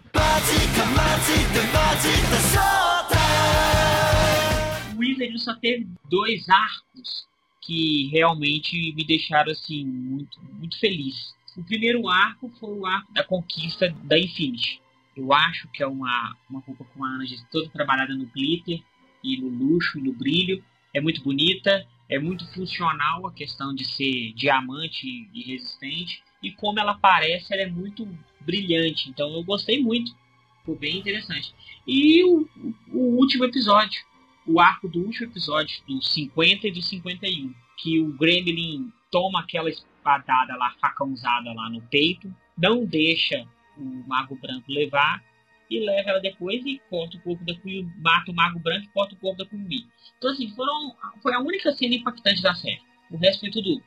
O 4.96 5.00
Wizard 5.00 5.40
só 5.40 5.56
teve 5.56 5.88
dois 6.10 6.48
arcos 6.48 7.33
que 7.66 8.08
realmente 8.12 8.94
me 8.94 9.04
deixaram 9.04 9.52
assim 9.52 9.86
muito, 9.86 10.40
muito 10.54 10.78
feliz. 10.80 11.34
O 11.56 11.64
primeiro 11.64 12.08
arco 12.10 12.52
foi 12.60 12.72
o 12.78 12.86
arco 12.86 13.12
da 13.14 13.24
conquista 13.24 13.90
da 14.04 14.18
Infinity. 14.20 14.82
Eu 15.16 15.32
acho 15.32 15.68
que 15.70 15.84
é 15.84 15.88
uma, 15.88 16.36
uma 16.50 16.60
roupa 16.60 16.84
com 16.84 17.00
uma 17.00 17.18
anja 17.18 17.36
toda 17.52 17.70
trabalhada 17.70 18.14
no 18.16 18.26
glitter 18.26 18.82
e 19.24 19.38
no 19.38 19.48
luxo 19.48 20.00
e 20.00 20.02
no 20.02 20.12
brilho. 20.12 20.64
É 20.94 21.00
muito 21.00 21.24
bonita, 21.24 21.86
é 22.10 22.20
muito 22.20 22.46
funcional 22.54 23.26
a 23.28 23.32
questão 23.32 23.74
de 23.74 23.86
ser 23.86 24.34
diamante 24.34 25.08
e 25.34 25.44
resistente. 25.44 26.24
E 26.42 26.52
como 26.52 26.80
ela 26.80 26.96
parece, 26.96 27.54
ela 27.54 27.62
é 27.62 27.70
muito 27.70 28.08
brilhante. 28.42 29.10
Então 29.10 29.32
eu 29.34 29.44
gostei 29.44 29.82
muito. 29.82 30.16
Ficou 30.60 30.76
bem 30.76 30.98
interessante. 30.98 31.54
E 31.88 32.24
o- 32.24 32.48
o 32.92 33.00
último 33.20 33.46
episódio, 33.46 34.02
o 34.48 34.60
arco 34.60 34.88
do 34.90 35.00
último 35.00 35.28
episódio, 35.28 35.76
do 35.88 36.02
50 36.02 36.68
e 36.68 36.72
do 36.72 36.82
51, 36.82 37.54
que 37.78 38.00
o 38.00 38.14
Gremlin 38.18 38.92
toma 39.12 39.40
aquela 39.42 39.70
espadada 39.70 40.56
lá, 40.56 40.74
facãozada 40.82 41.54
lá 41.54 41.70
no 41.70 41.82
peito, 41.84 42.34
não 42.58 42.86
deixa 42.86 43.46
o 43.78 43.84
Mago 44.08 44.36
Branco 44.36 44.72
levar, 44.72 45.24
e 45.70 45.80
leva 45.80 46.12
ela 46.12 46.20
depois 46.20 46.64
e 46.66 46.80
corta 46.90 47.18
o 47.18 47.22
corpo 47.22 47.44
da 47.46 47.56
Kyuubi, 47.56 47.92
mata 48.00 48.32
o 48.32 48.36
Mago 48.36 48.60
Branco 48.60 48.86
e 48.86 48.90
corta 48.90 49.16
o 49.16 49.18
corpo 49.18 49.38
da 49.44 49.50
Kyuubi. 49.50 49.88
Então 50.18 50.30
assim, 50.32 50.50
foram, 50.56 50.96
foi 51.22 51.34
a 51.34 51.40
única 51.40 51.72
cena 51.72 51.96
impactante 51.96 52.42
da 52.42 52.54
série. 52.54 52.82
O 53.10 53.18
resto 53.18 53.40
foi 53.40 53.50
tudo... 53.52 53.82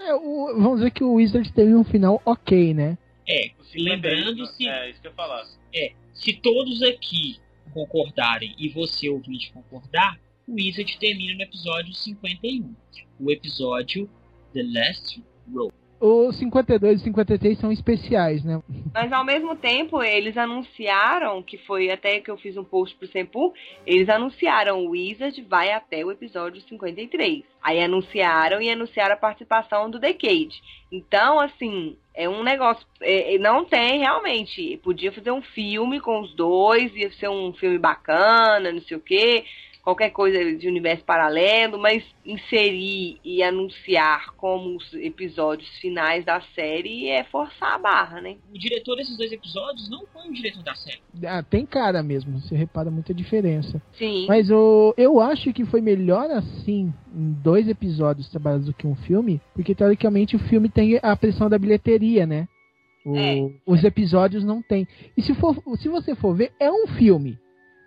É, 0.00 0.14
o- 0.14 0.54
vamos 0.60 0.78
dizer 0.78 0.90
que 0.90 1.04
o 1.04 1.14
Wizard 1.14 1.52
teve 1.52 1.74
um 1.74 1.84
final 1.84 2.20
ok, 2.24 2.74
né? 2.74 2.98
É, 3.28 3.52
lembrando 3.76 4.44
se, 4.46 4.66
É, 4.66 4.90
isso 4.90 5.00
que 5.00 5.06
eu 5.06 5.10
ia 5.12 5.16
falar. 5.16 5.44
se 6.14 6.32
todos 6.40 6.82
aqui 6.82 7.38
concordarem 7.68 8.54
e 8.58 8.68
você 8.68 9.08
ouvinte 9.08 9.52
concordar, 9.52 10.18
o 10.46 10.54
Wizard 10.54 10.98
termina 10.98 11.34
no 11.34 11.42
episódio 11.42 11.92
51. 11.92 12.74
O 13.20 13.30
episódio 13.30 14.08
The 14.52 14.62
Last 14.62 15.22
Row. 15.52 15.72
Os 16.00 16.36
52 16.36 17.00
e 17.00 17.04
53 17.04 17.58
são 17.58 17.72
especiais, 17.72 18.44
né? 18.44 18.62
Mas 18.92 19.12
ao 19.12 19.24
mesmo 19.24 19.56
tempo, 19.56 20.02
eles 20.02 20.36
anunciaram, 20.36 21.42
que 21.42 21.58
foi 21.58 21.90
até 21.90 22.20
que 22.20 22.30
eu 22.30 22.36
fiz 22.36 22.56
um 22.56 22.64
post 22.64 22.96
pro 22.96 23.08
Sempu, 23.08 23.52
eles 23.86 24.08
anunciaram 24.08 24.84
o 24.84 24.90
Wizard 24.90 25.40
vai 25.42 25.72
até 25.72 26.04
o 26.04 26.10
episódio 26.10 26.60
53. 26.62 27.44
Aí 27.62 27.82
anunciaram 27.82 28.60
e 28.62 28.70
anunciaram 28.70 29.14
a 29.14 29.18
participação 29.18 29.90
do 29.90 29.98
Decade. 29.98 30.62
Então, 30.90 31.38
assim, 31.38 31.96
é 32.14 32.28
um 32.28 32.42
negócio. 32.42 32.86
é, 33.00 33.34
é, 33.34 33.38
não 33.38 33.64
tem 33.64 33.98
realmente. 33.98 34.78
Podia 34.82 35.12
fazer 35.12 35.30
um 35.30 35.42
filme 35.42 36.00
com 36.00 36.20
os 36.20 36.34
dois, 36.34 36.94
ia 36.96 37.10
ser 37.12 37.28
um 37.28 37.52
filme 37.52 37.78
bacana, 37.78 38.72
não 38.72 38.80
sei 38.80 38.96
o 38.96 39.00
quê. 39.00 39.44
Qualquer 39.88 40.10
coisa 40.10 40.54
de 40.54 40.68
universo 40.68 41.02
paralelo, 41.02 41.78
mas 41.78 42.04
inserir 42.22 43.18
e 43.24 43.42
anunciar 43.42 44.34
como 44.36 44.76
os 44.76 44.92
episódios 44.92 45.66
finais 45.78 46.26
da 46.26 46.42
série 46.54 47.08
é 47.08 47.24
forçar 47.24 47.72
a 47.72 47.78
barra, 47.78 48.20
né? 48.20 48.36
O 48.54 48.58
diretor 48.58 48.96
desses 48.96 49.16
dois 49.16 49.32
episódios 49.32 49.88
não 49.88 50.04
foi 50.12 50.28
o 50.28 50.32
diretor 50.34 50.62
da 50.62 50.74
série. 50.74 51.00
Ah, 51.26 51.42
tem 51.42 51.64
cara 51.64 52.02
mesmo, 52.02 52.38
você 52.38 52.54
repara 52.54 52.90
muita 52.90 53.14
diferença. 53.14 53.80
Sim. 53.94 54.26
Mas 54.28 54.50
o, 54.50 54.92
eu 54.98 55.20
acho 55.20 55.54
que 55.54 55.64
foi 55.64 55.80
melhor 55.80 56.30
assim, 56.32 56.92
em 57.14 57.32
dois 57.42 57.66
episódios 57.66 58.28
trabalhados 58.28 58.66
do 58.66 58.74
que 58.74 58.86
um 58.86 58.94
filme, 58.94 59.40
porque 59.54 59.74
teoricamente 59.74 60.36
o 60.36 60.38
filme 60.38 60.68
tem 60.68 60.98
a 61.02 61.16
pressão 61.16 61.48
da 61.48 61.58
bilheteria, 61.58 62.26
né? 62.26 62.46
O- 63.06 63.16
É. 63.16 63.50
Os 63.66 63.82
episódios 63.84 64.44
não 64.44 64.60
tem. 64.60 64.86
E 65.16 65.22
se, 65.22 65.34
for, 65.34 65.56
se 65.78 65.88
você 65.88 66.14
for 66.14 66.34
ver, 66.34 66.52
é 66.60 66.70
um 66.70 66.86
filme. 66.88 67.38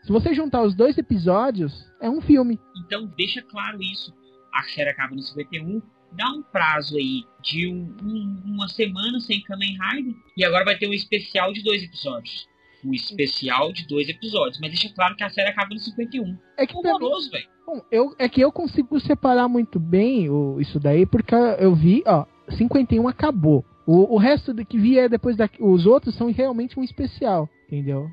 Se 0.04 0.12
você 0.12 0.34
juntar 0.34 0.64
os 0.64 0.74
dois 0.76 0.98
episódios, 0.98 1.86
é 2.02 2.10
um 2.10 2.22
filme. 2.22 2.60
Então 2.86 3.06
deixa 3.18 3.42
claro 3.42 3.82
isso. 3.82 4.14
A 4.54 4.64
série 4.64 4.90
acaba 4.90 5.16
no 5.16 5.22
51. 5.22 5.82
Dá 6.14 6.30
um 6.30 6.42
prazo 6.42 6.98
aí 6.98 7.24
de 7.42 7.68
um- 7.68 7.96
um- 8.04 8.42
uma 8.46 8.68
semana 8.68 9.20
sem 9.22 9.42
Kamen 9.42 9.78
Rider. 9.80 10.14
E 10.36 10.44
agora 10.44 10.66
vai 10.66 10.78
ter 10.78 10.88
um 10.90 10.94
especial 10.94 11.54
de 11.54 11.64
dois 11.64 11.84
episódios. 11.84 12.48
Um 12.84 12.94
especial 12.94 13.72
de 13.72 13.88
dois 13.88 14.10
episódios. 14.10 14.60
Mas 14.60 14.72
deixa 14.72 14.94
claro 14.94 15.16
que 15.16 15.24
a 15.24 15.30
série 15.30 15.50
acaba 15.50 15.74
no 15.74 15.80
51. 15.80 16.38
É 16.58 16.66
que 16.66 16.76
Horroroso, 16.76 17.30
velho. 17.32 17.48
bom, 17.66 17.82
eu, 17.92 18.14
é 18.18 18.28
que 18.28 18.42
eu 18.42 18.52
consigo 18.52 19.00
separar 19.00 19.48
muito 19.48 19.80
bem 19.80 20.30
o, 20.30 20.60
isso 20.60 20.80
daí, 20.80 21.06
porque 21.06 21.34
eu 21.60 21.74
vi, 21.76 22.04
ó, 22.06 22.26
51 22.58 23.08
acabou. 23.08 23.64
O, 23.86 24.16
o 24.16 24.18
resto 24.18 24.54
do 24.54 24.66
que 24.66 24.78
via 24.78 25.08
depois 25.08 25.38
da, 25.38 25.50
os 25.60 25.86
outros 25.86 26.16
são 26.16 26.32
realmente 26.32 26.78
um 26.80 26.84
especial, 26.84 27.48
entendeu? 27.68 28.10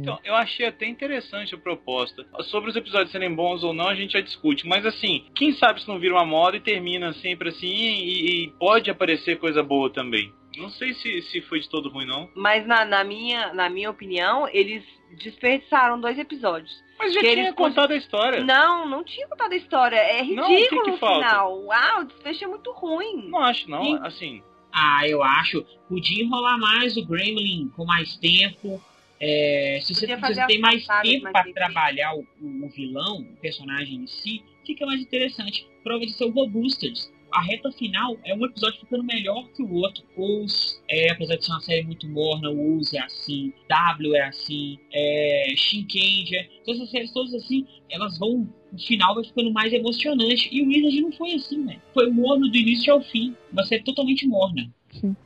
Então, 0.00 0.18
eu 0.24 0.34
achei 0.34 0.66
até 0.66 0.86
interessante 0.86 1.54
a 1.54 1.58
proposta. 1.58 2.26
Sobre 2.44 2.70
os 2.70 2.76
episódios 2.76 3.10
serem 3.12 3.32
bons 3.34 3.62
ou 3.62 3.72
não, 3.72 3.88
a 3.88 3.94
gente 3.94 4.12
já 4.14 4.20
discute. 4.20 4.66
Mas 4.66 4.84
assim, 4.84 5.24
quem 5.34 5.52
sabe 5.52 5.80
se 5.80 5.88
não 5.88 5.98
vira 5.98 6.14
uma 6.14 6.24
moda 6.26 6.56
e 6.56 6.60
termina 6.60 7.12
sempre 7.14 7.50
assim 7.50 7.66
e, 7.66 8.44
e 8.44 8.48
pode 8.58 8.90
aparecer 8.90 9.38
coisa 9.38 9.62
boa 9.62 9.90
também. 9.90 10.32
Não 10.56 10.68
sei 10.70 10.92
se, 10.94 11.22
se 11.22 11.40
foi 11.42 11.60
de 11.60 11.68
todo 11.68 11.88
ruim, 11.88 12.06
não. 12.06 12.28
Mas 12.34 12.66
na, 12.66 12.84
na 12.84 13.04
minha, 13.04 13.52
na 13.54 13.70
minha 13.70 13.88
opinião, 13.90 14.48
eles 14.48 14.82
desperdiçaram 15.22 16.00
dois 16.00 16.18
episódios. 16.18 16.72
Mas 16.98 17.14
já 17.14 17.20
Que 17.20 17.30
tinha 17.30 17.42
eles 17.44 17.54
contado 17.54 17.92
a 17.92 17.96
história. 17.96 18.42
Não, 18.42 18.88
não 18.88 19.04
tinha 19.04 19.28
contado 19.28 19.52
a 19.52 19.56
história. 19.56 19.96
É 19.96 20.24
Não, 20.24 20.44
o 20.44 20.46
que 20.48 20.54
ridículo 20.56 20.82
que 20.94 20.98
falta? 20.98 21.28
final. 21.28 21.72
Ah, 21.72 22.00
o 22.00 22.04
desfecho 22.04 22.44
é 22.44 22.48
muito 22.48 22.72
ruim. 22.72 23.28
Não 23.28 23.38
acho, 23.38 23.70
não. 23.70 23.84
Sim. 23.84 23.98
Assim, 24.02 24.42
Ah, 24.72 25.06
eu 25.06 25.22
acho. 25.22 25.64
Podia 25.88 26.24
enrolar 26.24 26.58
mais 26.58 26.96
o 26.96 27.06
Gremlin 27.06 27.70
com 27.76 27.84
mais 27.84 28.16
tempo. 28.16 28.82
É, 29.20 29.78
se 29.82 29.94
você, 29.94 30.06
você 30.06 30.46
tem 30.46 30.60
mais 30.60 30.86
tempo 31.12 31.22
para 31.32 31.42
trabalhar 31.54 32.14
o, 32.14 32.20
o- 32.40 32.68
vilão, 32.68 33.20
o 33.20 33.36
personagem 33.40 33.96
em 34.02 34.06
si, 34.06 34.42
fica 34.64 34.86
mais 34.86 35.00
interessante. 35.00 35.66
Prova 35.82 36.04
de 36.06 36.12
ser 36.12 36.24
o 36.24 36.46
Boosters. 36.46 37.12
A 37.30 37.42
reta 37.42 37.70
final 37.72 38.16
é 38.24 38.34
um 38.34 38.44
episódio 38.46 38.80
ficando 38.80 39.04
melhor 39.04 39.46
que 39.50 39.62
o 39.62 39.74
outro. 39.74 40.02
Os, 40.16 40.82
é, 40.88 41.10
apesar 41.10 41.36
de 41.36 41.44
ser 41.44 41.52
uma 41.52 41.60
série 41.60 41.82
muito 41.82 42.08
morna, 42.08 42.48
o 42.50 42.76
Uzi 42.76 42.96
é 42.96 43.02
assim, 43.02 43.52
W 43.68 44.14
é 44.16 44.24
assim, 44.28 44.78
é, 44.92 45.52
Shinkenger, 45.54 46.48
todas 46.64 46.80
essas 46.80 46.90
séries 46.90 47.12
todas 47.12 47.34
assim, 47.34 47.66
elas 47.90 48.18
vão. 48.18 48.48
O 48.72 48.78
final 48.78 49.14
vai 49.14 49.24
ficando 49.24 49.52
mais 49.52 49.72
emocionante. 49.72 50.48
E 50.52 50.62
o 50.62 50.68
Wizard 50.68 51.00
não 51.00 51.12
foi 51.12 51.34
assim, 51.34 51.66
velho. 51.66 51.82
Foi 51.92 52.10
morno 52.10 52.48
do 52.50 52.56
início 52.56 52.92
ao 52.92 53.02
fim. 53.02 53.34
Uma 53.52 53.64
série 53.64 53.82
totalmente 53.82 54.26
morna. 54.26 54.70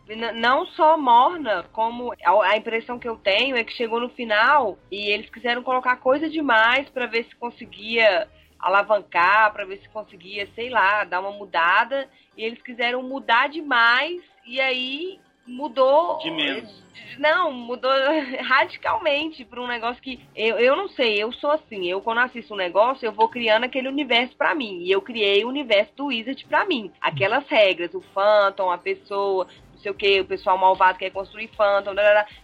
N- 0.09 0.33
não 0.33 0.67
só 0.67 0.97
morna, 0.99 1.65
como 1.73 2.13
a, 2.25 2.57
impressão 2.57 2.99
que 2.99 3.09
eu 3.09 3.17
tenho 3.17 3.57
é 3.57 3.65
que 3.65 3.73
chegou 3.73 4.01
no 4.01 4.09
final 4.11 4.79
e 4.91 5.11
eles 5.11 5.31
quiseram 5.31 5.63
colocar 5.63 5.97
coisa 5.97 6.29
demais 6.29 6.89
pra 6.91 7.07
ver 7.07 7.25
se 7.25 7.37
conseguia 7.37 8.29
alavancar, 8.59 9.53
pra 9.53 9.65
ver 9.65 9.79
se 9.79 9.89
conseguia, 9.89 10.49
sei 10.55 10.71
lá, 10.71 11.05
dar 11.05 11.21
uma 11.21 11.33
mudada. 11.33 12.09
E 12.37 12.45
eles 12.45 12.63
quiseram 12.63 13.03
mudar 13.03 13.49
demais 13.49 14.23
e 14.47 14.61
aí 14.61 15.21
mudou. 15.47 16.19
De 16.19 16.31
menos. 16.31 16.83
Não, 17.19 17.53
mudou 17.53 17.91
radicalmente 18.43 19.45
pra 19.45 19.61
um 19.61 19.67
negócio 19.67 20.03
que 20.03 20.21
eu, 20.35 20.59
eu 20.59 20.77
não 20.77 20.89
sei, 20.89 21.23
eu 21.23 21.33
sou 21.33 21.51
assim, 21.51 21.87
eu 21.87 22.01
quando 22.01 22.19
assisto 22.19 22.55
um 22.55 22.57
negócio, 22.57 23.05
eu 23.05 23.13
vou 23.13 23.29
criando 23.29 23.65
aquele 23.65 23.89
universo 23.89 24.37
pra 24.37 24.55
mim. 24.55 24.83
E 24.83 24.91
eu 24.91 25.01
criei 25.01 25.45
o 25.45 25.49
universo 25.49 25.93
do 25.97 26.07
Wizard 26.07 26.45
pra 26.47 26.65
mim. 26.65 26.91
Aquelas 27.01 27.47
regras, 27.49 27.95
o 27.95 28.01
Phantom, 28.15 28.71
a 28.71 28.79
pessoa, 28.79 29.47
não 29.73 29.79
sei 29.79 29.91
o 29.91 29.95
que, 29.95 30.21
o 30.21 30.27
pessoal 30.27 30.59
malvado 30.59 30.99
quer 30.99 31.11
construir 31.11 31.49
Phantom, 31.49 31.95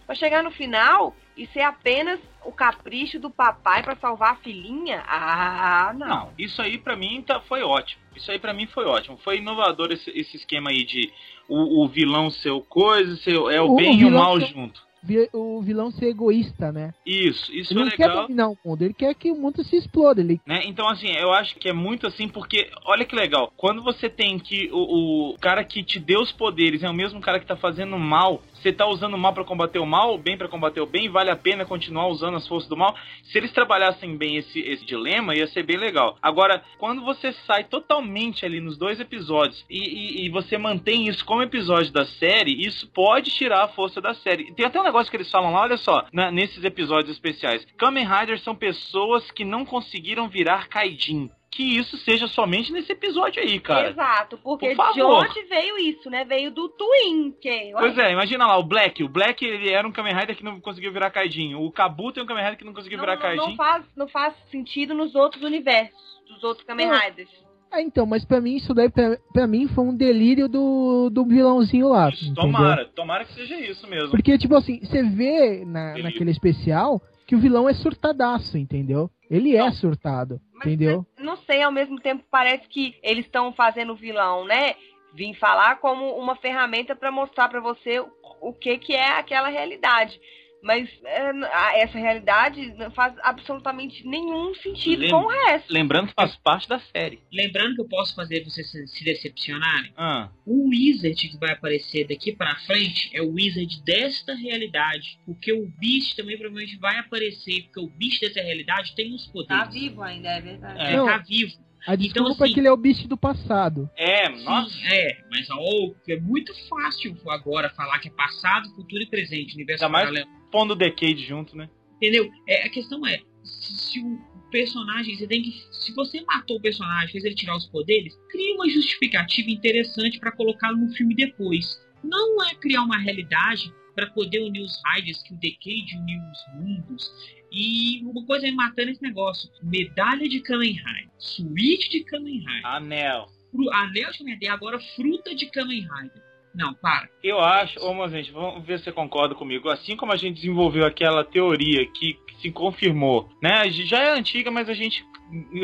pra 0.05 0.15
chegar 0.15 0.43
no 0.43 0.51
final 0.51 1.15
e 1.35 1.47
ser 1.47 1.61
apenas 1.61 2.19
o 2.49 2.53
capricho 2.53 3.19
do 3.19 3.29
papai 3.29 3.81
pra 3.83 3.95
salvar 3.95 4.33
a 4.33 4.35
filhinha? 4.37 5.03
Ah, 5.07 5.93
não. 5.97 6.07
não. 6.07 6.29
Isso 6.37 6.61
aí 6.61 6.77
pra 6.77 6.95
mim 6.95 7.21
tá, 7.21 7.39
foi 7.41 7.61
ótimo. 7.61 8.01
Isso 8.15 8.31
aí 8.31 8.39
pra 8.39 8.53
mim 8.53 8.67
foi 8.67 8.85
ótimo. 8.85 9.17
Foi 9.23 9.37
inovador 9.37 9.91
esse, 9.91 10.09
esse 10.11 10.37
esquema 10.37 10.69
aí 10.71 10.83
de 10.83 11.11
o, 11.47 11.83
o 11.83 11.87
vilão 11.87 12.29
ser 12.29 12.51
o 12.51 12.61
coisa, 12.61 13.15
ser, 13.17 13.35
é 13.35 13.61
o, 13.61 13.71
O- 13.71 13.75
bem 13.75 13.95
o 13.95 13.99
e 14.01 14.05
o 14.05 14.11
mal 14.11 14.39
ser- 14.39 14.47
junto. 14.47 14.81
vi- 15.01 15.29
O 15.33 15.61
vilão 15.61 15.89
ser 15.91 16.07
egoísta, 16.09 16.71
né? 16.71 16.93
Isso, 17.05 17.51
isso 17.55 17.71
Ele 17.73 17.81
é 17.81 17.83
não 17.85 17.91
quer 17.91 18.07
legal. 18.07 18.21
dominar 18.23 18.49
o 18.49 18.57
mundo, 18.65 18.83
ele 18.83 18.93
quer 18.93 19.13
que 19.15 19.31
o 19.31 19.35
mundo 19.35 19.63
se 19.63 19.75
exploda. 19.77 20.19
Ele... 20.21 20.41
Né? 20.45 20.61
Então, 20.65 20.87
assim, 20.89 21.07
eu 21.15 21.31
acho 21.31 21.55
que 21.55 21.69
é 21.69 21.73
muito 21.73 22.05
assim, 22.05 22.27
porque, 22.27 22.69
olha 22.85 23.05
que 23.05 23.15
legal, 23.15 23.51
quando 23.55 23.81
você 23.81 24.09
tem 24.09 24.37
que 24.37 24.69
o, 24.71 25.31
o 25.33 25.37
cara 25.39 25.63
que 25.63 25.81
te 25.83 25.97
deu 25.99 26.19
os 26.19 26.31
poderes 26.33 26.83
é 26.83 26.89
o 26.89 26.93
mesmo 26.93 27.21
cara 27.21 27.39
que 27.39 27.45
tá 27.47 27.55
fazendo 27.55 27.97
mal, 27.97 28.41
você 28.61 28.71
tá 28.73 28.85
usando 28.87 29.13
o 29.13 29.17
mal 29.17 29.33
pra 29.33 29.43
combater 29.43 29.79
o 29.79 29.85
mal, 29.85 30.13
o 30.13 30.17
bem 30.17 30.37
pra 30.37 30.47
combater 30.47 30.81
o 30.81 30.85
bem, 30.85 31.09
vale 31.09 31.29
a 31.31 31.35
pena 31.35 31.65
continuar 31.65 32.07
usando 32.07 32.37
as 32.37 32.47
forças 32.47 32.69
do 32.69 32.75
mal. 32.77 32.95
Se 33.23 33.37
eles 33.37 33.51
trabalhassem 33.51 34.15
bem 34.17 34.37
esse, 34.37 34.59
esse 34.59 34.85
dilema, 34.85 35.35
ia 35.35 35.47
ser 35.47 35.63
bem 35.63 35.77
legal. 35.77 36.17
Agora, 36.21 36.63
quando 36.77 37.03
você 37.03 37.31
sai 37.45 37.63
totalmente 37.63 38.45
ali 38.45 38.59
nos 38.59 38.77
dois 38.77 38.99
episódios 38.99 39.65
e, 39.69 39.77
e- 39.77 40.25
e 40.25 40.29
você 40.29 40.57
mantém 40.57 41.07
isso 41.07 41.23
como 41.25 41.41
episódio 41.41 41.91
da 41.91 42.05
série, 42.05 42.65
isso 42.65 42.87
pode 42.89 43.31
tirar 43.31 43.63
a 43.63 43.67
força 43.69 43.99
da 44.01 44.13
série. 44.13 44.53
Tem 44.53 44.65
até 44.65 44.79
um 44.79 44.83
negócio 44.83 45.09
que 45.09 45.17
eles 45.17 45.31
falam 45.31 45.51
lá, 45.53 45.61
olha 45.61 45.77
só, 45.77 46.05
na- 46.13 46.31
nesses 46.31 46.63
episódios 46.63 47.11
especiais. 47.11 47.65
Kamen 47.77 48.05
Riders 48.07 48.43
são 48.43 48.55
pessoas 48.55 49.29
que 49.31 49.45
não 49.45 49.65
conseguiram 49.65 50.27
virar 50.27 50.67
Kaijin. 50.67 51.29
Que 51.51 51.77
isso 51.77 51.97
seja 51.97 52.27
somente 52.27 52.71
nesse 52.71 52.91
episódio 52.91 53.41
aí, 53.41 53.59
cara. 53.59 53.89
Exato, 53.89 54.37
porque 54.37 54.75
Por 54.75 54.93
de 54.93 55.01
onde 55.01 55.41
veio 55.43 55.77
isso, 55.79 56.09
né? 56.09 56.23
Veio 56.23 56.51
do 56.51 56.69
Twin, 56.69 57.33
que 57.41 57.71
Pois 57.73 57.97
é, 57.97 58.11
imagina 58.11 58.45
lá, 58.45 58.57
o 58.57 58.63
Black. 58.63 59.03
O 59.03 59.09
Black 59.09 59.43
ele 59.43 59.69
era 59.71 59.87
um 59.87 59.91
Kamen 59.91 60.15
Rider 60.15 60.35
que 60.35 60.43
não 60.43 60.59
conseguiu 60.61 60.93
virar 60.93 61.09
Kaijin. 61.09 61.55
O 61.55 61.71
Kabuto 61.71 62.19
é 62.19 62.23
um 62.23 62.25
Kamen 62.27 62.43
Rider 62.43 62.59
que 62.59 62.65
não 62.65 62.73
conseguiu 62.73 62.97
não, 62.97 63.03
virar 63.05 63.15
não, 63.15 63.21
Kaijin. 63.21 63.49
não 63.49 63.55
faz, 63.55 63.85
não 63.95 64.07
faz 64.07 64.33
sentido 64.51 64.93
nos 64.93 65.15
outros 65.15 65.43
universos, 65.43 65.99
dos 66.27 66.43
outros 66.43 66.65
Kamen 66.67 66.87
Não. 66.87 66.99
Riders. 66.99 67.29
Ah, 67.71 67.81
então, 67.81 68.05
mas 68.05 68.25
pra 68.25 68.41
mim, 68.41 68.55
isso 68.55 68.73
daí, 68.73 68.89
pra, 68.89 69.15
pra 69.31 69.45
mim, 69.45 69.67
foi 69.67 69.83
um 69.83 69.95
delírio 69.95 70.47
do, 70.49 71.09
do 71.11 71.23
vilãozinho 71.23 71.89
lá. 71.89 72.09
Isso, 72.09 72.33
tomara, 72.33 72.85
tomara 72.95 73.25
que 73.25 73.33
seja 73.33 73.55
isso 73.59 73.87
mesmo. 73.87 74.09
Porque, 74.09 74.37
tipo 74.39 74.55
assim, 74.55 74.79
você 74.79 75.03
vê 75.03 75.63
na, 75.65 75.89
Delírio. 75.93 76.03
naquele 76.11 76.31
especial 76.31 76.99
que 77.29 77.35
o 77.35 77.39
vilão 77.39 77.69
é 77.69 77.75
surtadaço, 77.75 78.57
entendeu? 78.57 79.07
Ele 79.29 79.55
é 79.55 79.69
surtado, 79.69 80.41
Mas, 80.51 80.65
entendeu? 80.65 81.05
mas, 81.15 81.23
não 81.23 81.37
sei, 81.37 81.61
ao 81.61 81.71
mesmo 81.71 82.01
tempo 82.01 82.23
parece 82.31 82.67
que 82.67 82.95
eles 83.03 83.23
estão 83.23 83.53
fazendo 83.53 83.93
o 83.93 83.95
vilão, 83.95 84.45
né? 84.45 84.73
Vim 85.13 85.35
falar 85.35 85.75
como 85.75 86.15
uma 86.15 86.35
ferramenta 86.35 86.95
pra 86.95 87.11
mostrar 87.11 87.47
pra 87.47 87.59
você 87.61 87.99
o, 87.99 88.09
o 88.41 88.51
que 88.51 88.79
que 88.79 88.95
é 88.95 89.11
aquela 89.11 89.47
realidade. 89.47 90.19
Mas 90.61 90.89
é, 91.05 91.81
essa 91.81 91.97
realidade 91.97 92.73
não 92.77 92.91
faz 92.91 93.13
absolutamente 93.23 94.05
nenhum 94.05 94.53
sentido 94.55 94.99
Lem- 95.01 95.09
com 95.11 95.21
o 95.23 95.27
resto. 95.27 95.71
Lembrando 95.71 96.07
que 96.07 96.13
faz 96.13 96.35
parte 96.35 96.67
da 96.67 96.79
série. 96.79 97.19
Lembrando 97.31 97.75
que 97.75 97.81
eu 97.81 97.87
posso 97.87 98.13
fazer 98.13 98.43
vocês 98.43 98.69
se, 98.69 98.85
se 98.87 99.03
decepcionarem. 99.05 99.93
Ah, 99.95 100.29
O 100.45 100.69
Wizard 100.69 101.15
que 101.29 101.37
vai 101.37 101.53
aparecer 101.53 102.07
daqui 102.07 102.35
pra 102.35 102.55
frente 102.65 103.09
é 103.13 103.21
o 103.21 103.31
Wizard 103.33 103.81
desta 103.83 104.35
realidade. 104.35 105.17
Porque 105.25 105.53
o 105.53 105.65
Beast 105.79 106.15
também 106.15 106.37
provavelmente 106.37 106.77
vai 106.77 106.97
aparecer. 106.99 107.63
Porque 107.63 107.79
o 107.79 107.87
Beast 107.87 108.19
dessa 108.21 108.41
realidade 108.41 108.93
tem 108.95 109.13
os 109.15 109.25
poderes. 109.27 109.63
Tá 109.63 109.69
vivo 109.69 110.01
ainda, 110.03 110.29
é 110.29 110.41
verdade. 110.41 110.81
Ele 110.81 110.97
Não. 110.97 111.05
tá 111.05 111.17
vivo. 111.19 111.53
A 111.87 111.95
desculpa 111.95 112.43
assim- 112.43 112.51
é 112.51 112.53
que 112.53 112.59
ele 112.59 112.67
é 112.67 112.71
o 112.73 112.75
bicho 112.77 113.07
do 113.07 113.15
passado. 113.15 113.89
é, 113.95 114.25
Sim, 114.35 114.43
nossa. 114.43 114.75
é, 114.93 115.17
mas 115.31 115.47
ó, 115.49 115.93
é 116.09 116.19
muito 116.19 116.53
fácil 116.67 117.15
agora 117.29 117.69
falar 117.69 117.99
que 117.99 118.09
é 118.09 118.11
passado, 118.11 118.67
futuro 118.75 119.01
e 119.01 119.05
presente, 119.05 119.55
universo 119.55 119.85
Ainda 119.85 119.91
mais- 119.93 120.05
paralelo. 120.09 120.38
Pondo 120.51 120.71
o 120.71 120.75
Decade 120.75 121.25
junto, 121.25 121.55
né? 121.55 121.69
Entendeu? 121.97 122.29
É, 122.47 122.65
a 122.65 122.69
questão 122.69 123.05
é, 123.05 123.19
se, 123.43 123.73
se 123.73 123.99
o 123.99 124.19
personagem, 124.49 125.15
você 125.15 125.27
tem 125.27 125.43
que. 125.43 125.51
Se 125.71 125.93
você 125.93 126.21
matou 126.21 126.57
o 126.57 126.61
personagem, 126.61 127.11
fez 127.11 127.23
ele 127.23 127.35
tirar 127.35 127.55
os 127.55 127.67
poderes, 127.67 128.17
cria 128.29 128.55
uma 128.55 128.69
justificativa 128.69 129.49
interessante 129.49 130.19
pra 130.19 130.31
colocá-lo 130.31 130.77
no 130.77 130.89
filme 130.93 131.15
depois. 131.15 131.79
Não 132.03 132.43
é 132.43 132.55
criar 132.55 132.83
uma 132.83 132.97
realidade 132.97 133.73
pra 133.95 134.07
poder 134.07 134.41
unir 134.41 134.61
os 134.61 134.81
Riders, 134.85 135.21
que 135.23 135.33
o 135.33 135.37
Decade 135.37 135.97
uniu 135.97 136.21
os 136.31 136.61
mundos. 136.61 137.11
E 137.51 138.03
uma 138.05 138.25
coisa 138.25 138.47
é 138.47 138.51
matando 138.51 138.91
esse 138.91 139.01
negócio: 139.01 139.49
medalha 139.63 140.27
de 140.27 140.39
Kamen 140.41 140.73
Rider, 140.73 141.09
suíte 141.17 141.89
de 141.89 142.03
Kamen 142.03 142.39
Rider, 142.39 142.65
Anel. 142.65 143.27
anel 143.71 144.11
de 144.11 144.17
Kamen 144.19 144.33
Rider, 144.35 144.51
agora 144.51 144.79
fruta 144.95 145.35
de 145.35 145.47
Kamen 145.47 145.81
Rider. 145.81 146.28
Não, 146.53 146.73
para. 146.73 147.07
Eu 147.23 147.39
acho, 147.39 147.79
ô 147.79 148.07
gente, 148.07 148.31
vamos 148.31 148.65
ver 148.65 148.79
se 148.79 148.85
você 148.85 148.91
concorda 148.91 149.35
comigo. 149.35 149.69
Assim 149.69 149.95
como 149.95 150.11
a 150.11 150.15
gente 150.15 150.35
desenvolveu 150.35 150.85
aquela 150.85 151.23
teoria 151.23 151.85
que, 151.91 152.17
se 152.41 152.51
confirmou, 152.51 153.29
né? 153.41 153.69
Já 153.69 153.99
é 153.99 154.11
antiga, 154.11 154.49
mas 154.49 154.69
a 154.69 154.73
gente 154.73 155.03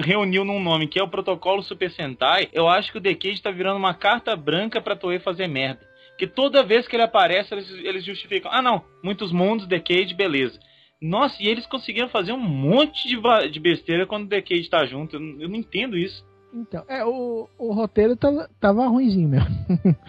reuniu 0.03 0.45
num 0.45 0.61
nome 0.61 0.88
que 0.88 0.99
é 0.99 1.03
o 1.03 1.09
protocolo 1.09 1.63
Super 1.63 1.89
Sentai. 1.89 2.49
Eu 2.53 2.67
acho 2.67 2.91
que 2.91 2.97
o 2.97 3.01
Decade 3.01 3.41
tá 3.41 3.49
virando 3.49 3.77
uma 3.77 3.93
carta 3.93 4.36
branca 4.36 4.81
pra 4.81 4.95
Toei 4.95 5.19
fazer 5.19 5.47
merda. 5.47 5.81
Que 6.17 6.27
toda 6.27 6.63
vez 6.63 6.88
que 6.88 6.95
ele 6.95 7.03
aparece, 7.03 7.53
eles, 7.53 7.69
eles 7.69 8.05
justificam. 8.05 8.51
Ah, 8.53 8.61
não, 8.61 8.83
muitos 9.03 9.31
mundos, 9.31 9.67
Decade, 9.67 10.13
beleza. 10.13 10.59
Nossa, 11.01 11.41
e 11.41 11.47
eles 11.47 11.65
conseguiram 11.65 12.09
fazer 12.09 12.31
um 12.31 12.39
monte 12.39 13.07
de, 13.07 13.17
de 13.49 13.59
besteira 13.59 14.05
quando 14.05 14.25
o 14.25 14.29
Decade 14.29 14.69
tá 14.69 14.86
junto. 14.86 15.17
Eu, 15.17 15.41
eu 15.41 15.49
não 15.49 15.55
entendo 15.55 15.97
isso. 15.97 16.23
Então, 16.56 16.86
é, 16.88 17.03
o, 17.03 17.49
o 17.60 17.74
roteiro 17.74 18.16
tava, 18.16 18.49
tava 18.62 18.88
ruimzinho 18.88 19.28
mesmo. 19.28 19.47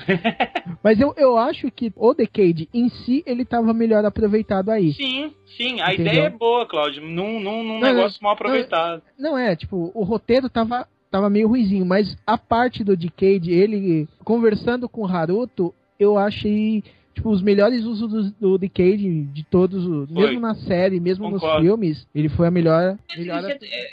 Mas 0.82 1.00
eu, 1.00 1.12
eu 1.16 1.36
acho 1.36 1.68
que 1.72 1.92
o 1.96 2.14
Decade 2.14 2.68
em 2.72 2.88
si, 2.88 3.24
ele 3.26 3.44
tava 3.44 3.74
melhor 3.74 4.04
aproveitado 4.04 4.70
aí. 4.70 4.92
Sim, 4.92 5.34
sim, 5.56 5.80
a 5.80 5.92
Entendeu? 5.92 6.12
ideia 6.12 6.26
é 6.26 6.30
boa, 6.30 6.64
Claudio. 6.64 7.02
Num, 7.02 7.40
num, 7.40 7.64
num 7.64 7.80
Não, 7.80 7.88
negócio 7.92 8.22
mal 8.22 8.34
aproveitado. 8.34 9.02
Não 9.18 9.36
é, 9.36 9.56
tipo, 9.56 9.90
o 9.92 10.04
roteiro 10.04 10.48
tava, 10.48 10.86
tava 11.10 11.28
meio 11.28 11.48
ruimzinho, 11.48 11.84
mas 11.84 12.16
a 12.24 12.38
parte 12.38 12.84
do 12.84 12.96
Decade, 12.96 13.50
ele 13.52 14.08
conversando 14.22 14.88
com 14.88 15.02
o 15.02 15.06
Haruto, 15.06 15.74
eu 15.98 16.16
achei, 16.16 16.84
tipo, 17.16 17.30
os 17.30 17.42
melhores 17.42 17.82
usos 17.84 18.32
do, 18.32 18.50
do 18.52 18.58
Decade 18.58 19.22
de 19.24 19.42
todos, 19.44 19.84
os- 19.84 20.08
Foi. 20.10 20.26
mesmo 20.26 20.40
na 20.40 20.54
série, 20.54 21.00
mesmo 21.00 21.24
Concordo. 21.30 21.56
nos 21.56 21.64
filmes, 21.64 22.06
ele 22.14 22.28
foi 22.28 22.46
a 22.46 22.50
melhor. 22.50 22.96
É, 23.10 23.18
melhor 23.18 23.42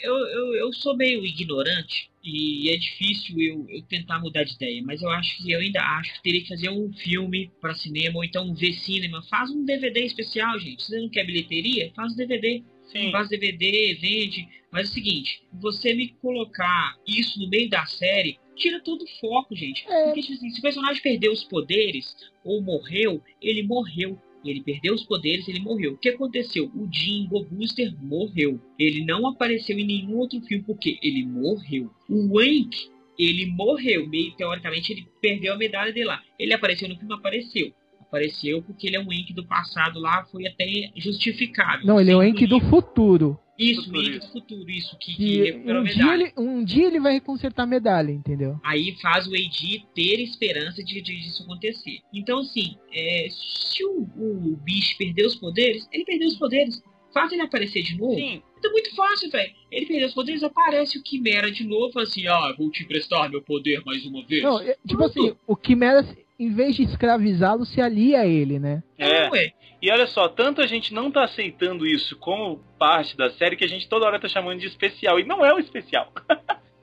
Eu, 0.03 0.13
eu, 0.15 0.55
eu 0.55 0.74
sou 0.74 0.95
meio 0.95 1.26
ignorante 1.26 2.09
e 2.24 2.69
é 2.69 2.78
difícil 2.78 3.36
eu, 3.39 3.65
eu 3.69 3.82
tentar 3.84 4.19
mudar 4.19 4.43
de 4.43 4.53
ideia, 4.53 4.82
mas 4.86 5.01
eu 5.01 5.09
acho 5.09 5.38
que 5.38 5.51
eu 5.51 5.59
ainda 5.59 5.82
acho 5.82 6.13
que 6.15 6.24
teria 6.24 6.41
que 6.41 6.49
fazer 6.49 6.69
um 6.69 6.91
filme 6.93 7.49
pra 7.59 7.74
cinema 7.74 8.17
ou 8.17 8.24
então 8.24 8.53
ver 8.53 8.74
cinema. 8.74 9.21
Faz 9.30 9.49
um 9.49 9.65
DVD 9.65 10.01
especial, 10.05 10.59
gente. 10.59 10.84
Se 10.84 10.89
você 10.89 11.01
não 11.01 11.09
quer 11.09 11.26
bilheteria, 11.26 11.91
faz 11.95 12.13
um 12.13 12.15
DVD. 12.17 12.61
Sim. 12.91 13.11
Faz 13.11 13.30
DVD, 13.30 13.97
vende. 13.99 14.47
Mas 14.71 14.88
é 14.88 14.91
o 14.91 14.93
seguinte, 14.93 15.41
você 15.53 15.93
me 15.93 16.09
colocar 16.21 16.95
isso 17.07 17.39
no 17.39 17.47
meio 17.49 17.69
da 17.69 17.86
série, 17.86 18.38
tira 18.56 18.80
todo 18.80 19.04
o 19.04 19.20
foco, 19.20 19.56
gente. 19.56 19.86
É. 19.88 20.06
Porque 20.06 20.22
tipo 20.22 20.34
assim, 20.34 20.49
se 20.49 20.60
o 20.60 20.62
personagem 20.62 21.01
perdeu 21.01 21.32
os 21.32 21.43
poderes 21.43 22.16
ou 22.43 22.62
morreu, 22.62 23.22
ele 23.41 23.64
morreu. 23.64 24.18
Ele 24.45 24.62
perdeu 24.62 24.93
os 24.93 25.04
poderes, 25.04 25.47
ele 25.47 25.62
morreu. 25.62 25.93
O 25.93 25.97
que 25.97 26.10
aconteceu? 26.10 26.70
O 26.76 26.88
Jingo 26.91 27.45
Booster 27.45 27.93
morreu. 28.01 28.60
Ele 28.78 29.06
não 29.06 29.26
apareceu 29.26 29.78
em 29.80 29.86
nenhum 29.86 30.18
outro 30.18 30.41
filme 30.41 30.64
porque 30.66 30.99
ele 31.01 31.26
morreu. 31.26 31.89
O 32.10 32.38
Wank, 32.38 32.89
ele 33.18 33.45
morreu. 33.45 34.08
Meio 34.08 34.36
teoricamente, 34.36 34.91
ele 34.91 35.08
perdeu 35.22 35.54
a 35.54 35.58
medalha 35.58 35.93
dele 35.93 36.08
lá. 36.08 36.22
Ele 36.38 36.54
apareceu 36.54 36.89
no 36.89 36.97
filme, 36.97 37.14
apareceu. 37.14 37.72
Apareceu 38.01 38.62
porque 38.62 38.88
ele 38.88 38.97
é 38.97 38.99
um 38.99 39.08
Wank 39.08 39.34
do 39.34 39.45
passado 39.45 39.99
lá, 39.99 40.26
foi 40.26 40.45
até 40.45 40.91
justificável. 40.97 41.88
Não, 41.88 41.99
ele 41.99 42.12
é 42.12 42.16
o 42.16 42.20
Sem 42.20 42.32
Enki 42.32 42.45
do 42.45 42.60
futuro. 42.60 43.39
Isso, 43.58 43.84
Futuro, 43.86 43.97
Wank 43.99 44.10
isso. 44.18 44.20
do 44.28 44.32
futuro, 44.32 44.70
isso, 44.72 44.97
que, 44.99 45.16
que 45.16 45.41
recuperou 45.43 45.82
um 45.82 45.86
a 45.86 45.88
dia, 45.88 45.97
medalha. 46.04 46.24
ele, 46.24 46.34
um 46.38 46.64
dia 46.64 46.88
ele 46.88 46.99
vai 46.99 47.20
consertar 47.20 47.64
a 47.64 47.68
medalha, 47.68 48.12
entendeu? 48.12 48.60
Aí 48.64 48.95
faz 49.01 49.28
o 49.28 49.34
AD 49.34 49.86
ter 49.93 50.20
esperança 50.22 50.84
de, 50.84 51.01
de 51.01 51.16
disso 51.20 51.43
acontecer. 51.43 51.99
Então, 52.14 52.39
assim, 52.39 52.76
é, 52.91 53.28
se 53.30 53.84
o, 53.86 54.01
o 54.18 54.58
bicho 54.64 54.97
perder 54.97 55.26
os 55.28 55.36
poderes, 55.36 55.88
ele 55.91 56.04
perdeu 56.04 56.28
os 56.28 56.38
poderes. 56.38 56.82
Faz 57.14 57.32
ele 57.32 57.43
aparecer 57.43 57.84
de 57.84 57.95
novo. 57.95 58.16
Sim, 58.16 58.41
É 58.66 58.70
muito 58.70 58.95
fácil, 58.95 59.30
velho. 59.30 59.54
Ele 59.72 59.86
perdeu 59.86 60.08
os 60.08 60.16
poderes, 60.16 60.41
aparece 60.41 60.97
o 60.97 61.04
Quimera 61.04 61.51
de 61.51 61.64
novo, 61.64 61.99
assim, 61.99 62.26
ah, 62.26 62.56
vou 62.58 62.72
te 62.72 62.82
emprestar 62.84 63.30
meu 63.30 63.39
poder 63.43 63.84
mais 63.86 64.04
uma 64.04 64.26
vez. 64.26 64.41
Não, 64.41 64.60
é- 64.60 64.76
tipo 64.88 64.97
Pronto. 64.97 65.20
assim, 65.28 65.36
o 65.45 65.56
Quimera, 65.56 66.04
em 66.39 66.49
vez 66.51 66.76
de 66.76 66.82
escravizá-lo, 66.82 67.66
se 67.68 67.80
alia 67.80 68.22
a 68.22 68.26
ele, 68.28 68.58
né? 68.58 68.82
é. 68.97 69.26
Não, 69.26 69.32
ué. 69.32 69.54
E 69.84 69.91
olha 69.91 70.07
só, 70.07 70.29
tanto 70.29 70.61
a 70.61 70.65
gente 70.65 70.93
não 70.93 71.11
tá 71.11 71.25
aceitando 71.25 71.86
isso 71.86 72.17
como 72.17 72.61
parte 72.79 73.17
da 73.17 73.29
série 73.31 73.57
que 73.57 73.65
a 73.65 73.67
gente 73.67 73.89
toda 73.89 74.05
hora 74.05 74.17
tá 74.17 74.29
chamando 74.29 74.57
de 74.61 74.65
especial. 74.67 75.19
E 75.19 75.25
não 75.25 75.45
é 75.45 75.53
o 75.53 75.59
especial. 75.59 76.09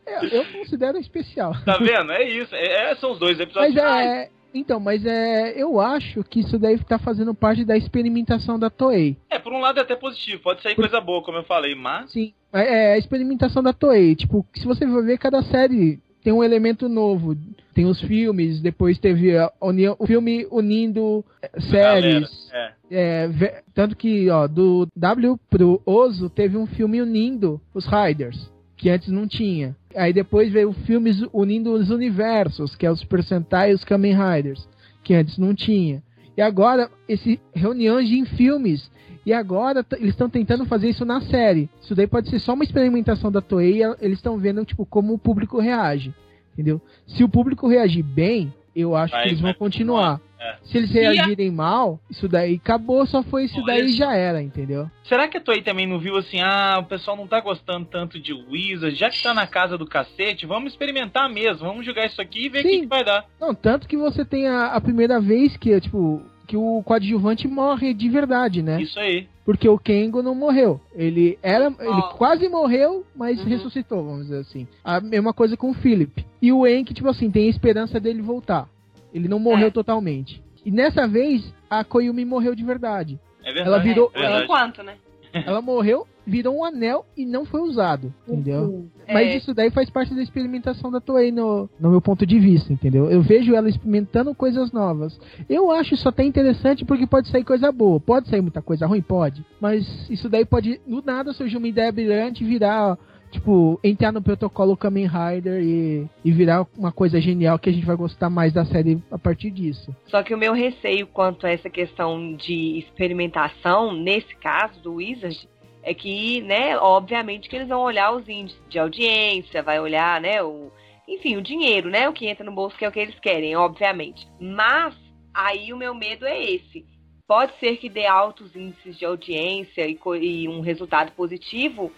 Eu, 0.07 0.29
eu 0.29 0.45
considero 0.53 0.99
especial. 0.99 1.55
Tá 1.65 1.79
vendo? 1.79 2.13
É 2.13 2.29
isso. 2.29 2.55
É, 2.55 2.91
é- 2.91 2.95
são 2.97 3.13
os 3.13 3.19
dois 3.19 3.41
episódios. 3.41 3.73
Mas 3.75 3.83
finais. 3.83 4.07
é. 4.07 4.31
Então, 4.53 4.79
mas 4.79 5.07
é. 5.07 5.55
Eu 5.57 5.81
acho 5.81 6.23
que 6.25 6.41
isso 6.41 6.59
daí 6.59 6.79
tá 6.85 6.99
fazendo 6.99 7.35
parte 7.35 7.65
da 7.65 7.75
experimentação 7.75 8.59
da 8.59 8.69
Toei. 8.69 9.17
É, 9.31 9.39
por 9.39 9.55
um 9.55 9.61
lado 9.61 9.79
é 9.79 9.83
até 9.83 9.97
positivo. 9.97 10.43
Pode 10.43 10.61
sair 10.61 10.75
coisa 10.75 11.01
boa, 11.01 11.23
como 11.23 11.39
eu 11.39 11.45
falei, 11.45 11.75
mas. 11.75 12.11
Sim. 12.13 12.35
É 12.53 12.91
é 12.91 12.93
a 12.95 12.99
experimentação 12.99 13.63
da 13.63 13.73
Toei. 13.73 14.15
Tipo, 14.15 14.45
se 14.55 14.67
você 14.67 14.87
for 14.87 15.03
ver 15.03 15.17
cada 15.17 15.41
série 15.41 16.01
tem 16.23 16.33
um 16.33 16.45
elemento 16.45 16.89
novo. 16.89 17.37
Tem 17.75 17.87
os 17.87 18.01
filmes, 18.01 18.61
depois 18.61 18.99
teve 18.99 19.37
a 19.37 19.51
união, 19.63 19.97
o 19.99 20.07
filme 20.07 20.47
unindo 20.51 21.25
eh, 21.41 21.61
séries. 21.61 22.49
Galera, 22.51 22.75
é. 22.91 22.91
É, 22.93 23.63
tanto 23.73 23.97
que, 23.97 24.29
ó, 24.29 24.49
do 24.49 24.89
W 24.97 25.39
pro 25.49 25.81
Ozo 25.87 26.29
teve 26.29 26.57
um 26.57 26.67
filme 26.67 27.01
unindo 27.01 27.61
os 27.73 27.87
Riders, 27.87 28.51
que 28.77 28.91
antes 28.91 29.09
não 29.09 29.29
tinha. 29.29 29.77
Aí 29.95 30.13
depois 30.13 30.53
veio 30.53 30.73
filmes 30.73 31.23
unindo 31.33 31.73
os 31.73 31.91
universos, 31.91 32.75
que 32.75 32.85
é 32.85 32.91
os 32.91 33.01
Super 33.01 33.23
Sentai 33.23 33.71
e 33.71 33.75
os 33.75 33.85
Kamen 33.85 34.15
Riders, 34.15 34.69
que 35.05 35.15
antes 35.15 35.39
não 35.39 35.55
tinha. 35.55 36.03
E 36.37 36.43
agora, 36.43 36.91
esse 37.09 37.41
reuniões 37.55 38.09
de 38.09 38.19
em 38.19 38.25
filmes. 38.25 38.91
E 39.25 39.33
agora 39.33 39.85
eles 39.99 40.11
estão 40.11 40.31
tentando 40.31 40.65
fazer 40.65 40.89
isso 40.89 41.05
na 41.05 41.21
série. 41.21 41.69
Isso 41.83 41.95
daí 41.95 42.07
pode 42.07 42.31
ser 42.31 42.39
só 42.39 42.55
uma 42.55 42.65
experimentação 42.65 43.31
da 43.31 43.41
Toei, 43.41 43.83
e 43.83 43.97
eles 44.01 44.19
estão 44.19 44.39
vendo 44.39 44.65
tipo 44.65 44.87
como 44.87 45.13
o 45.15 45.19
público 45.19 45.61
reage, 45.61 46.15
entendeu? 46.55 46.81
Se 47.07 47.23
o 47.23 47.29
público 47.29 47.69
reagir 47.69 48.03
bem, 48.03 48.53
eu 48.75 48.97
acho 48.97 49.13
Vai- 49.13 49.25
que 49.25 49.29
eles 49.31 49.41
vão 49.41 49.53
continuar. 49.53 50.21
continuar, 50.21 50.21
é. 50.41 50.57
Se 50.65 50.79
eles 50.79 50.95
E 50.95 50.99
a- 51.01 51.13
reagirem 51.13 51.51
mal, 51.51 52.01
isso 52.09 52.27
daí 52.29 52.55
acabou, 52.55 53.05
só 53.05 53.23
foi 53.23 53.45
isso 53.45 53.57
Olha 53.59 53.67
daí 53.67 53.87
e 53.87 53.91
só. 53.91 53.99
já 53.99 54.15
era, 54.15 54.41
entendeu? 54.43 54.89
Será 55.05 55.29
que 55.29 55.37
a 55.37 55.41
Toei 55.41 55.61
também 55.61 55.87
não 55.87 55.99
viu 55.99 56.17
assim, 56.17 56.41
ah, 56.41 56.79
o 56.81 56.85
pessoal 56.85 57.17
não 57.17 57.27
tá 57.27 57.41
gostando 57.41 57.85
tanto 57.87 58.19
de 58.19 58.33
Wizard, 58.33 58.95
já 58.97 59.11
que 59.11 59.23
tá 59.23 59.35
na 59.35 59.47
casa 59.47 59.77
do 59.77 59.85
cacete, 59.87 60.47
vamos 60.47 60.73
experimentar 60.73 61.29
mesmo, 61.29 61.67
vamos 61.67 61.85
jogar 61.85 62.07
isso 62.07 62.23
aqui 62.23 62.47
e 62.47 62.49
ver 62.49 62.61
o 62.61 62.63
que, 62.63 62.81
que 62.81 62.87
vai 62.87 63.05
dar. 63.05 63.27
Não, 63.41 63.55
tanto 63.55 63.87
que 63.87 63.97
você 63.99 64.25
tem 64.25 64.49
a, 64.49 64.69
a 64.69 64.81
primeira 64.81 65.21
vez 65.21 65.57
que, 65.59 65.79
tipo, 65.81 66.23
que 66.51 66.57
o 66.57 66.83
coadjuvante 66.83 67.47
morre 67.47 67.95
de 67.95 68.09
verdade, 68.09 68.61
né? 68.61 68.83
Isso 68.83 68.99
aí. 68.99 69.29
Porque 69.45 69.69
o 69.69 69.79
Kengo 69.79 70.21
não 70.21 70.35
morreu. 70.35 70.81
Ele 70.93 71.39
era. 71.41 71.67
Ele 71.67 71.77
Ó. 71.89 72.09
quase 72.15 72.49
morreu, 72.49 73.05
mas 73.15 73.39
Uhum. 73.39 73.45
ressuscitou, 73.47 74.05
vamos 74.05 74.23
dizer 74.23 74.39
assim. 74.39 74.67
A 74.83 75.01
mesma 75.01 75.33
coisa 75.33 75.57
com 75.57 75.71
o 75.71 75.75
Philip. 75.75 76.27
E 76.43 76.53
o 76.53 76.67
Enki, 76.67 76.93
tipo 76.93 77.09
assim, 77.09 77.31
tem 77.31 77.47
a 77.47 77.51
esperança 77.51 78.01
dele 78.01 78.21
voltar. 78.21 78.69
Ele 79.15 79.29
não 79.29 79.39
morreu 79.39 79.69
É. 79.69 79.71
totalmente. 79.71 80.43
E 80.67 80.73
nessa 80.73 81.07
vez, 81.07 81.55
a 81.71 81.85
Koyumi 81.85 82.25
morreu 82.25 82.55
de 82.57 82.65
verdade. 82.65 83.17
É 83.45 83.53
verdade. 83.53 83.69
Ela 83.69 83.79
virou- 83.79 84.11
é 84.13 84.19
verdade. 84.21 84.45
enquanto, 84.45 84.83
né? 84.83 84.95
Ela 85.33 85.63
morreu, 85.63 86.09
virou 86.27 86.59
um 86.59 86.65
anel 86.65 87.05
e 87.17 87.25
não 87.25 87.45
foi 87.45 87.61
usado, 87.61 88.13
entendeu? 88.27 88.89
É, 89.07 89.15
Mas 89.15 89.35
isso 89.35 89.55
daí 89.55 89.71
faz 89.71 89.91
parte 89.91 90.15
da 90.15 90.23
experimentação 90.23 90.91
da 90.91 91.01
Toei 91.01 91.33
no, 91.33 91.69
no 91.79 91.91
meu 91.91 92.01
ponto 92.01 92.25
de 92.25 92.39
vista, 92.39 92.73
entendeu? 92.73 93.11
Eu 93.11 93.23
vejo 93.23 93.55
ela 93.55 93.69
experimentando 93.69 94.35
coisas 94.35 94.73
novas. 94.73 95.19
Eu 95.49 95.71
acho 95.71 95.95
isso 95.95 96.09
até 96.09 96.23
interessante 96.23 96.85
porque 96.85 97.07
pode 97.07 97.29
sair 97.29 97.45
coisa 97.45 97.73
boa. 97.73 97.99
Pode 97.99 98.29
sair 98.29 98.41
muita 98.41 98.63
coisa 98.63 98.87
ruim? 98.87 99.03
Pode. 99.03 99.45
Mas 99.61 100.09
isso 100.09 100.29
daí 100.29 100.45
pode, 100.45 100.81
do 100.87 101.03
nada, 101.03 101.33
surgir 101.33 101.57
uma 101.57 101.69
ideia 101.69 101.91
brilhante 101.91 102.45
e 102.45 102.47
virar 102.47 102.99
tipo, 103.31 103.79
entrar 103.83 104.13
no 104.13 104.21
protocolo 104.21 104.77
Kamen 104.77 105.07
Rider 105.07 105.63
e, 105.63 106.09
e 106.25 106.33
virar 106.33 106.67
uma 106.77 106.93
coisa 106.93 107.21
genial 107.21 107.59
que 107.59 107.71
a 107.71 107.73
gente 107.73 107.87
vai 107.87 107.97
gostar 107.97 108.29
mais 108.29 108.53
da 108.53 108.65
série 108.65 109.01
a 109.11 109.19
partir 109.19 109.51
disso. 109.51 109.95
Só 110.07 110.23
que 110.23 110.35
o 110.35 110.39
meu 110.39 110.53
receio 110.53 111.07
quanto 111.07 111.47
a 111.47 111.51
essa 111.51 111.71
questão 111.71 112.35
de 112.35 112.79
experimentação, 112.79 113.93
nesse 113.93 114.35
caso 114.37 114.81
do 114.81 114.95
Wizard, 114.95 115.49
é 115.83 115.95
que, 115.95 116.41
né, 116.43 116.77
obviamente 116.79 117.49
que 117.49 117.57
eles 117.57 117.69
vão 117.69 117.81
olhar 117.81 118.13
os 118.13 118.29
índices 118.29 118.61
de 118.69 118.79
audiência, 118.79 119.63
vai 119.63 119.81
olhar, 119.81 120.21
né, 120.21 120.43
o, 120.43 120.71
enfim, 121.09 121.37
o 121.37 121.43
dinheiro, 121.43 121.89
né, 121.89 122.09
o 122.09 122.13
que 122.13 122.27
entra 122.27 122.45
no 122.45 122.53
bolso, 122.53 122.77
que 122.77 122.85
é 122.85 122.89
o 122.89 122.93
que 122.93 123.01
eles 123.01 123.19
querem, 123.19 123.57
obviamente. 123.57 124.27
Mas 124.39 124.95
aí 125.33 125.73
o 125.73 125.77
meu 125.77 125.95
medo 125.95 126.27
é 126.27 126.41
esse. 126.43 126.85
Pode 127.27 127.53
ser 127.61 127.77
que 127.77 127.89
dê 127.89 128.07
altos 128.07 128.55
índices 128.57 128.99
de 128.99 129.05
audiência 129.05 129.87
e, 129.87 129.99
e 130.21 130.49
um 130.49 130.61
resultado 130.61 131.13
positivo, 131.13 131.93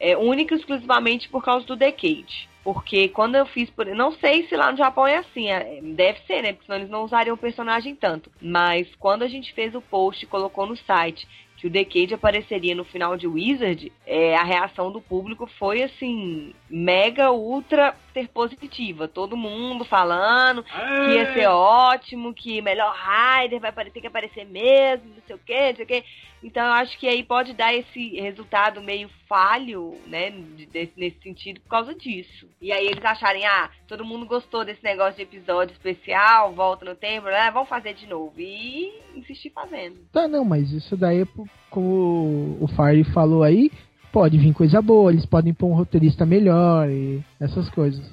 é, 0.00 0.16
único 0.16 0.54
e 0.54 0.56
exclusivamente 0.56 1.28
por 1.28 1.44
causa 1.44 1.66
do 1.66 1.76
Decade. 1.76 2.48
Porque 2.64 3.08
quando 3.08 3.34
eu 3.34 3.46
fiz 3.46 3.70
por. 3.70 3.86
Não 3.86 4.12
sei 4.12 4.46
se 4.46 4.56
lá 4.56 4.70
no 4.70 4.76
Japão 4.76 5.06
é 5.06 5.16
assim, 5.16 5.48
é- 5.48 5.80
deve 5.80 6.20
ser, 6.26 6.42
né? 6.42 6.52
Porque 6.52 6.66
senão 6.66 6.78
eles 6.78 6.90
não 6.90 7.04
usariam 7.04 7.34
o 7.34 7.38
personagem 7.38 7.94
tanto. 7.94 8.30
Mas 8.40 8.86
quando 8.96 9.22
a 9.22 9.28
gente 9.28 9.52
fez 9.54 9.74
o 9.74 9.80
post 9.80 10.22
e 10.22 10.28
colocou 10.28 10.66
no 10.66 10.76
site 10.76 11.26
que 11.58 11.66
o 11.66 11.70
Decade 11.70 12.14
apareceria 12.14 12.74
no 12.74 12.84
final 12.84 13.16
de 13.16 13.26
Wizard, 13.26 13.92
é, 14.06 14.36
a 14.36 14.44
reação 14.44 14.92
do 14.92 15.00
público 15.00 15.44
foi 15.58 15.82
assim, 15.82 16.54
mega, 16.70 17.32
ultra 17.32 17.96
ser 18.14 18.28
positiva. 18.28 19.08
Todo 19.08 19.36
mundo 19.36 19.84
falando 19.84 20.62
que 20.62 21.10
ia 21.14 21.32
ser 21.32 21.48
ótimo, 21.48 22.32
que 22.32 22.62
melhor 22.62 22.94
Rider 22.94 23.58
vai 23.60 23.70
aparecer, 23.70 24.00
que 24.00 24.06
aparecer 24.06 24.44
mesmo, 24.46 25.08
não 25.16 25.22
sei 25.26 25.34
o 25.36 25.38
que, 25.40 25.68
não 25.70 25.76
sei 25.76 25.84
o 25.84 25.88
que. 25.88 26.04
Então 26.40 26.64
eu 26.64 26.72
acho 26.74 26.96
que 26.96 27.08
aí 27.08 27.24
pode 27.24 27.52
dar 27.52 27.74
esse 27.74 28.10
resultado 28.20 28.80
meio 28.80 29.10
falho, 29.28 29.96
né, 30.06 30.30
de- 30.30 30.66
desse- 30.66 30.92
nesse 30.96 31.20
sentido, 31.20 31.60
por 31.60 31.68
causa 31.68 31.92
disso. 31.94 32.48
E 32.62 32.70
aí 32.70 32.86
eles 32.86 33.04
acharem, 33.04 33.44
ah, 33.44 33.68
todo 33.88 34.04
mundo 34.04 34.24
gostou 34.24 34.64
desse 34.64 34.82
negócio 34.84 35.16
de 35.16 35.22
episódio 35.22 35.72
especial, 35.72 36.52
volta 36.52 36.84
no 36.84 36.94
tempo, 36.94 37.26
né, 37.26 37.50
vamos 37.50 37.68
fazer 37.68 37.92
de 37.94 38.06
novo. 38.06 38.34
E 38.38 38.92
insistir 39.16 39.50
fazendo. 39.50 39.98
Tá, 40.12 40.28
não, 40.28 40.44
mas 40.44 40.70
isso 40.70 40.96
daí, 40.96 41.22
é 41.22 41.24
po- 41.24 41.47
como 41.70 42.56
o 42.60 42.68
Fire 42.68 43.04
falou 43.12 43.42
aí, 43.42 43.70
pode 44.12 44.38
vir 44.38 44.52
coisa 44.54 44.80
boa, 44.80 45.12
eles 45.12 45.26
podem 45.26 45.52
pôr 45.52 45.68
um 45.68 45.74
roteirista 45.74 46.24
melhor 46.24 46.88
e 46.88 47.22
essas 47.40 47.68
coisas. 47.70 48.04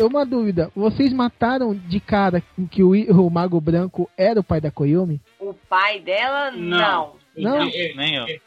Uma 0.00 0.24
dúvida, 0.24 0.70
vocês 0.76 1.12
mataram 1.12 1.74
de 1.74 1.98
cara 1.98 2.40
que 2.70 2.82
o, 2.84 2.92
o 2.92 3.28
Mago 3.30 3.60
Branco 3.60 4.08
era 4.16 4.38
o 4.38 4.44
pai 4.44 4.60
da 4.60 4.70
Koyumi? 4.70 5.20
O 5.40 5.52
pai 5.52 5.98
dela, 6.00 6.52
não. 6.52 7.14
Não? 7.36 7.64
Nem 7.96 8.14
eu. 8.14 8.22
Na 8.24 8.38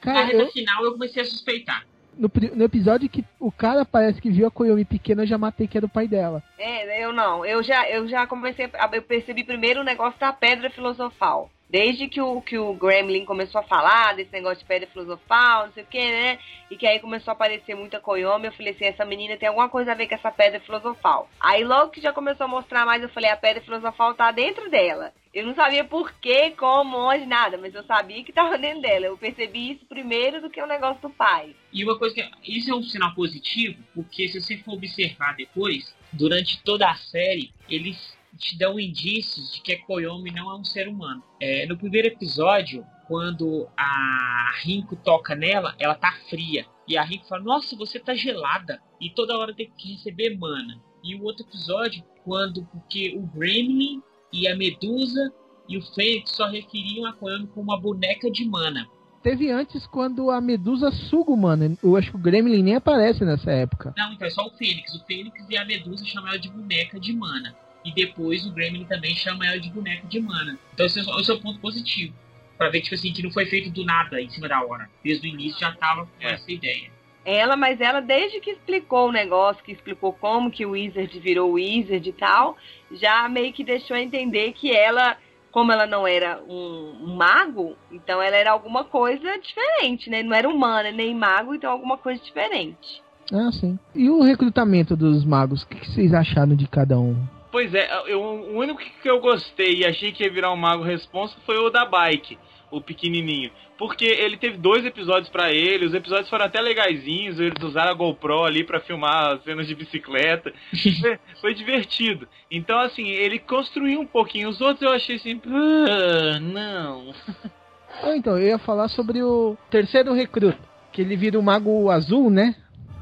Cara, 0.00 0.24
reta 0.26 0.36
eu- 0.38 0.48
final 0.52 0.84
eu 0.84 0.92
comecei 0.92 1.22
a 1.22 1.26
suspeitar. 1.26 1.84
No, 2.16 2.30
no 2.54 2.64
episódio 2.64 3.08
que 3.08 3.24
o 3.38 3.50
cara 3.50 3.84
parece 3.84 4.20
que 4.20 4.30
viu 4.30 4.46
a 4.46 4.50
Koyumi 4.50 4.84
pequena, 4.84 5.22
eu 5.22 5.26
já 5.26 5.38
matei 5.38 5.66
que 5.66 5.76
era 5.76 5.86
o 5.86 5.90
pai 5.90 6.06
dela. 6.06 6.42
É, 6.58 7.04
eu 7.04 7.12
não. 7.12 7.44
Eu 7.44 7.62
já, 7.62 7.88
eu 7.88 8.06
já 8.08 8.26
comecei. 8.26 8.70
A, 8.74 8.88
eu 8.92 9.02
percebi 9.02 9.44
primeiro 9.44 9.80
o 9.80 9.84
negócio 9.84 10.18
da 10.18 10.32
pedra 10.32 10.70
filosofal. 10.70 11.50
Desde 11.70 12.08
que 12.08 12.20
o, 12.20 12.42
que 12.42 12.58
o 12.58 12.74
Gremlin 12.74 13.24
começou 13.24 13.60
a 13.60 13.64
falar 13.64 14.16
desse 14.16 14.32
negócio 14.32 14.58
de 14.58 14.64
pedra 14.64 14.88
filosofal, 14.88 15.66
não 15.66 15.72
sei 15.72 15.84
o 15.84 15.86
que, 15.86 16.00
né? 16.00 16.36
E 16.68 16.76
que 16.76 16.84
aí 16.84 16.98
começou 16.98 17.30
a 17.30 17.34
aparecer 17.34 17.76
muita 17.76 18.00
Koyomi, 18.00 18.46
eu 18.46 18.52
falei 18.52 18.72
assim, 18.72 18.86
essa 18.86 19.04
menina 19.04 19.36
tem 19.36 19.48
alguma 19.48 19.68
coisa 19.68 19.92
a 19.92 19.94
ver 19.94 20.08
com 20.08 20.16
essa 20.16 20.32
pedra 20.32 20.58
filosofal. 20.58 21.30
Aí 21.38 21.62
logo 21.62 21.92
que 21.92 22.00
já 22.00 22.12
começou 22.12 22.46
a 22.46 22.48
mostrar 22.48 22.84
mais, 22.84 23.00
eu 23.00 23.08
falei, 23.10 23.30
a 23.30 23.36
pedra 23.36 23.62
filosofal 23.62 24.14
tá 24.14 24.32
dentro 24.32 24.68
dela. 24.68 25.12
Eu 25.32 25.46
não 25.46 25.54
sabia 25.54 25.84
por 25.84 26.12
que, 26.14 26.50
como, 26.52 26.96
onde, 26.96 27.24
nada, 27.24 27.56
mas 27.56 27.72
eu 27.72 27.84
sabia 27.84 28.24
que 28.24 28.32
tava 28.32 28.58
dentro 28.58 28.82
dela. 28.82 29.06
Eu 29.06 29.16
percebi 29.16 29.70
isso 29.70 29.86
primeiro 29.86 30.40
do 30.40 30.50
que 30.50 30.60
o 30.60 30.66
negócio 30.66 31.00
do 31.00 31.10
pai. 31.10 31.54
E 31.72 31.84
uma 31.84 31.96
coisa 31.96 32.16
que. 32.16 32.28
Isso 32.44 32.72
é 32.72 32.74
um 32.74 32.82
sinal 32.82 33.14
positivo, 33.14 33.80
porque 33.94 34.26
se 34.26 34.40
você 34.40 34.56
for 34.56 34.72
observar 34.72 35.36
depois, 35.36 35.94
durante 36.12 36.60
toda 36.64 36.90
a 36.90 36.96
série, 36.96 37.52
eles 37.68 38.18
te 38.40 38.58
dão 38.58 38.80
indícios 38.80 39.52
de 39.52 39.60
que 39.60 39.74
a 39.74 39.84
Koyomi 39.84 40.32
não 40.32 40.50
é 40.50 40.56
um 40.56 40.64
ser 40.64 40.88
humano. 40.88 41.22
É, 41.40 41.66
no 41.66 41.76
primeiro 41.76 42.08
episódio, 42.08 42.84
quando 43.06 43.68
a 43.76 44.52
Rinko 44.62 44.96
toca 44.96 45.34
nela, 45.34 45.74
ela 45.78 45.94
tá 45.94 46.12
fria. 46.28 46.66
E 46.88 46.96
a 46.96 47.02
Rinko 47.02 47.26
fala, 47.26 47.42
nossa, 47.42 47.76
você 47.76 48.00
tá 48.00 48.14
gelada. 48.14 48.80
E 49.00 49.10
toda 49.10 49.36
hora 49.38 49.54
tem 49.54 49.70
que 49.76 49.92
receber 49.92 50.36
mana. 50.36 50.80
E 51.04 51.14
o 51.14 51.22
outro 51.22 51.44
episódio, 51.46 52.02
quando 52.24 52.64
porque 52.66 53.14
o 53.16 53.22
Gremlin 53.26 54.02
e 54.32 54.48
a 54.48 54.56
Medusa 54.56 55.32
e 55.68 55.76
o 55.76 55.82
Fênix 55.94 56.32
só 56.32 56.48
referiam 56.48 57.06
a 57.06 57.12
Koyomi 57.12 57.46
como 57.48 57.70
uma 57.70 57.80
boneca 57.80 58.30
de 58.30 58.44
mana. 58.44 58.88
Teve 59.22 59.50
antes 59.50 59.86
quando 59.86 60.30
a 60.30 60.40
Medusa 60.40 60.90
suga 60.90 61.30
o 61.30 61.36
mano. 61.36 61.76
Eu 61.82 61.94
acho 61.94 62.10
que 62.10 62.16
o 62.16 62.20
Gremlin 62.20 62.62
nem 62.62 62.76
aparece 62.76 63.22
nessa 63.22 63.50
época. 63.50 63.92
Não, 63.96 64.14
então 64.14 64.26
é 64.26 64.30
só 64.30 64.46
o 64.46 64.50
Fênix. 64.52 64.94
O 64.94 65.04
Fênix 65.04 65.46
e 65.48 65.58
a 65.58 65.64
Medusa 65.64 66.06
chamam 66.06 66.30
ela 66.30 66.38
de 66.38 66.48
boneca 66.48 66.98
de 66.98 67.12
mana. 67.12 67.54
E 67.84 67.92
depois 67.92 68.44
o 68.46 68.52
Gremlin 68.52 68.84
também 68.84 69.14
chama 69.14 69.46
ela 69.46 69.58
de 69.58 69.70
boneca 69.70 70.06
de 70.06 70.20
mana. 70.20 70.58
Então 70.74 70.84
esse 70.86 70.98
é 70.98 71.02
o 71.02 71.18
é 71.20 71.32
o 71.34 71.40
ponto 71.40 71.58
positivo. 71.60 72.14
Pra 72.58 72.68
ver 72.68 72.82
tipo 72.82 72.94
assim, 72.94 73.12
que 73.12 73.22
não 73.22 73.30
foi 73.30 73.46
feito 73.46 73.70
do 73.70 73.84
nada 73.84 74.20
em 74.20 74.28
cima 74.28 74.46
da 74.48 74.62
hora. 74.62 74.88
Desde 75.02 75.26
o 75.26 75.30
início 75.30 75.58
já 75.58 75.72
tava 75.72 76.04
com 76.04 76.26
É. 76.26 76.32
essa 76.34 76.50
ideia. 76.52 76.90
Ela, 77.24 77.56
mas 77.56 77.80
ela, 77.80 78.00
desde 78.00 78.40
que 78.40 78.50
explicou 78.50 79.08
o 79.08 79.12
negócio, 79.12 79.62
que 79.62 79.72
explicou 79.72 80.12
como 80.12 80.50
que 80.50 80.64
o 80.64 80.70
Wizard 80.70 81.18
virou 81.20 81.52
Wizard 81.52 82.08
e 82.08 82.12
tal, 82.12 82.56
já 82.92 83.28
meio 83.28 83.52
que 83.52 83.62
deixou 83.62 83.96
entender 83.96 84.52
que 84.52 84.74
ela, 84.74 85.16
como 85.52 85.70
ela 85.70 85.86
não 85.86 86.06
era 86.08 86.42
um, 86.48 87.14
mago, 87.16 87.76
então 87.92 88.22
ela 88.22 88.36
era 88.36 88.50
alguma 88.50 88.84
coisa 88.84 89.38
diferente, 89.38 90.08
né? 90.08 90.22
Não 90.22 90.34
era 90.34 90.48
humana 90.48 90.90
nem 90.90 91.14
mago, 91.14 91.54
então 91.54 91.70
alguma 91.70 91.98
coisa 91.98 92.22
diferente. 92.22 93.02
Ah, 93.32 93.52
sim. 93.52 93.78
E 93.94 94.08
o 94.08 94.22
recrutamento 94.22 94.96
dos 94.96 95.24
magos? 95.24 95.62
O 95.62 95.68
que, 95.68 95.76
que 95.78 95.90
vocês 95.90 96.12
acharam 96.14 96.56
de 96.56 96.66
cada 96.66 96.98
um? 96.98 97.16
Pois 97.50 97.74
é, 97.74 97.88
eu, 98.06 98.20
o 98.20 98.58
único 98.58 98.80
que 99.02 99.10
eu 99.10 99.20
gostei 99.20 99.78
e 99.80 99.86
achei 99.86 100.12
que 100.12 100.22
ia 100.24 100.30
virar 100.30 100.52
um 100.52 100.56
mago 100.56 100.82
responsa 100.82 101.36
foi 101.44 101.58
o 101.58 101.70
da 101.70 101.84
bike, 101.84 102.38
o 102.70 102.80
pequenininho. 102.80 103.50
Porque 103.76 104.04
ele 104.04 104.36
teve 104.36 104.58
dois 104.58 104.84
episódios 104.84 105.28
pra 105.30 105.50
ele, 105.50 105.86
os 105.86 105.94
episódios 105.94 106.28
foram 106.28 106.44
até 106.44 106.60
legaisinhos, 106.60 107.40
eles 107.40 107.62
usaram 107.62 107.90
a 107.90 107.94
GoPro 107.94 108.44
ali 108.44 108.62
pra 108.62 108.78
filmar 108.78 109.32
as 109.32 109.42
cenas 109.42 109.66
de 109.66 109.74
bicicleta. 109.74 110.52
foi, 111.00 111.18
foi 111.40 111.54
divertido. 111.54 112.28
Então, 112.50 112.78
assim, 112.78 113.08
ele 113.08 113.38
construiu 113.38 114.00
um 114.00 114.06
pouquinho. 114.06 114.48
Os 114.50 114.60
outros 114.60 114.82
eu 114.82 114.90
achei 114.94 115.16
assim, 115.16 115.40
"Ah, 115.46 116.38
não. 116.40 117.14
Ah, 118.02 118.16
então, 118.16 118.38
eu 118.38 118.46
ia 118.46 118.58
falar 118.58 118.86
sobre 118.88 119.20
o 119.20 119.56
terceiro 119.68 120.14
recruta. 120.14 120.56
Que 120.92 121.02
ele 121.02 121.16
vira 121.16 121.38
o 121.38 121.42
mago 121.42 121.90
azul, 121.90 122.30
né? 122.30 122.54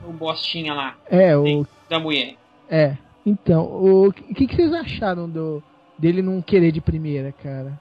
O 0.04 0.12
bostinha 0.12 0.72
lá, 0.72 0.96
É, 1.10 1.36
o. 1.36 1.66
Da 1.90 1.98
mulher. 1.98 2.34
É. 2.70 2.96
Então, 3.28 3.62
o 4.06 4.12
que, 4.12 4.46
que 4.46 4.56
vocês 4.56 4.72
acharam 4.72 5.28
do 5.28 5.62
dele 5.98 6.22
não 6.22 6.40
querer 6.40 6.72
de 6.72 6.80
primeira, 6.80 7.30
cara? 7.32 7.78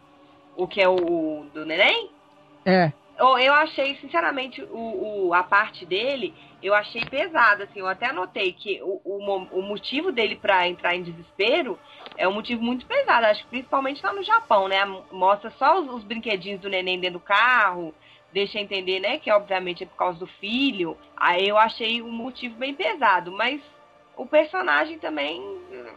O 0.57 0.67
que 0.67 0.81
é 0.81 0.89
o 0.89 1.45
do 1.53 1.65
neném? 1.65 2.09
É. 2.65 2.91
Eu, 3.17 3.37
eu 3.39 3.53
achei, 3.53 3.95
sinceramente, 3.95 4.61
o, 4.61 5.27
o- 5.27 5.33
a 5.33 5.41
parte 5.41 5.85
dele, 5.85 6.33
eu 6.61 6.73
achei 6.73 7.03
pesada, 7.05 7.63
assim, 7.63 7.79
eu 7.79 7.87
até 7.87 8.07
anotei 8.09 8.51
que 8.51 8.81
o, 8.83 8.99
o, 9.03 9.37
o 9.59 9.61
motivo 9.61 10.11
dele 10.11 10.35
pra 10.35 10.67
entrar 10.67 10.95
em 10.95 11.03
desespero 11.03 11.79
é 12.17 12.27
um 12.27 12.33
motivo 12.33 12.61
muito 12.61 12.85
pesado, 12.85 13.25
acho 13.25 13.43
que 13.43 13.49
principalmente 13.49 14.03
lá 14.03 14.11
no 14.13 14.21
Japão, 14.23 14.67
né? 14.67 14.83
Mostra 15.11 15.49
só 15.51 15.79
os, 15.81 15.89
os 15.95 16.03
brinquedinhos 16.03 16.59
do 16.59 16.69
neném 16.69 16.99
dentro 16.99 17.19
do 17.19 17.25
carro, 17.25 17.93
deixa 18.33 18.59
entender, 18.59 18.99
né, 18.99 19.17
que 19.17 19.31
obviamente 19.31 19.83
é 19.83 19.87
por 19.87 19.95
causa 19.95 20.19
do 20.19 20.27
filho. 20.27 20.97
Aí 21.15 21.47
eu 21.47 21.57
achei 21.57 22.01
o 22.01 22.11
motivo 22.11 22.55
bem 22.55 22.73
pesado, 22.73 23.31
mas 23.31 23.61
o 24.17 24.25
personagem 24.25 24.97
também, 24.97 25.41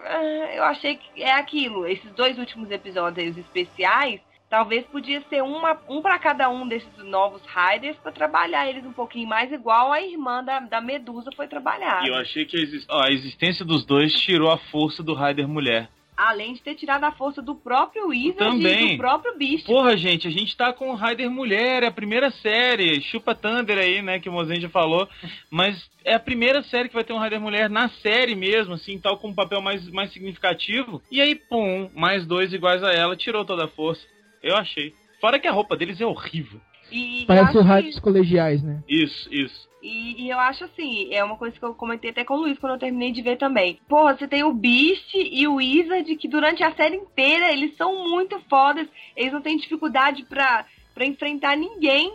ah, 0.05 0.55
eu 0.55 0.64
achei 0.64 0.97
que 0.97 1.23
é 1.23 1.33
aquilo. 1.33 1.87
Esses 1.87 2.11
dois 2.12 2.39
últimos 2.39 2.71
episódios 2.71 3.37
especiais, 3.37 4.21
talvez 4.49 4.85
podia 4.87 5.23
ser 5.29 5.43
uma, 5.43 5.81
um 5.89 6.03
para 6.03 6.18
cada 6.18 6.51
um 6.51 6.68
desses 6.68 6.97
novos 6.99 7.41
Riders 7.47 7.97
para 7.97 8.12
trabalhar 8.12 8.68
eles 8.68 8.85
um 8.85 8.93
pouquinho 8.93 9.29
mais 9.29 9.51
igual 9.51 9.93
a 9.93 10.03
irmã 10.03 10.45
da, 10.45 10.61
da 10.61 10.81
Medusa 10.81 11.31
foi 11.35 11.49
trabalhada. 11.49 12.07
E 12.07 12.11
eu 12.11 12.16
achei 12.16 12.45
que 12.45 12.57
a, 12.91 13.11
existência 13.11 13.64
dos 13.64 13.85
dois 13.85 14.12
tirou 14.12 14.51
a 14.51 14.59
força 14.59 15.03
do 15.03 15.14
Raider 15.14 15.49
mulher. 15.49 15.89
Além 16.29 16.53
de 16.53 16.61
ter 16.61 16.75
tirado 16.75 17.05
a 17.05 17.12
força 17.12 17.41
do 17.41 17.55
próprio 17.55 18.09
Wizard 18.09 18.37
Também. 18.39 18.89
e 18.89 18.91
do 18.93 18.97
próprio 18.99 19.39
Beast. 19.39 19.64
Porra, 19.64 19.97
gente, 19.97 20.29
a 20.29 20.31
gente 20.31 20.55
tá 20.57 20.71
com 20.73 20.91
o 20.91 20.95
Raider 20.95 21.31
Mulher, 21.31 21.83
é 21.83 21.87
a 21.87 21.91
primeira 21.93 22.31
série. 22.31 23.01
Chupa 23.01 23.35
Thunder 23.35 23.79
aí, 23.79 24.03
né, 24.03 24.21
que 24.21 24.29
o 24.29 24.33
Mozen 24.33 24.61
já 24.61 24.68
falou. 24.68 25.09
Mas 25.51 25.89
é 26.05 26.14
a 26.14 26.21
primeira 26.21 26.62
série 26.64 26.89
que 26.89 26.95
vai 26.95 27.05
ter 27.05 27.14
um 27.14 27.18
Raider 27.18 27.41
Mulher 27.41 27.71
na 27.71 27.89
série 27.89 28.35
mesmo, 28.35 28.75
assim, 28.75 28.99
tal, 28.99 29.16
com 29.16 29.29
um 29.29 29.35
papel 29.35 29.62
mais, 29.62 29.89
mais 29.91 30.12
significativo. 30.12 31.01
E 31.11 31.21
aí, 31.23 31.35
pum, 31.35 31.89
mais 31.95 32.27
dois 32.27 32.53
iguais 32.53 32.83
a 32.85 32.93
ela, 32.93 33.16
tirou 33.16 33.45
toda 33.45 33.64
a 33.64 33.68
força. 33.68 34.07
Eu 34.43 34.57
achei. 34.57 34.93
Fora 35.23 35.39
que 35.39 35.47
a 35.49 35.53
roupa 35.53 35.75
deles 35.77 36.01
é 36.01 36.07
horrível. 36.07 36.61
E, 36.93 37.25
Parece 37.27 37.57
os 37.57 37.64
rádios 37.64 37.95
que- 37.95 38.01
colegiais, 38.03 38.62
né? 38.62 38.83
Isso, 38.89 39.29
isso. 39.33 39.70
E, 39.83 40.24
e 40.24 40.31
eu 40.31 40.39
acho 40.39 40.64
assim, 40.64 41.12
é 41.12 41.24
uma 41.24 41.37
coisa 41.37 41.59
que 41.59 41.64
eu 41.64 41.74
comentei 41.74 42.11
até 42.11 42.24
com 42.24 42.35
o 42.35 42.41
Luiz 42.41 42.59
quando 42.59 42.74
eu 42.74 42.78
terminei 42.78 43.12
de 43.12 43.22
ver 43.22 43.39
também. 43.39 43.81
Porra, 43.89 44.16
você 44.16 44.28
tem 44.28 44.45
o 44.45 44.53
Beast 44.53 45.14
e 45.14 45.47
o 45.49 45.55
Wizard 45.55 46.16
que 46.16 46.28
durante 46.28 46.62
a 46.62 46.74
série 46.74 46.97
inteira 46.97 47.53
eles 47.53 47.76
são 47.76 48.09
muito 48.09 48.39
fodas. 48.49 48.87
Eles 49.16 49.33
não 49.33 49.41
têm 49.41 49.57
dificuldade 49.57 50.24
pra 50.24 50.66
pra 51.01 51.07
enfrentar 51.07 51.57
ninguém. 51.57 52.12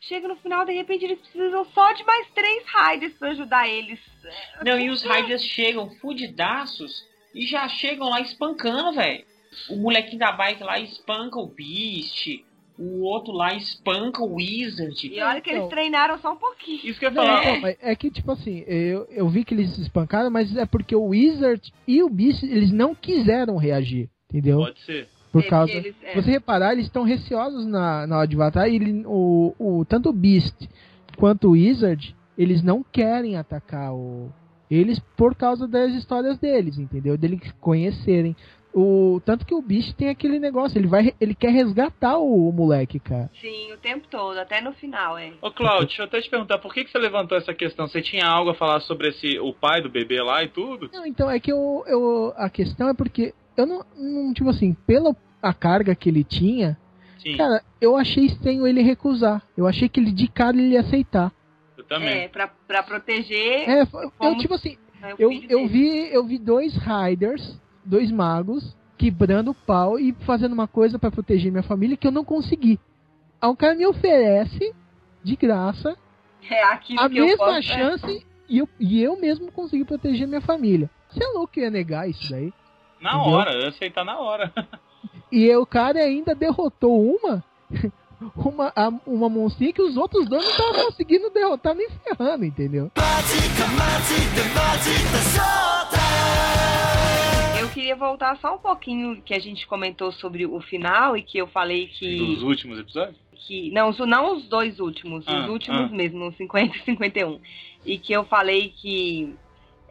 Chega 0.00 0.28
no 0.28 0.36
final, 0.36 0.66
de 0.66 0.72
repente, 0.72 1.04
eles 1.04 1.18
precisam 1.18 1.64
só 1.72 1.92
de 1.92 2.04
mais 2.04 2.28
três 2.34 2.62
Riders 2.68 3.14
pra 3.14 3.30
ajudar 3.30 3.66
eles. 3.66 3.98
Não, 4.62 4.78
e 4.78 4.90
os 4.90 5.02
Riders 5.02 5.42
chegam 5.42 5.90
fudidaços 5.96 7.06
e 7.34 7.46
já 7.46 7.66
chegam 7.68 8.10
lá 8.10 8.20
espancando, 8.20 8.92
velho. 8.92 9.24
O 9.70 9.76
molequinho 9.76 10.18
da 10.18 10.32
bike 10.32 10.62
lá 10.62 10.78
espanca 10.78 11.38
o 11.38 11.46
Beast, 11.46 12.44
o 12.78 13.02
outro 13.02 13.32
lá 13.32 13.54
espanca 13.54 14.22
o 14.22 14.34
Wizard. 14.34 14.94
E 15.06 15.20
olha 15.22 15.40
que 15.40 15.48
eles 15.50 15.60
Então. 15.60 15.70
treinaram 15.70 16.18
só 16.18 16.32
um 16.32 16.36
pouquinho. 16.36 16.80
Isso 16.84 16.98
que 16.98 17.06
eu 17.06 17.10
ia 17.10 17.14
Não, 17.14 17.24
falar. 17.26 17.40
então, 17.48 17.60
mas 17.60 17.76
é 17.80 17.94
que, 17.96 18.10
tipo 18.10 18.30
assim, 18.32 18.64
eu, 18.66 19.06
eu 19.10 19.28
vi 19.28 19.44
que 19.44 19.54
eles 19.54 19.70
se 19.74 19.80
espancaram, 19.82 20.30
mas 20.30 20.54
é 20.56 20.66
porque 20.66 20.94
o 20.94 21.06
Wizard 21.06 21.72
e 21.86 22.02
o 22.02 22.08
Beast, 22.10 22.42
eles 22.42 22.70
não 22.70 22.94
quiseram 22.94 23.56
reagir, 23.56 24.08
entendeu? 24.30 24.58
Pode 24.58 24.80
ser. 24.80 25.02
É, 25.02 25.06
Por 25.32 25.42
porque 25.42 25.48
causa... 25.50 25.72
eles- 25.72 25.94
é. 26.02 26.10
Se 26.12 26.22
você 26.22 26.30
reparar, 26.30 26.72
eles 26.72 26.86
estão 26.86 27.02
receosos 27.04 27.66
na, 27.66 28.06
na 28.06 28.18
hora 28.18 28.28
de 28.28 28.36
batalha, 28.36 28.68
e 28.70 28.76
ele, 28.76 29.02
o, 29.06 29.54
o, 29.58 29.84
tanto 29.84 30.08
o 30.10 30.12
Beast 30.12 30.54
quanto 31.16 31.48
o 31.48 31.52
Wizard, 31.52 32.14
eles 32.36 32.62
não 32.62 32.82
querem 32.82 33.36
atacar 33.36 33.94
o... 33.94 34.30
Eles 34.70 34.98
por 35.16 35.34
causa 35.34 35.66
das 35.68 35.94
histórias 35.94 36.38
deles, 36.38 36.76
entendeu? 36.78 37.16
Deles 37.16 37.40
conhecerem. 37.60 38.34
O, 38.78 39.22
tanto 39.24 39.46
que 39.46 39.54
o 39.54 39.62
Beast 39.62 39.94
tem 39.94 40.10
aquele 40.10 40.38
negócio, 40.38 40.78
ele 40.78 40.86
vai 40.86 41.14
ele 41.18 41.34
quer 41.34 41.50
resgatar 41.50 42.18
o, 42.18 42.52
moleque, 42.52 43.00
cara. 43.00 43.30
Sim, 43.40 43.72
o 43.72 43.78
tempo 43.78 44.06
todo, 44.06 44.36
até 44.36 44.60
no 44.60 44.70
final, 44.74 45.16
é. 45.16 45.32
Ô, 45.40 45.50
Claudio, 45.50 45.86
deixa 45.86 46.02
eu 46.02 46.06
até 46.06 46.20
te 46.20 46.28
perguntar, 46.28 46.58
por 46.58 46.74
que, 46.74 46.84
que 46.84 46.90
você 46.90 46.98
levantou 46.98 47.38
essa 47.38 47.54
questão? 47.54 47.88
Você 47.88 48.02
tinha 48.02 48.26
algo 48.26 48.50
a 48.50 48.54
falar 48.54 48.80
sobre 48.80 49.08
esse, 49.08 49.38
o 49.38 49.54
pai 49.54 49.80
do 49.80 49.88
bebê 49.88 50.20
lá 50.20 50.44
e 50.44 50.48
tudo? 50.48 50.90
Não, 50.92 51.06
então 51.06 51.30
é 51.30 51.40
que 51.40 51.50
eu, 51.50 51.84
eu 51.86 52.34
a 52.36 52.50
questão 52.50 52.90
é 52.90 52.92
porque 52.92 53.32
eu 53.56 53.64
não, 53.64 53.82
não 53.96 54.34
tipo 54.34 54.50
assim, 54.50 54.74
pela 54.86 55.16
a 55.42 55.54
carga 55.54 55.94
que 55.94 56.10
ele 56.10 56.22
tinha, 56.22 56.76
Sim, 57.18 57.34
cara, 57.34 57.62
eu 57.80 57.96
achei 57.96 58.26
estranho 58.26 58.66
ele 58.66 58.82
recusar. 58.82 59.42
Eu 59.56 59.66
achei 59.66 59.88
que 59.88 59.98
ele 59.98 60.12
de 60.12 60.28
cara 60.28 60.54
ele 60.54 60.74
ia 60.74 60.80
aceitar. 60.80 61.32
eu 61.78 61.84
também. 61.84 62.24
É, 62.24 62.28
pra, 62.28 62.46
pra 62.48 62.82
proteger 62.82 63.68
É, 63.68 63.82
eu 63.82 64.10
Como- 64.18 64.36
tipo 64.38 64.52
assim, 64.52 64.76
o 65.02 65.22
eu, 65.22 65.32
eu 65.48 65.66
vi 65.66 66.12
eu 66.12 66.26
vi 66.26 66.38
dois 66.38 66.74
riders, 66.76 67.58
dois 67.86 68.10
magos 68.10 68.76
quebrando 68.98 69.50
o 69.50 69.54
pau 69.54 69.98
e 69.98 70.12
fazendo 70.26 70.52
uma 70.52 70.66
coisa 70.66 70.98
pra 70.98 71.10
proteger 71.10 71.50
minha 71.50 71.62
família 71.62 71.96
que 71.96 72.06
eu 72.06 72.12
não 72.12 72.24
consegui. 72.24 72.78
Aí 73.40 73.48
o 73.50 73.56
cara 73.56 73.74
me 73.74 73.86
oferece 73.86 74.74
de 75.22 75.36
graça 75.36 75.96
É 76.50 76.62
a 76.62 76.76
que 76.78 76.94
eu 77.18 77.26
mesma 77.26 77.36
posso... 77.44 77.58
é. 77.58 77.62
chance 77.62 78.26
e, 78.48 78.58
eu, 78.58 78.68
e 78.80 79.02
eu 79.02 79.20
mesmo 79.20 79.50
consegui 79.52 79.84
proteger 79.84 80.26
minha 80.26 80.40
família. 80.40 80.88
Você 81.10 81.22
é 81.22 81.28
louco 81.28 81.52
que 81.52 81.60
eu 81.60 81.64
ia 81.64 81.70
negar 81.70 82.08
isso 82.08 82.30
daí? 82.30 82.52
Na 83.00 83.14
Entendeu? 83.16 83.32
hora, 83.34 83.52
eu 83.52 83.60
ia 83.62 83.68
aceitar 83.68 84.04
na 84.04 84.18
hora. 84.18 84.52
E 85.30 85.52
o 85.56 85.66
cara 85.66 85.98
ainda 85.98 86.34
derrotou 86.36 87.04
uma 87.16 87.42
uma, 88.36 88.72
a- 88.76 88.92
uma 89.04 89.28
monstrinha 89.28 89.72
que 89.72 89.82
os 89.82 89.96
outros 89.96 90.26
dois 90.28 90.42
não 90.44 90.50
estavam 90.50 90.84
conseguindo 90.86 91.30
derrotar 91.30 91.74
nem 91.74 91.88
ferrando, 91.90 92.44
entendeu? 92.44 92.90
Eu 92.94 93.02
queria 97.76 97.94
voltar 97.94 98.36
só 98.38 98.54
um 98.54 98.58
pouquinho 98.58 99.20
que 99.20 99.34
a 99.34 99.38
gente 99.38 99.66
comentou 99.66 100.10
sobre 100.10 100.46
o 100.46 100.58
final 100.62 101.14
e 101.14 101.22
que 101.22 101.36
eu 101.36 101.46
falei 101.46 101.88
que. 101.88 102.16
Dos 102.16 102.42
últimos 102.42 102.78
episódios? 102.78 103.26
que 103.36 103.70
não, 103.70 103.90
os, 103.90 103.98
não 103.98 104.34
os 104.34 104.48
dois 104.48 104.80
últimos, 104.80 105.28
Ah, 105.28 105.42
os 105.42 105.50
últimos 105.50 105.92
ah. 105.92 105.94
mesmo, 105.94 106.18
no 106.18 106.32
50 106.32 106.74
e 106.74 106.80
51. 106.80 107.38
E 107.84 107.98
que 107.98 108.12
eu 108.12 108.24
falei 108.24 108.72
que, 108.74 109.34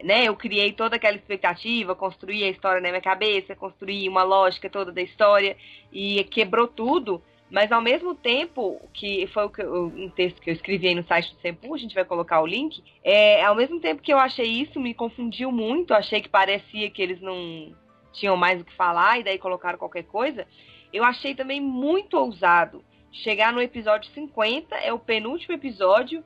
né, 0.02 0.24
eu 0.24 0.34
criei 0.34 0.72
toda 0.72 0.96
aquela 0.96 1.16
expectativa, 1.16 1.94
construí 1.94 2.42
a 2.42 2.50
história 2.50 2.80
na 2.80 2.88
minha 2.88 3.00
cabeça, 3.00 3.54
construí 3.54 4.08
uma 4.08 4.24
lógica 4.24 4.68
toda 4.68 4.92
da 4.92 5.00
história 5.00 5.56
e 5.92 6.22
quebrou 6.24 6.66
tudo. 6.66 7.22
Mas 7.50 7.70
ao 7.70 7.80
mesmo 7.80 8.14
tempo, 8.14 8.80
que 8.92 9.26
foi 9.28 9.48
que 9.50 9.62
eu- 9.62 9.86
um 9.86 10.10
texto 10.10 10.40
que 10.40 10.50
eu 10.50 10.54
escrevi 10.54 10.88
aí 10.88 10.94
no 10.94 11.06
site 11.06 11.32
do 11.32 11.40
Sempu, 11.40 11.74
a 11.74 11.78
gente 11.78 11.94
vai 11.94 12.04
colocar 12.04 12.40
o 12.40 12.46
link, 12.46 12.82
é, 13.04 13.44
ao 13.44 13.54
mesmo 13.54 13.80
tempo 13.80 14.02
que 14.02 14.12
eu 14.12 14.18
achei 14.18 14.46
isso, 14.46 14.80
me 14.80 14.92
confundiu 14.92 15.52
muito, 15.52 15.94
achei 15.94 16.20
que 16.20 16.28
parecia 16.28 16.90
que 16.90 17.00
eles 17.00 17.20
não 17.20 17.72
tinham 18.12 18.36
mais 18.36 18.60
o 18.60 18.64
que 18.64 18.74
falar 18.74 19.20
e 19.20 19.24
daí 19.24 19.38
colocaram 19.38 19.78
qualquer 19.78 20.04
coisa, 20.04 20.46
eu 20.92 21.04
achei 21.04 21.34
também 21.34 21.60
muito 21.60 22.16
ousado 22.18 22.84
chegar 23.12 23.52
no 23.52 23.60
episódio 23.60 24.10
50, 24.12 24.74
é 24.76 24.92
o 24.92 24.98
penúltimo 24.98 25.54
episódio, 25.54 26.24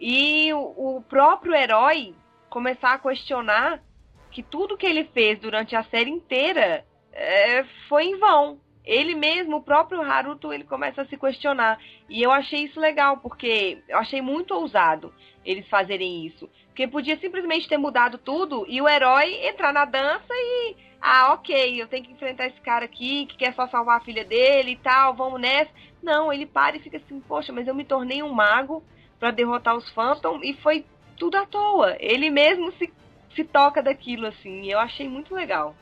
e 0.00 0.52
o, 0.52 0.96
o 0.96 1.02
próprio 1.08 1.54
herói 1.54 2.14
começar 2.48 2.94
a 2.94 2.98
questionar 2.98 3.82
que 4.30 4.42
tudo 4.42 4.76
que 4.76 4.86
ele 4.86 5.04
fez 5.04 5.38
durante 5.38 5.76
a 5.76 5.84
série 5.84 6.10
inteira 6.10 6.84
é, 7.12 7.64
foi 7.88 8.04
em 8.04 8.18
vão. 8.18 8.58
Ele 8.84 9.14
mesmo, 9.14 9.56
o 9.56 9.62
próprio 9.62 10.02
Haruto, 10.02 10.52
ele 10.52 10.64
começa 10.64 11.02
a 11.02 11.06
se 11.06 11.16
questionar. 11.16 11.78
E 12.08 12.22
eu 12.22 12.32
achei 12.32 12.64
isso 12.64 12.80
legal, 12.80 13.18
porque 13.18 13.78
eu 13.88 13.98
achei 13.98 14.20
muito 14.20 14.52
ousado 14.54 15.12
eles 15.44 15.66
fazerem 15.68 16.26
isso. 16.26 16.48
Porque 16.66 16.88
podia 16.88 17.18
simplesmente 17.18 17.68
ter 17.68 17.76
mudado 17.76 18.18
tudo 18.18 18.64
e 18.68 18.80
o 18.80 18.88
herói 18.88 19.46
entrar 19.46 19.72
na 19.72 19.84
dança 19.84 20.24
e. 20.30 20.76
Ah, 21.00 21.32
ok, 21.32 21.82
eu 21.82 21.88
tenho 21.88 22.04
que 22.04 22.12
enfrentar 22.12 22.46
esse 22.46 22.60
cara 22.60 22.84
aqui 22.84 23.26
que 23.26 23.36
quer 23.36 23.52
só 23.54 23.66
salvar 23.66 23.98
a 23.98 24.04
filha 24.04 24.24
dele 24.24 24.72
e 24.72 24.76
tal, 24.76 25.14
vamos 25.14 25.40
nessa. 25.40 25.70
Não, 26.00 26.32
ele 26.32 26.46
para 26.46 26.76
e 26.76 26.80
fica 26.80 26.96
assim, 26.96 27.20
poxa, 27.20 27.52
mas 27.52 27.66
eu 27.66 27.74
me 27.74 27.84
tornei 27.84 28.22
um 28.22 28.32
mago 28.32 28.84
pra 29.18 29.32
derrotar 29.32 29.76
os 29.76 29.88
Phantom 29.90 30.40
e 30.44 30.54
foi 30.54 30.84
tudo 31.16 31.36
à 31.36 31.44
toa. 31.44 31.96
Ele 31.98 32.30
mesmo 32.30 32.72
se, 32.72 32.92
se 33.34 33.42
toca 33.42 33.82
daquilo, 33.82 34.26
assim, 34.26 34.70
eu 34.70 34.78
achei 34.78 35.08
muito 35.08 35.34
legal. 35.34 35.74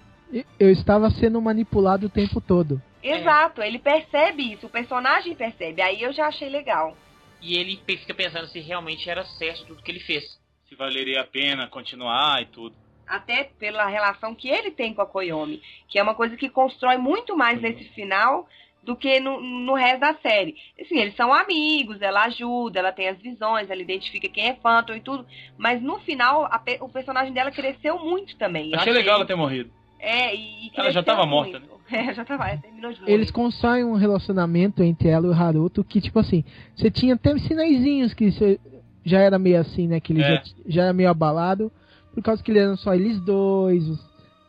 Eu 0.58 0.70
estava 0.70 1.10
sendo 1.10 1.40
manipulado 1.40 2.06
o 2.06 2.10
tempo 2.10 2.40
todo. 2.40 2.80
Exato, 3.02 3.62
ele 3.62 3.78
percebe 3.78 4.52
isso, 4.52 4.66
o 4.66 4.70
personagem 4.70 5.34
percebe, 5.34 5.80
aí 5.82 6.02
eu 6.02 6.12
já 6.12 6.26
achei 6.26 6.48
legal. 6.48 6.96
E 7.40 7.56
ele 7.58 7.80
fica 7.86 8.14
pensando 8.14 8.46
se 8.48 8.60
realmente 8.60 9.08
era 9.08 9.24
certo 9.24 9.64
tudo 9.66 9.82
que 9.82 9.90
ele 9.90 10.00
fez. 10.00 10.22
Se 10.68 10.74
valeria 10.74 11.22
a 11.22 11.26
pena 11.26 11.66
continuar 11.68 12.42
e 12.42 12.46
tudo. 12.46 12.76
Até 13.06 13.44
pela 13.58 13.86
relação 13.86 14.34
que 14.34 14.48
ele 14.48 14.70
tem 14.70 14.94
com 14.94 15.02
a 15.02 15.06
Koyomi, 15.06 15.60
que 15.88 15.98
é 15.98 16.02
uma 16.02 16.14
coisa 16.14 16.36
que 16.36 16.48
constrói 16.50 16.96
muito 16.96 17.36
mais 17.36 17.60
nesse 17.60 17.84
final 17.94 18.46
do 18.82 18.94
que 18.96 19.18
no, 19.20 19.40
no 19.40 19.74
resto 19.74 20.00
da 20.00 20.14
série. 20.14 20.54
Assim, 20.80 20.98
eles 20.98 21.16
são 21.16 21.32
amigos, 21.32 22.00
ela 22.00 22.24
ajuda, 22.24 22.78
ela 22.78 22.92
tem 22.92 23.08
as 23.08 23.18
visões, 23.18 23.68
ela 23.68 23.80
identifica 23.82 24.28
quem 24.28 24.48
é 24.48 24.54
Phantom 24.54 24.94
e 24.94 25.00
tudo, 25.00 25.26
mas 25.58 25.82
no 25.82 25.98
final 26.00 26.44
a 26.44 26.58
pe- 26.58 26.78
o 26.80 26.88
personagem 26.88 27.32
dela 27.32 27.50
cresceu 27.50 27.98
muito 27.98 28.36
também. 28.38 28.70
Eu 28.72 28.78
Achei 28.78 28.92
legal 28.92 29.16
ela 29.16 29.26
ter 29.26 29.34
morrido. 29.34 29.70
É, 30.00 30.34
e, 30.34 30.38
e 30.66 30.70
Ela 30.74 30.90
já 30.90 31.02
cresceu 31.02 31.02
tava 31.04 31.26
morta, 31.26 31.58
muito. 31.58 31.80
É, 31.90 32.14
já 32.14 32.24
tava, 32.24 32.56
terminou 32.56 32.92
de 32.92 33.00
morrer. 33.00 33.12
Eles 33.12 33.30
constroem 33.32 33.82
um 33.84 33.94
relacionamento 33.94 34.80
entre 34.82 35.08
ela 35.08 35.26
e 35.26 35.30
o 35.30 35.32
Haruto 35.32 35.82
que, 35.82 36.00
tipo 36.00 36.20
assim, 36.20 36.44
você 36.74 36.88
tinha 36.88 37.14
até 37.14 37.36
sinaizinhos 37.38 38.14
que 38.14 38.30
você 38.30 38.60
já 39.04 39.18
era 39.20 39.38
meio 39.40 39.58
assim, 39.60 39.88
né? 39.88 39.98
Que 39.98 40.12
ele 40.12 40.22
É. 40.22 40.36
já, 40.36 40.42
já 40.66 40.82
era 40.84 40.92
meio 40.92 41.10
abalado, 41.10 41.70
por 42.14 42.22
causa 42.22 42.40
que 42.44 42.50
ele 42.52 42.60
eram 42.60 42.76
só 42.76 42.94
eles 42.94 43.18
dois, 43.20 43.82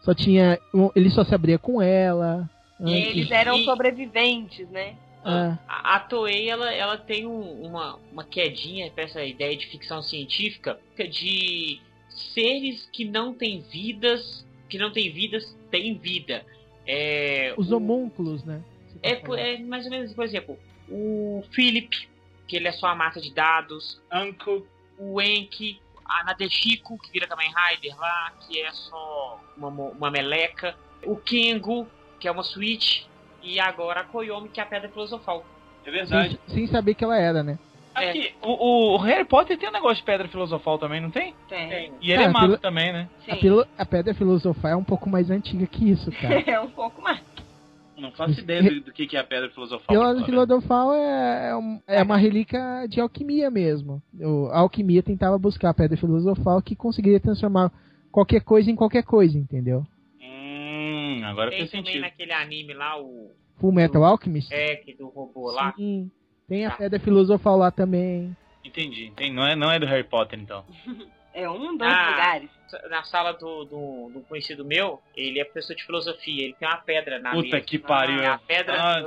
só 0.01 0.13
tinha. 0.13 0.59
um- 0.71 0.91
Ele 0.95 1.09
só 1.09 1.23
se 1.23 1.33
abria 1.33 1.57
com 1.57 1.81
ela. 1.81 2.47
E 2.79 2.83
antes. 2.83 3.07
eles 3.09 3.31
eram 3.31 3.57
E- 3.57 3.65
sobreviventes, 3.65 4.69
né? 4.69 4.93
É. 5.25 5.57
A, 5.67 5.95
a 5.95 5.99
Toei, 5.99 6.47
ela, 6.47 6.71
ela 6.71 6.97
tem 6.97 7.25
um- 7.25 7.63
uma, 7.65 7.97
uma 8.13 8.23
quedinha 8.23 8.91
pra 8.91 9.03
essa 9.05 9.23
ideia 9.23 9.55
de 9.57 9.65
ficção 9.65 10.01
científica 10.03 10.77
de 11.09 11.79
seres 12.09 12.87
que 12.91 13.05
não 13.05 13.33
têm 13.33 13.61
vidas, 13.71 14.45
que 14.71 14.77
não 14.77 14.91
têm 14.91 15.11
vidas, 15.11 15.55
têm 15.69 15.95
vida. 15.97 16.45
É, 16.87 17.53
Os 17.57 17.69
o- 17.71 17.77
homúnculos, 17.77 18.43
né? 18.45 18.61
Tá 19.01 19.09
É, 19.37 19.53
é 19.53 19.57
mais 19.59 19.83
ou 19.85 19.91
menos, 19.91 20.13
por 20.13 20.23
exemplo, 20.23 20.57
o 20.89 21.43
Philip, 21.51 22.07
que 22.47 22.55
ele 22.55 22.67
é 22.67 22.71
só 22.71 22.87
a 22.87 22.95
mata 22.95 23.19
de 23.21 23.33
dados, 23.33 24.01
Uncle. 24.11 24.65
o 24.97 25.19
Enki, 25.21 25.79
a 26.05 26.23
Nadeshiko, 26.23 26.97
que 26.99 27.11
vira 27.11 27.25
Kamen 27.27 27.51
Rider 27.53 27.97
lá, 27.99 28.33
que 28.47 28.61
é 28.61 28.71
só 28.71 29.39
uma, 29.57 29.69
mo- 29.71 29.89
uma 29.97 30.11
meleca, 30.11 30.75
o 31.03 31.15
Kengo, 31.15 31.87
que 32.19 32.27
é 32.27 32.31
uma 32.31 32.43
Switch, 32.43 33.03
e 33.41 33.59
agora 33.59 34.01
a 34.01 34.03
Koyomi, 34.03 34.49
que 34.49 34.59
é 34.59 34.63
a 34.63 34.65
Pedra 34.67 34.89
Filosofal. 34.89 35.43
É 35.83 35.89
verdade. 35.89 36.39
sem, 36.47 36.55
sem 36.55 36.67
saber 36.67 36.93
que 36.93 37.03
ela 37.03 37.17
era, 37.17 37.41
né? 37.41 37.57
Aqui, 37.93 38.31
o, 38.41 38.93
o 38.95 38.97
Harry 38.97 39.25
Potter 39.25 39.57
tem 39.57 39.67
um 39.69 39.73
negócio 39.73 39.97
de 39.97 40.03
pedra 40.03 40.27
filosofal 40.27 40.79
também, 40.79 41.01
não 41.01 41.11
tem? 41.11 41.33
Tem. 41.49 41.91
E 42.01 42.11
ele 42.11 42.23
é 42.23 42.27
Ah, 42.27 42.31
mago 42.31 42.45
pelo- 42.47 42.57
também, 42.59 42.93
né? 42.93 43.09
A, 43.27 43.33
Sim. 43.35 43.41
pilo- 43.41 43.67
a 43.77 43.85
pedra 43.85 44.13
filosofal 44.13 44.71
é 44.71 44.75
um 44.75 44.83
pouco 44.83 45.09
mais 45.09 45.29
antiga 45.29 45.65
que 45.67 45.89
isso, 45.89 46.09
cara. 46.21 46.39
É 46.49 46.59
um 46.59 46.69
pouco 46.71 47.01
mais. 47.01 47.21
Não 47.97 48.11
faço 48.13 48.39
ideia 48.39 48.63
do, 48.63 48.81
do 48.81 48.91
que, 48.93 49.05
que 49.05 49.15
é 49.15 49.19
a 49.19 49.23
pedra 49.23 49.49
filosofal. 49.51 49.95
Falar. 49.95 50.25
filosofal 50.25 50.93
é, 50.93 51.49
é, 51.49 51.55
um- 51.55 51.79
é 51.85 52.01
uma 52.01 52.17
relíquia 52.17 52.87
de 52.89 52.99
alquimia 53.01 53.51
mesmo. 53.51 54.01
O, 54.19 54.47
a 54.47 54.59
alquimia 54.59 55.03
tentava 55.03 55.37
buscar 55.37 55.69
a 55.69 55.73
pedra 55.73 55.97
filosofal 55.97 56.61
que 56.61 56.75
conseguiria 56.75 57.19
transformar 57.19 57.71
qualquer 58.11 58.41
coisa 58.41 58.71
em 58.71 58.75
qualquer 58.75 59.03
coisa, 59.03 59.37
entendeu? 59.37 59.85
Hum, 60.19 61.21
agora 61.25 61.49
Tem 61.49 61.59
fez 61.59 61.71
também 61.71 61.85
sentido. 61.85 62.01
naquele 62.01 62.31
anime 62.33 62.73
lá, 62.73 62.99
o 62.99 63.31
Full 63.59 63.71
Metal 63.71 64.03
Alchemist? 64.03 64.51
é, 64.51 64.77
que 64.77 64.95
do 64.95 65.07
robô 65.09 65.51
lá. 65.51 65.73
Tem 66.51 66.65
a 66.65 66.71
Tá. 66.71 66.75
pedra 66.75 66.99
filosofal 66.99 67.55
lá 67.57 67.71
também. 67.71 68.35
Entendi, 68.65 69.05
entendi. 69.05 69.31
Não 69.31 69.47
é, 69.47 69.55
não 69.55 69.71
é 69.71 69.79
do 69.79 69.85
Harry 69.85 70.03
Potter, 70.03 70.37
então. 70.37 70.65
É 71.33 71.49
um, 71.49 71.77
dois 71.77 71.89
Ah. 71.89 72.09
lugares. 72.09 72.49
Na 72.89 73.03
sala 73.05 73.31
do, 73.31 73.63
do, 73.63 74.11
do 74.15 74.21
conhecido 74.27 74.65
meu, 74.65 75.01
ele 75.15 75.39
é 75.39 75.45
professor 75.45 75.73
de 75.73 75.85
filosofia, 75.85 76.43
ele 76.43 76.53
tem 76.59 76.67
uma 76.67 76.75
pedra 76.79 77.19
na 77.19 77.31
Puta 77.31 77.55
mesa. 77.55 77.61
que 77.61 77.79
pariu. 77.79 78.21
É 78.21 78.27
a 78.27 78.37
pedra. 78.37 78.75
Ah, 78.77 79.01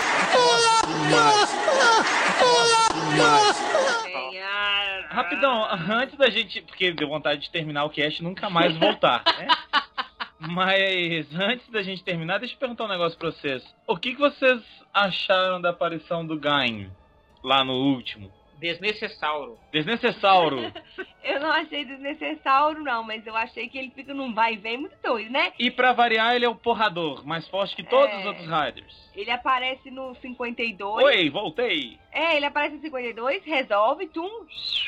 Tem 4.04 4.40
a- 4.42 5.06
Rapidão, 5.10 5.64
antes 5.92 6.16
da 6.16 6.30
gente. 6.30 6.62
Porque 6.62 6.92
deu 6.92 7.08
vontade 7.08 7.42
de 7.42 7.50
terminar 7.50 7.84
o 7.84 7.90
cast 7.90 8.20
e 8.20 8.24
nunca 8.24 8.48
mais 8.48 8.74
voltar, 8.78 9.22
né? 9.38 9.46
Mas 10.40 11.26
antes 11.34 11.68
da 11.70 11.82
gente 11.82 12.02
terminar, 12.02 12.38
deixa 12.38 12.54
eu 12.54 12.58
perguntar 12.58 12.84
um 12.84 12.88
negócio 12.88 13.18
pra 13.18 13.30
vocês. 13.30 13.62
O 13.86 13.96
que, 13.98 14.12
que 14.14 14.18
vocês 14.20 14.60
acharam 14.92 15.60
da 15.60 15.70
aparição 15.70 16.26
do 16.26 16.38
Gain 16.38 16.90
lá 17.44 17.62
no 17.62 17.74
último? 17.74 18.32
Desnecessauro. 18.58 19.58
Desnecessauro. 19.70 20.72
Eu 21.22 21.40
não 21.40 21.50
achei 21.50 21.84
desnecessário, 21.84 22.82
não, 22.82 23.02
mas 23.02 23.26
eu 23.26 23.34
achei 23.34 23.66
que 23.66 23.78
ele 23.78 23.90
fica 23.90 24.12
num 24.12 24.34
vai 24.34 24.54
e 24.54 24.56
vem 24.58 24.76
muito 24.76 24.94
doido, 25.02 25.30
né? 25.30 25.52
e 25.58 25.70
pra 25.70 25.92
variar, 25.94 26.34
ele 26.34 26.44
é 26.44 26.48
o 26.48 26.54
porrador, 26.54 27.26
mais 27.26 27.48
forte 27.48 27.74
que 27.74 27.82
todos 27.82 28.14
É. 28.14 28.18
os 28.20 28.26
outros 28.26 28.46
Riders. 28.46 29.10
Ele 29.16 29.30
aparece 29.30 29.90
no 29.90 30.14
52. 30.16 31.02
Oi, 31.02 31.30
voltei. 31.30 31.98
É, 32.12 32.36
ele 32.36 32.44
aparece 32.44 32.76
no 32.76 32.82
52, 32.82 33.42
resolve, 33.44 34.06
tum, 34.08 34.28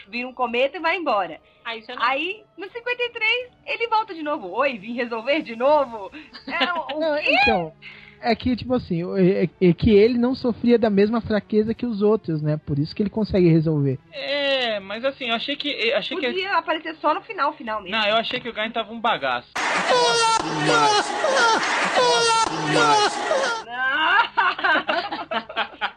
vira 0.09 0.29
um 0.29 0.35
cometa 0.35 0.77
e 0.77 0.81
vai 0.81 0.97
embora. 0.99 1.41
Aí 1.65 1.83
não. 1.89 1.97
Aí, 2.03 2.45
no 2.59 2.71
53, 2.71 3.53
ele 3.65 3.89
volta 3.89 4.15
de 4.15 4.23
novo. 4.23 4.51
Oi, 4.53 4.77
vim 4.79 4.93
resolver 4.95 5.41
de 5.41 5.57
novo? 5.57 6.11
É, 6.47 6.73
o 6.95 7.17
quê? 7.17 7.35
então, 7.43 7.73
é 8.21 8.35
que, 8.35 8.57
tipo 8.57 8.75
assim, 8.75 9.03
é, 9.19 9.49
é 9.61 9.73
que 9.73 9.91
ele 9.91 10.19
não 10.19 10.35
sofria 10.35 10.79
da 10.79 10.91
mesma 10.91 11.21
fraqueza 11.21 11.75
que 11.75 11.87
os 11.87 12.03
outros, 12.03 12.43
né? 12.43 12.59
Por 12.65 12.79
isso 12.79 12.95
que 12.95 13.03
ele 13.03 13.11
consegue 13.11 13.49
resolver. 13.49 13.99
É, 14.13 14.81
mas 14.81 15.05
assim, 15.05 15.29
eu 15.29 15.35
achei 15.35 15.57
que. 15.57 15.69
eu 15.69 15.97
Achei 15.97 16.17
que 16.17 16.27
Podia 16.27 16.57
aparecer 16.59 16.95
só 16.97 17.15
no 17.15 17.23
final, 17.23 17.53
final 17.55 17.83
mesmo. 17.83 17.97
não, 17.97 18.07
eu 18.07 18.17
achei 18.17 18.41
que 18.41 18.49
o 18.49 18.53
Gain 18.53 18.71
tava 18.71 18.93
um 18.93 19.01
bagaço. 19.01 19.49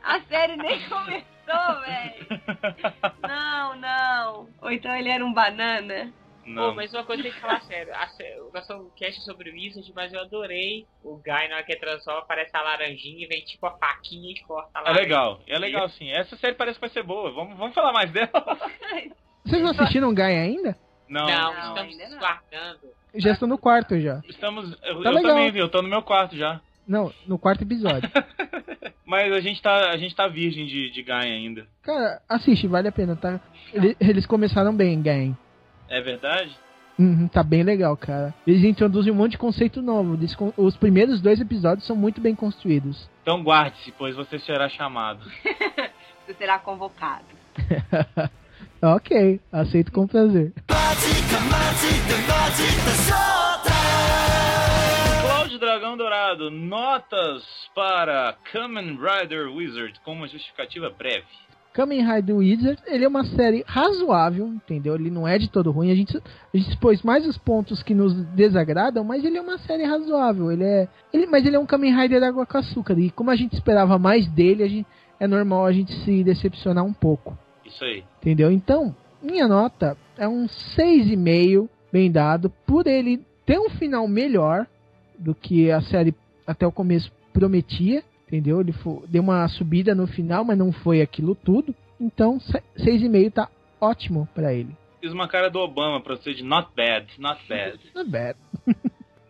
A 0.04 0.20
série 0.30 0.56
nem 0.58 0.80
começou, 0.90 1.82
velho. 1.86 2.42
Não, 3.28 3.76
não. 3.76 4.48
Ou 4.62 4.72
então 4.72 4.96
ele 4.96 5.10
era 5.10 5.24
um 5.26 5.34
banana. 5.34 6.12
Não. 6.50 6.70
Pô, 6.70 6.76
mas 6.76 6.92
uma 6.94 7.04
coisa 7.04 7.22
tem 7.24 7.32
que 7.32 7.40
falar 7.40 7.62
sério. 7.62 7.94
A 7.94 8.08
somos 8.64 8.88
um 8.88 8.90
cast 8.96 9.22
sobre 9.24 9.50
o 9.50 9.54
Wizard, 9.54 9.92
mas 9.96 10.12
eu 10.12 10.20
adorei 10.22 10.86
o 11.04 11.16
Guy 11.18 11.48
na 11.50 11.56
hora 11.58 11.64
que 11.64 11.76
transforma, 11.76 12.20
aparece 12.22 12.56
a 12.56 12.62
laranjinha 12.62 13.24
e 13.24 13.28
vem 13.28 13.42
tipo 13.46 13.66
a 13.68 13.72
faquinha 13.78 14.32
e 14.32 14.40
corta 14.42 14.70
a 14.74 14.80
É 14.80 14.84
laranja. 14.84 15.02
legal, 15.02 15.42
é 15.48 15.60
legal 15.60 15.90
sim. 15.90 16.10
Essa 16.10 16.36
série 16.38 16.56
parece 16.56 16.76
que 16.80 16.82
vai 16.82 16.90
ser 16.90 17.04
boa. 17.04 17.32
Vamos, 17.32 17.58
vamos 17.58 17.74
falar 17.76 17.94
mais 17.94 18.12
dela? 18.12 18.30
Vocês 19.46 19.62
não 19.62 19.72
assistiram 19.72 20.14
Gaia 20.14 20.42
ainda? 20.42 20.76
Não, 21.08 21.26
Não, 21.26 21.54
Não, 21.54 21.68
estamos 21.70 21.94
ainda 21.94 22.10
não. 22.10 22.20
guardando. 22.20 22.80
Eu 23.14 23.22
Já 23.22 23.32
estou 23.32 23.48
no 23.48 23.58
quarto 23.58 24.00
já. 24.00 24.22
estamos. 24.28 24.72
Eu, 24.84 25.02
Tá 25.04 25.10
eu 25.10 25.16
legal. 25.16 25.32
também 25.36 25.52
vi, 25.52 25.60
eu 25.60 25.70
tô 25.70 25.82
no 25.82 25.90
meu 25.90 26.02
quarto 26.04 26.36
já. 26.36 26.62
Não, 26.88 27.12
no 27.28 27.38
quarto 27.40 27.64
episódio. 27.64 28.10
Mas 29.06 29.32
a 29.34 29.40
gente 29.40 29.60
tá, 29.62 29.90
a 29.90 29.98
gente 29.98 30.16
tá 30.16 30.28
virgem 30.28 30.68
de, 30.68 30.92
de 30.92 31.02
Gaia 31.04 31.34
ainda. 31.34 31.68
Cara, 31.82 32.22
assiste, 32.30 32.68
vale 32.68 32.88
a 32.88 32.92
pena, 32.92 33.16
tá? 33.16 33.40
Ele- 33.74 33.98
Eles 34.00 34.26
começaram 34.28 34.76
bem, 34.76 35.02
Gaia. 35.02 35.36
É 35.90 36.02
verdade? 36.02 36.56
Uhum, 37.00 37.30
tá 37.30 37.42
bem 37.42 37.64
legal, 37.64 37.96
cara. 37.96 38.34
Eles 38.46 38.64
introduzem 38.64 39.12
um 39.12 39.16
monte 39.16 39.32
de 39.32 39.38
conceito 39.38 39.82
novo. 39.82 40.20
Os 40.58 40.76
primeiros 40.76 41.22
dois 41.22 41.40
episódios 41.40 41.88
são 41.88 41.96
muito 41.96 42.20
bem 42.20 42.36
construídos. 42.36 43.10
Então 43.22 43.42
guarde-se, 43.42 43.94
pois 43.98 44.16
você 44.16 44.38
será 44.40 44.68
chamado. 44.68 45.22
Você 46.30 46.36
será 46.36 46.60
convocado. 46.60 47.26
ok, 48.80 49.42
aceito 49.52 49.92
com 49.92 50.06
prazer. 50.06 50.54
Cloud 55.22 55.58
Dragão 55.58 55.98
Dourado, 55.98 56.52
notas 56.52 57.44
para 57.74 58.38
Kamen 58.52 58.96
Rider 58.96 59.52
Wizard 59.52 60.00
com 60.02 60.14
uma 60.14 60.28
justificativa 60.28 60.92
breve. 60.92 61.26
Kamen 61.74 62.06
Rider 62.06 62.36
Wizard, 62.36 62.82
ele 62.88 63.06
é 63.06 63.08
uma 63.08 63.24
série 63.24 63.64
razoável, 63.66 64.48
entendeu? 64.48 64.96
Ele 64.96 65.10
não 65.12 65.28
é 65.28 65.38
de 65.38 65.50
todo 65.50 65.72
ruim. 65.72 65.92
A 65.92 65.96
gente, 65.96 66.18
a 66.18 66.58
gente 66.58 66.70
expôs 66.70 67.02
mais 67.04 67.26
os 67.28 67.38
pontos 67.38 67.84
que 67.84 67.94
nos 67.94 68.14
desagradam, 68.32 69.04
mas 69.04 69.24
ele 69.24 69.38
é 69.38 69.42
uma 69.42 69.58
série 69.60 69.84
razoável. 69.84 70.52
Ele 70.52 70.64
é, 70.64 70.88
ele, 71.14 71.28
mas 71.28 71.46
ele 71.46 71.56
é 71.56 71.60
um 71.60 71.66
Kamen 71.66 71.96
Rider 71.96 72.24
água 72.24 72.46
com 72.46 72.58
açúcar. 72.58 72.98
E 73.00 73.10
como 73.12 73.30
a 73.30 73.36
gente 73.36 73.54
esperava 73.54 74.00
mais 74.00 74.28
dele, 74.28 74.64
a 74.64 74.68
gente, 74.68 74.88
é 75.20 75.28
normal 75.28 75.66
a 75.66 75.72
gente 75.72 75.94
se 76.04 76.24
decepcionar 76.24 76.84
um 76.84 76.94
pouco, 76.94 77.38
Isso 77.66 77.84
aí. 77.84 78.04
entendeu? 78.20 78.52
Então, 78.52 78.96
minha 79.22 79.48
nota 79.48 79.96
é 80.18 80.28
um 80.28 80.48
6,5 80.48 81.70
bem 81.92 82.12
dado, 82.12 82.50
por 82.66 82.88
ele 82.88 83.24
ter 83.46 83.60
um 83.60 83.70
final 83.70 84.08
melhor 84.08 84.66
do 85.18 85.36
que 85.36 85.72
a 85.72 85.82
série 85.82 86.14
até 86.46 86.66
o 86.66 86.72
começo 86.72 87.12
prometia, 87.34 88.04
entendeu? 88.30 88.62
Ele 88.62 88.72
fo- 88.72 89.04
deu 89.08 89.22
uma 89.22 89.48
subida 89.50 89.94
no 89.94 90.08
final, 90.08 90.46
mas 90.46 90.58
não 90.58 90.72
foi 90.72 91.02
aquilo 91.02 91.36
tudo. 91.36 91.76
Então, 92.00 92.40
se- 92.40 92.64
6,5 92.78 93.32
tá 93.32 93.50
ótimo 93.82 94.30
pra 94.34 94.54
ele. 94.54 94.76
Fiz 95.02 95.12
uma 95.12 95.28
cara 95.28 95.50
do 95.50 95.60
Obama 95.60 96.00
pra 96.02 96.16
você 96.16 96.34
de 96.34 96.44
not 96.44 96.70
bad, 96.76 97.08
not 97.18 97.42
bad. 97.48 97.80
Not 97.96 98.10
bad. 98.10 98.38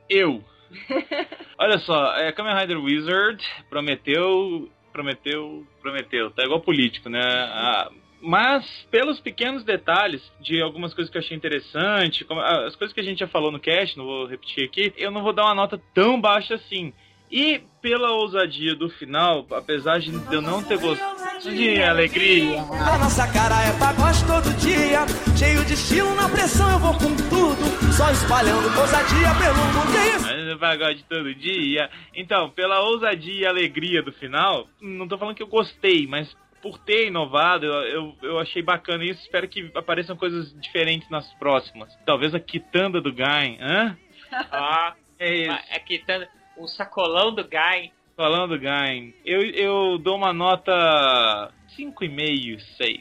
Eu. 0.10 0.43
Olha 1.58 1.80
só, 1.80 2.16
é, 2.16 2.32
Kamen 2.32 2.56
Rider 2.56 2.78
Wizard 2.84 3.43
prometeu, 3.70 4.70
prometeu, 4.91 5.66
prometeu. 5.82 6.32
Tá 6.32 6.43
igual 6.43 6.62
político, 6.62 7.10
né? 7.10 7.22
Ah, 7.24 7.89
mas, 8.22 8.66
pelos 8.91 9.20
pequenos 9.20 9.64
detalhes 9.64 10.22
de 10.41 10.62
algumas 10.62 10.93
coisas 10.93 11.12
que 11.12 11.18
eu 11.18 11.22
achei 11.22 11.36
interessante, 11.38 12.26
como, 12.26 12.41
ah, 12.41 12.66
as 12.68 12.76
coisas 12.76 12.93
que 12.93 13.00
a 13.00 13.04
gente 13.04 13.20
já 13.20 13.28
falou 13.28 13.52
no 13.52 13.60
cast, 13.60 13.97
não 13.97 14.06
vou 14.06 14.26
repetir 14.28 14.66
aqui, 14.66 14.93
eu 14.97 15.10
não 15.12 15.24
vou 15.24 15.34
dar 15.34 15.45
uma 15.45 15.56
nota 15.56 15.80
tão 15.93 16.20
baixa 16.20 16.56
assim. 16.56 16.93
E 17.32 17.62
pela 17.82 18.12
ousadia 18.12 18.76
do 18.76 18.90
final, 18.90 19.46
apesar 19.52 20.00
de 20.00 20.12
eu 20.34 20.42
não 20.42 20.64
ter 20.64 20.78
gostado 20.80 21.20
de 21.42 21.82
alegria, 21.82 22.60
A 22.62 22.98
nossa 22.98 23.32
cara 23.32 23.56
é 23.64 23.80
pagode 23.80 24.26
todo 24.26 24.54
dia, 24.58 25.06
cheio 25.38 25.64
de 25.64 25.74
estilo 25.74 26.14
na 26.16 26.28
pressão, 26.28 26.70
eu 26.72 26.80
vou 26.80 26.94
com 26.94 27.16
tudo, 27.30 27.94
só 27.94 28.10
espalhando 28.12 28.66
ousadia 28.78 29.30
pelo 29.40 29.56
mundo. 29.56 29.92
Que 29.94 30.16
isso? 30.18 30.26
Mas 30.26 30.48
eu 30.48 30.60
pagode 30.60 31.06
todo 31.08 31.34
dia. 31.36 31.90
Então, 32.16 32.50
pela 32.50 32.82
ousadia 32.82 33.44
e 33.44 33.46
alegria 33.46 34.02
do 34.02 34.12
final, 34.12 34.68
não 34.82 35.08
tô 35.08 35.18
falando 35.18 35.36
que 35.36 35.44
eu 35.44 35.48
gostei, 35.48 36.08
mas 36.08 36.36
por 36.62 36.78
ter 36.80 37.08
inovado, 37.08 37.66
eu, 37.66 37.74
eu, 37.84 38.16
eu 38.24 38.40
achei 38.40 38.62
bacana 38.62 39.06
isso. 39.06 39.22
Espero 39.22 39.48
que 39.48 39.72
apareçam 39.76 40.18
coisas 40.18 40.54
diferentes 40.60 41.10
nas 41.10 41.32
próximas. 41.36 41.90
Talvez 42.06 42.36
a 42.36 42.40
quitanda 42.40 43.00
do 43.00 43.14
Gain, 43.14 43.58
hã? 43.62 43.96
Ó, 44.52 44.92
É 45.20 45.36
isso. 45.36 45.60
é 45.72 45.80
que 45.80 46.00
tá 46.00 46.26
o 46.60 46.68
sacolão 46.68 47.34
do 47.34 47.43
Guy. 47.43 47.91
Falando 48.16 48.57
do 48.57 48.60
Gain, 48.60 49.14
eu, 49.26 49.41
eu 49.51 49.97
dou 49.97 50.18
uma 50.18 50.34
nota 50.34 51.53
5,5, 51.78 52.60
6. 52.76 52.99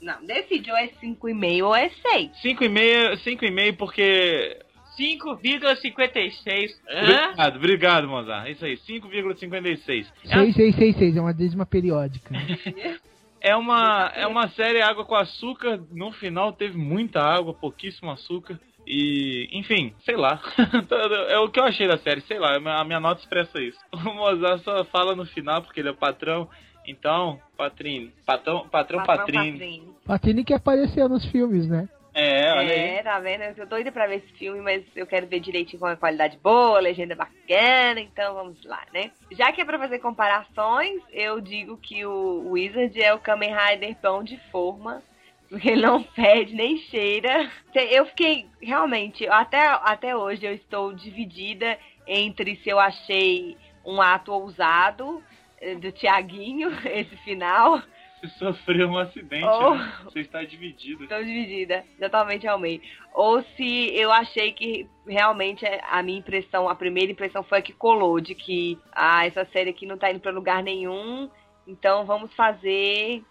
Não, 0.00 0.24
decidiu 0.24 0.74
é 0.74 0.88
5,5 0.88 1.64
ou 1.64 1.76
é 1.76 1.90
6. 1.90 2.30
5,5, 2.42 3.24
5,5 3.24 3.76
porque 3.76 4.58
5,56. 4.98 6.70
Hã? 6.88 7.02
Obrigado, 7.02 7.56
obrigado, 7.56 8.08
Mozart. 8.08 8.46
É 8.46 8.52
isso 8.52 8.64
aí, 8.64 8.78
5,56. 8.78 10.06
6666 10.22 11.16
é 11.16 11.20
uma 11.20 11.34
dízima 11.34 11.66
periódica. 11.66 12.34
É 13.40 13.54
uma, 13.54 14.12
é 14.16 14.26
uma 14.26 14.48
série 14.48 14.82
água 14.82 15.04
com 15.04 15.14
açúcar. 15.14 15.80
No 15.92 16.10
final 16.10 16.52
teve 16.52 16.76
muita 16.76 17.22
água, 17.22 17.54
pouquíssimo 17.54 18.10
açúcar. 18.10 18.58
E, 18.90 19.50
enfim, 19.52 19.94
sei 20.00 20.16
lá. 20.16 20.40
é 21.28 21.38
o 21.38 21.50
que 21.50 21.60
eu 21.60 21.64
achei 21.64 21.86
da 21.86 21.98
série, 21.98 22.22
sei 22.22 22.38
lá. 22.38 22.56
A 22.56 22.84
minha 22.84 22.98
nota 22.98 23.20
expressa 23.20 23.60
isso. 23.60 23.78
O 23.92 24.14
Mozart 24.14 24.62
só 24.62 24.82
fala 24.86 25.14
no 25.14 25.26
final 25.26 25.60
porque 25.62 25.80
ele 25.80 25.88
é 25.88 25.92
o 25.92 25.96
patrão. 25.96 26.48
Então, 26.86 27.38
Patrine, 27.54 28.14
patrão, 28.24 28.66
patrão, 28.66 29.04
Patrine. 29.04 29.52
Patrine. 29.52 29.94
Patini 30.06 30.44
que 30.44 30.54
apareceu 30.54 31.06
nos 31.06 31.22
filmes, 31.26 31.68
né? 31.68 31.86
É, 32.14 32.50
olha 32.50 32.72
aí. 32.72 32.80
É, 32.96 33.02
tá 33.02 33.20
vendo? 33.20 33.42
Eu 33.42 33.54
tô 33.54 33.66
doida 33.66 33.92
pra 33.92 34.06
ver 34.06 34.16
esse 34.16 34.32
filme, 34.38 34.60
mas 34.60 34.82
eu 34.96 35.06
quero 35.06 35.26
ver 35.26 35.38
direitinho 35.38 35.78
com 35.78 35.86
a 35.86 35.96
qualidade 35.96 36.38
boa, 36.42 36.80
legenda 36.80 37.14
bacana, 37.14 38.00
então 38.00 38.34
vamos 38.34 38.64
lá, 38.64 38.82
né? 38.92 39.10
Já 39.32 39.52
que 39.52 39.60
é 39.60 39.64
pra 39.64 39.78
fazer 39.78 39.98
comparações, 39.98 41.02
eu 41.12 41.40
digo 41.40 41.76
que 41.76 42.06
o 42.06 42.50
Wizard 42.52 43.00
é 43.00 43.12
o 43.12 43.20
Kamen 43.20 43.54
Rider 43.54 43.94
pão 43.96 44.24
de 44.24 44.36
forma, 44.50 45.02
porque 45.48 45.68
ele 45.70 45.82
não 45.82 46.02
fede 46.04 46.54
nem 46.54 46.76
cheira. 46.78 47.50
Eu 47.74 48.06
fiquei, 48.06 48.46
realmente, 48.60 49.26
até, 49.28 49.66
até 49.66 50.16
hoje 50.16 50.44
eu 50.46 50.52
estou 50.54 50.92
dividida 50.92 51.78
entre 52.06 52.56
se 52.56 52.68
eu 52.68 52.78
achei 52.78 53.56
um 53.84 54.00
ato 54.00 54.32
ousado 54.32 55.22
eh, 55.60 55.74
do 55.76 55.90
Tiaguinho, 55.92 56.70
esse 56.84 57.16
final, 57.18 57.80
Você 58.20 58.28
sofreu 58.38 58.88
um 58.88 58.98
acidente, 58.98 59.44
Oh. 59.46 59.74
né? 59.74 59.92
Você 60.04 60.20
está 60.20 60.42
dividido. 60.42 61.04
Estou 61.04 61.22
dividida, 61.22 61.84
totalmente 62.00 62.46
ao 62.48 62.58
meio. 62.58 62.80
Ou 63.14 63.42
se 63.56 63.94
eu 63.94 64.10
achei 64.12 64.52
que 64.52 64.88
realmente 65.06 65.64
a 65.88 66.02
minha 66.02 66.18
impressão, 66.18 66.68
a 66.68 66.74
primeira 66.74 67.12
impressão 67.12 67.42
foi 67.44 67.58
a 67.58 67.62
que 67.62 67.72
colou, 67.72 68.20
de 68.20 68.34
que 68.34 68.78
ah, 68.92 69.24
essa 69.24 69.44
série 69.52 69.70
aqui 69.70 69.86
não 69.86 69.96
tá 69.96 70.10
indo 70.10 70.20
pra 70.20 70.32
lugar 70.32 70.62
nenhum, 70.62 71.30
então 71.66 72.04
vamos 72.04 72.34
fazer 72.34 73.22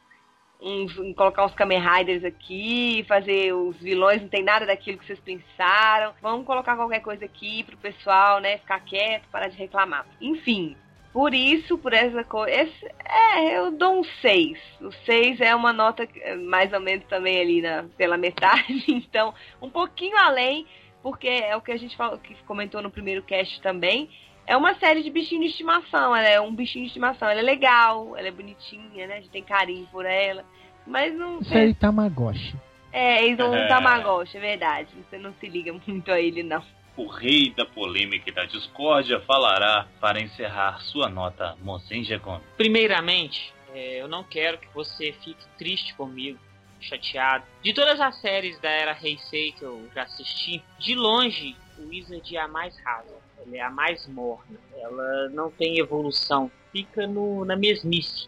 uns, 0.61 0.93
colocar 1.15 1.45
uns 1.45 1.53
Kamen 1.53 1.79
Riders 1.79 2.23
aqui, 2.23 3.05
fazer 3.07 3.53
os 3.53 3.77
vilões, 3.77 4.21
não 4.21 4.29
tem 4.29 4.43
nada 4.43 4.65
daquilo 4.65 4.97
que 4.97 5.05
vocês 5.05 5.19
pensaram. 5.19 6.13
Vamos 6.21 6.45
colocar 6.45 6.75
qualquer 6.75 7.01
coisa 7.01 7.25
aqui 7.25 7.63
pro 7.63 7.77
pessoal, 7.77 8.39
né, 8.39 8.57
ficar 8.57 8.79
quieto, 8.81 9.27
parar 9.29 9.47
de 9.47 9.57
reclamar. 9.57 10.05
Enfim, 10.19 10.75
por 11.17 11.33
isso, 11.33 11.77
por 11.77 11.93
essa 11.93 12.23
coisa. 12.23 12.71
É, 13.05 13.57
eu 13.57 13.71
dou 13.71 13.99
um 13.99 14.03
6. 14.03 14.59
O 14.81 14.91
6 14.91 15.41
é 15.41 15.55
uma 15.55 15.73
nota 15.73 16.07
eh, 16.15 16.35
mais 16.35 16.71
ou 16.73 16.79
menos 16.79 17.05
também 17.05 17.39
ali 17.41 17.61
na, 17.61 17.85
pela 17.97 18.17
metade. 18.17 18.85
Então, 18.87 19.33
um 19.61 19.69
pouquinho 19.69 20.17
além, 20.17 20.67
porque 21.01 21.27
é 21.27 21.55
o 21.55 21.61
que 21.61 21.71
a 21.71 21.77
gente 21.77 21.95
falou, 21.95 22.17
que 22.17 22.35
comentou 22.43 22.81
no 22.81 22.91
primeiro 22.91 23.23
cast 23.23 23.61
também. 23.61 24.09
É 24.47 24.55
uma 24.55 24.73
série 24.75 25.03
de 25.03 25.09
bichinho 25.09 25.41
de 25.41 25.47
estimação. 25.47 26.15
Ela 26.15 26.27
é 26.27 26.39
um 26.39 26.55
bichinho 26.55 26.85
de 26.85 26.87
estimação. 26.87 27.29
Ela 27.29 27.41
é 27.41 27.43
legal, 27.43 28.15
ela 28.15 28.29
é 28.29 28.31
bonitinha, 28.31 29.05
né? 29.05 29.15
A 29.15 29.17
gente 29.17 29.29
tem 29.29 29.43
carinho 29.43 29.85
por 29.91 30.05
ela. 30.05 30.45
Mas 30.85 31.13
não. 31.13 31.43
Série 31.43 31.73
Tamagotchi. 31.73 32.55
É, 32.93 33.25
eles 33.25 33.39
um 33.39 33.53
É. 33.53 33.67
Tamagotchi, 33.67 34.37
é 34.37 34.39
verdade. 34.39 34.89
Você 34.95 35.17
não 35.17 35.33
se 35.33 35.47
liga 35.47 35.73
muito 35.85 36.09
a 36.09 36.19
ele, 36.19 36.43
não. 36.43 36.63
O 36.95 37.05
rei 37.05 37.53
da 37.55 37.65
polêmica 37.65 38.29
e 38.29 38.33
da 38.33 38.45
discórdia 38.45 39.19
falará 39.19 39.85
para 39.99 40.19
encerrar 40.19 40.79
sua 40.81 41.09
nota, 41.09 41.55
Mozenja 41.61 42.17
Gomes. 42.17 42.47
Primeiramente, 42.55 43.53
é, 43.75 44.01
eu 44.01 44.07
não 44.07 44.23
quero 44.23 44.57
que 44.57 44.67
você 44.73 45.11
fique 45.11 45.45
triste 45.59 45.93
comigo, 45.93 46.39
chateado. 46.79 47.43
De 47.61 47.73
todas 47.73 47.99
as 47.99 48.15
séries 48.19 48.59
da 48.59 48.69
era 48.69 48.97
Heisei 48.99 49.51
que 49.51 49.63
eu 49.63 49.87
já 49.93 50.03
assisti, 50.03 50.63
de 50.79 50.95
longe, 50.95 51.55
o 51.77 51.87
Wizard 51.89 52.35
é 52.35 52.39
a 52.39 52.47
mais 52.47 52.75
rasa. 52.79 53.26
Ela 53.47 53.57
é 53.57 53.61
a 53.61 53.69
mais 53.69 54.05
morna. 54.07 54.57
Ela 54.77 55.29
não 55.29 55.49
tem 55.49 55.79
evolução. 55.79 56.51
Fica 56.71 57.07
no, 57.07 57.45
na 57.45 57.55
mesmice. 57.55 58.27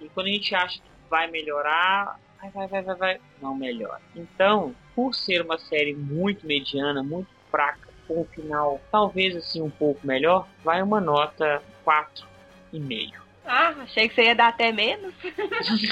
E 0.00 0.08
quando 0.08 0.26
a 0.26 0.30
gente 0.30 0.54
acha 0.54 0.78
que 0.78 0.88
vai 1.08 1.30
melhorar, 1.30 2.18
vai, 2.40 2.50
vai, 2.50 2.68
vai, 2.68 2.82
vai, 2.82 2.96
vai, 2.96 3.20
não 3.40 3.54
melhora. 3.54 4.00
Então, 4.14 4.74
por 4.94 5.14
ser 5.14 5.42
uma 5.42 5.58
série 5.58 5.94
muito 5.94 6.46
mediana, 6.46 7.02
muito 7.02 7.28
fraca, 7.50 7.88
com 8.06 8.20
um 8.20 8.24
final 8.24 8.80
talvez 8.90 9.36
assim 9.36 9.60
um 9.60 9.70
pouco 9.70 10.06
melhor, 10.06 10.46
vai 10.62 10.82
uma 10.82 11.00
nota 11.00 11.62
4,5. 11.84 13.14
Ah, 13.44 13.68
achei 13.82 14.08
que 14.08 14.14
você 14.14 14.24
ia 14.24 14.34
dar 14.34 14.48
até 14.48 14.72
menos. 14.72 15.14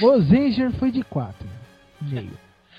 O 0.02 0.20
Zenger 0.20 0.72
foi 0.72 0.90
de 0.90 1.04
4. 1.04 1.46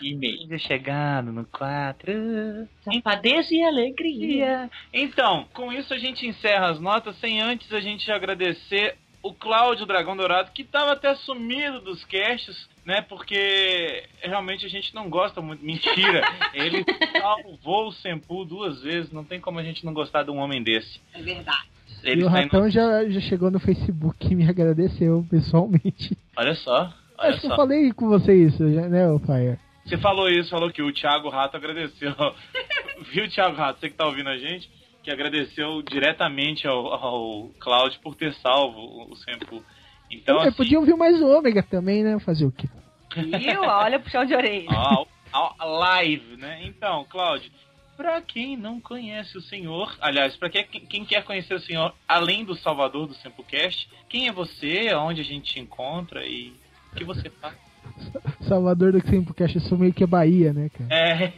E 0.02 0.16
meio. 0.16 0.60
Chegando 0.60 1.32
no 1.32 1.46
4. 1.46 2.68
Safadeza 2.84 3.54
e 3.54 3.64
alegria. 3.64 4.70
Então, 4.94 5.46
com 5.54 5.72
isso 5.72 5.94
a 5.94 5.98
gente 5.98 6.28
encerra 6.28 6.70
as 6.70 6.80
notas, 6.80 7.16
sem 7.18 7.42
antes 7.42 7.72
a 7.74 7.80
gente 7.80 8.12
agradecer 8.12 8.96
o 9.26 9.34
Cláudio 9.34 9.88
Dragão 9.88 10.16
Dourado, 10.16 10.52
que 10.52 10.62
estava 10.62 10.92
até 10.92 11.16
sumido 11.16 11.82
dos 11.82 12.06
casts, 12.06 12.70
né? 12.86 13.02
Porque 13.02 14.04
realmente 14.22 14.68
a 14.68 14.70
gente 14.70 14.94
não 14.94 15.10
gosta 15.10 15.42
muito. 15.42 15.66
Mentira! 15.66 16.22
Ele 16.54 16.86
salvou 17.20 17.88
o 17.88 17.92
Sempu 17.92 18.46
duas 18.46 18.82
vezes, 18.82 19.12
não 19.12 19.24
tem 19.24 19.40
como 19.40 19.58
a 19.58 19.64
gente 19.64 19.84
não 19.84 19.96
gostar 19.96 20.22
de 20.22 20.30
um 20.30 20.38
homem 20.38 20.62
desse. 20.62 21.02
É 21.12 21.22
verdade. 21.22 21.68
Ele 22.04 22.22
e 22.22 22.24
o 22.24 22.28
está 22.28 22.40
Ratão 22.40 22.60
indo... 22.62 22.70
já, 22.70 23.10
já 23.10 23.20
chegou 23.22 23.50
no 23.50 23.60
Facebook 23.60 24.28
e 24.32 24.36
me 24.36 24.48
agradeceu 24.48 25.26
pessoalmente. 25.28 26.16
Olha 26.38 26.54
só, 26.54 26.94
olha 27.18 27.30
Acho 27.30 27.40
que 27.40 27.48
eu 27.48 27.50
só. 27.50 27.56
falei 27.56 27.92
com 27.94 28.08
você 28.08 28.34
isso, 28.36 28.72
já, 28.72 28.88
né, 28.88 29.10
ô 29.10 29.18
Fire? 29.18 29.58
Você 29.86 29.98
falou 29.98 30.28
isso, 30.28 30.50
falou 30.50 30.72
que 30.72 30.82
o 30.82 30.92
Thiago 30.92 31.30
Rato 31.30 31.56
agradeceu. 31.56 32.16
Viu, 33.14 33.30
Thiago 33.30 33.56
Rato, 33.56 33.80
você 33.80 33.90
que 33.90 33.96
tá 33.96 34.08
ouvindo 34.08 34.30
a 34.30 34.38
gente, 34.38 34.70
que 35.04 35.12
agradeceu 35.12 35.82
diretamente 35.84 36.68
ao, 36.68 36.88
ao 36.94 37.50
Cláudio 37.60 38.00
por 38.02 38.16
ter 38.16 38.34
salvo 38.36 38.80
o, 38.80 39.12
o 39.12 39.16
Sempu. 39.16 39.64
Então, 40.10 40.40
assim, 40.40 40.52
podia 40.58 40.80
ouvir 40.80 40.96
mais 40.96 41.22
o 41.22 41.28
Ômega 41.28 41.62
também, 41.62 42.04
né? 42.04 42.20
Fazer 42.20 42.46
o 42.46 42.52
quê? 42.52 42.68
Viu? 43.16 43.62
Olha 43.62 43.98
o 43.98 44.02
puxão 44.02 44.26
de 44.26 44.34
orelha. 44.34 44.68
ó, 44.72 45.06
ó, 45.32 45.54
ó, 45.60 45.66
live, 45.80 46.36
né? 46.38 46.62
Então, 46.64 47.06
Cláudio, 47.06 47.52
pra 47.96 48.22
quem 48.22 48.58
não 48.58 48.82
conhece 48.82 49.38
o 49.38 49.42
senhor, 49.42 49.96
aliás, 50.02 50.36
pra 50.36 50.50
quem, 50.50 50.66
quem 50.66 51.06
quer 51.06 51.24
conhecer 51.24 51.54
o 51.54 51.60
senhor 51.60 51.94
além 52.08 52.44
do 52.44 52.56
Salvador 52.56 53.08
do 53.08 53.14
Sempocast, 53.14 53.88
quem 54.10 54.28
é 54.28 54.32
você, 54.32 54.94
onde 54.96 55.22
a 55.22 55.24
gente 55.24 55.54
te 55.54 55.60
encontra 55.60 56.26
e 56.26 56.54
o 56.92 56.96
que 56.96 57.04
você 57.04 57.30
faz? 57.30 57.65
Salvador 58.42 58.92
do 58.92 59.02
Simplecast, 59.08 59.56
eu 59.58 59.62
sou 59.64 59.78
meio 59.78 59.94
que 59.94 60.04
a 60.04 60.08
Bahia, 60.08 60.54
né, 60.54 60.70
cara? 60.70 60.94
É, 60.94 61.34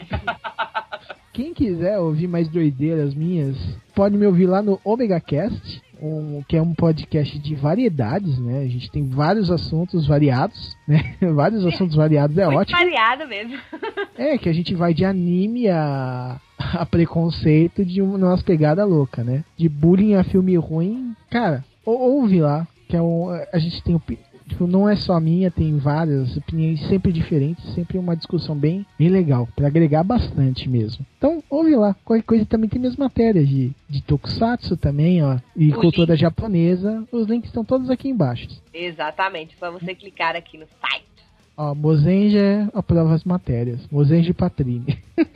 Quem 1.33 1.53
quiser 1.53 1.99
ouvir 1.99 2.27
mais 2.27 2.47
doideiras 2.47 3.13
minhas, 3.13 3.55
pode 3.93 4.17
me 4.17 4.25
ouvir 4.25 4.47
lá 4.47 4.61
no 4.61 4.79
Omega 4.83 5.19
Cast, 5.19 5.81
um, 6.01 6.43
que 6.47 6.57
é 6.57 6.61
um 6.61 6.73
podcast 6.73 7.37
de 7.37 7.55
variedades, 7.55 8.39
né? 8.39 8.59
A 8.63 8.67
gente 8.67 8.89
tem 8.91 9.07
vários 9.07 9.51
assuntos 9.51 10.07
variados, 10.07 10.75
né? 10.87 11.15
vários 11.35 11.63
assuntos 11.65 11.95
variados 11.95 12.35
é 12.37 12.45
Muito 12.45 12.59
ótimo. 12.59 12.77
variado 12.79 13.27
mesmo. 13.27 13.57
É, 14.17 14.35
que 14.35 14.49
a 14.49 14.53
gente 14.53 14.73
vai 14.73 14.95
de 14.95 15.05
anime 15.05 15.69
a, 15.69 16.39
a 16.57 16.83
preconceito 16.87 17.85
de 17.85 18.01
uma 18.01 18.17
nossa 18.17 18.43
pegada 18.43 18.83
louca, 18.83 19.23
né? 19.23 19.43
De 19.55 19.69
bullying 19.69 20.15
a 20.15 20.23
filme 20.23 20.57
ruim. 20.57 21.15
Cara, 21.29 21.63
ou- 21.85 21.99
ouve 22.17 22.41
lá, 22.41 22.67
que 22.89 22.97
é 22.97 23.01
um, 23.01 23.29
a 23.53 23.59
gente 23.59 23.83
tem 23.83 23.93
opi- 23.93 24.17
Tipo, 24.47 24.65
não 24.65 24.87
é 24.87 24.95
só 24.95 25.13
a 25.13 25.19
minha, 25.19 25.51
tem 25.51 25.77
várias 25.77 26.35
opiniões 26.37 26.79
sempre 26.87 27.11
diferentes, 27.11 27.63
sempre 27.73 27.97
uma 27.97 28.15
discussão 28.15 28.55
bem, 28.55 28.85
bem 28.97 29.09
legal, 29.09 29.47
pra 29.55 29.67
agregar 29.67 30.03
bastante 30.03 30.69
mesmo. 30.69 31.05
Então, 31.17 31.43
ouve 31.49 31.75
lá. 31.75 31.93
Qualquer 32.05 32.23
coisa 32.23 32.45
também 32.45 32.69
tem 32.69 32.79
minhas 32.79 32.95
matérias 32.95 33.47
de, 33.47 33.71
de 33.89 34.01
tokusatsu 34.03 34.77
também, 34.77 35.21
ó, 35.21 35.37
e 35.55 35.71
O 35.73 35.75
cultura 35.81 36.13
link. 36.13 36.21
japonesa. 36.21 37.03
Os 37.11 37.27
links 37.27 37.49
estão 37.49 37.65
todos 37.65 37.89
aqui 37.89 38.07
embaixo. 38.07 38.47
Exatamente, 38.73 39.55
só 39.59 39.69
você 39.71 39.93
clicar 39.93 40.35
aqui 40.35 40.57
no 40.57 40.65
site. 40.65 41.05
Ó, 41.57 41.75
Mozenja 41.75 42.69
aprova 42.73 43.13
as 43.15 43.23
matérias. 43.25 43.85
Mozenja 43.91 44.29
e 44.31 44.33
Patrini. 44.33 44.97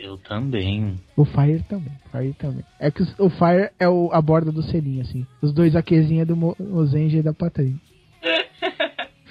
eu 0.00 0.16
também. 0.18 0.98
O 1.16 1.24
Fire 1.24 1.62
também, 1.68 1.92
Fire 2.10 2.32
também. 2.34 2.64
É 2.80 2.90
que 2.90 3.02
o 3.02 3.30
Fire 3.30 3.70
é 3.78 3.88
o, 3.88 4.10
a 4.12 4.20
borda 4.20 4.50
do 4.50 4.62
selinho, 4.62 5.02
assim. 5.02 5.24
Os 5.40 5.52
dois 5.52 5.76
AQzinha 5.76 6.26
do 6.26 6.34
Mo- 6.34 6.56
Mozenja 6.58 7.18
e 7.18 7.22
da 7.22 7.32
Patrini. 7.32 7.80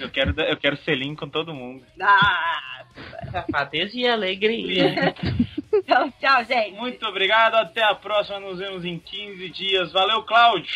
Eu 0.01 0.09
quero, 0.09 0.39
eu 0.41 0.57
quero 0.57 0.77
selinho 0.77 1.15
com 1.15 1.29
todo 1.29 1.53
mundo. 1.53 1.83
Ah, 2.01 2.85
Safadeza 3.31 3.97
e 3.97 4.07
alegria. 4.07 5.13
então, 5.73 6.11
tchau, 6.19 6.43
gente. 6.45 6.75
Muito 6.75 7.05
obrigado, 7.05 7.55
até 7.55 7.83
a 7.83 7.95
próxima, 7.95 8.39
nos 8.39 8.59
vemos 8.59 8.83
em 8.83 8.97
15 8.97 9.49
dias. 9.49 9.91
Valeu, 9.91 10.23
Cláudio! 10.23 10.75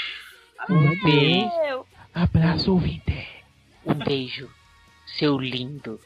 Um 0.69 1.03
beijo. 1.03 1.85
Abraço, 2.13 2.71
ouvinte. 2.71 3.27
Um 3.85 3.93
beijo, 3.93 4.49
seu 5.05 5.37
lindo. 5.37 5.99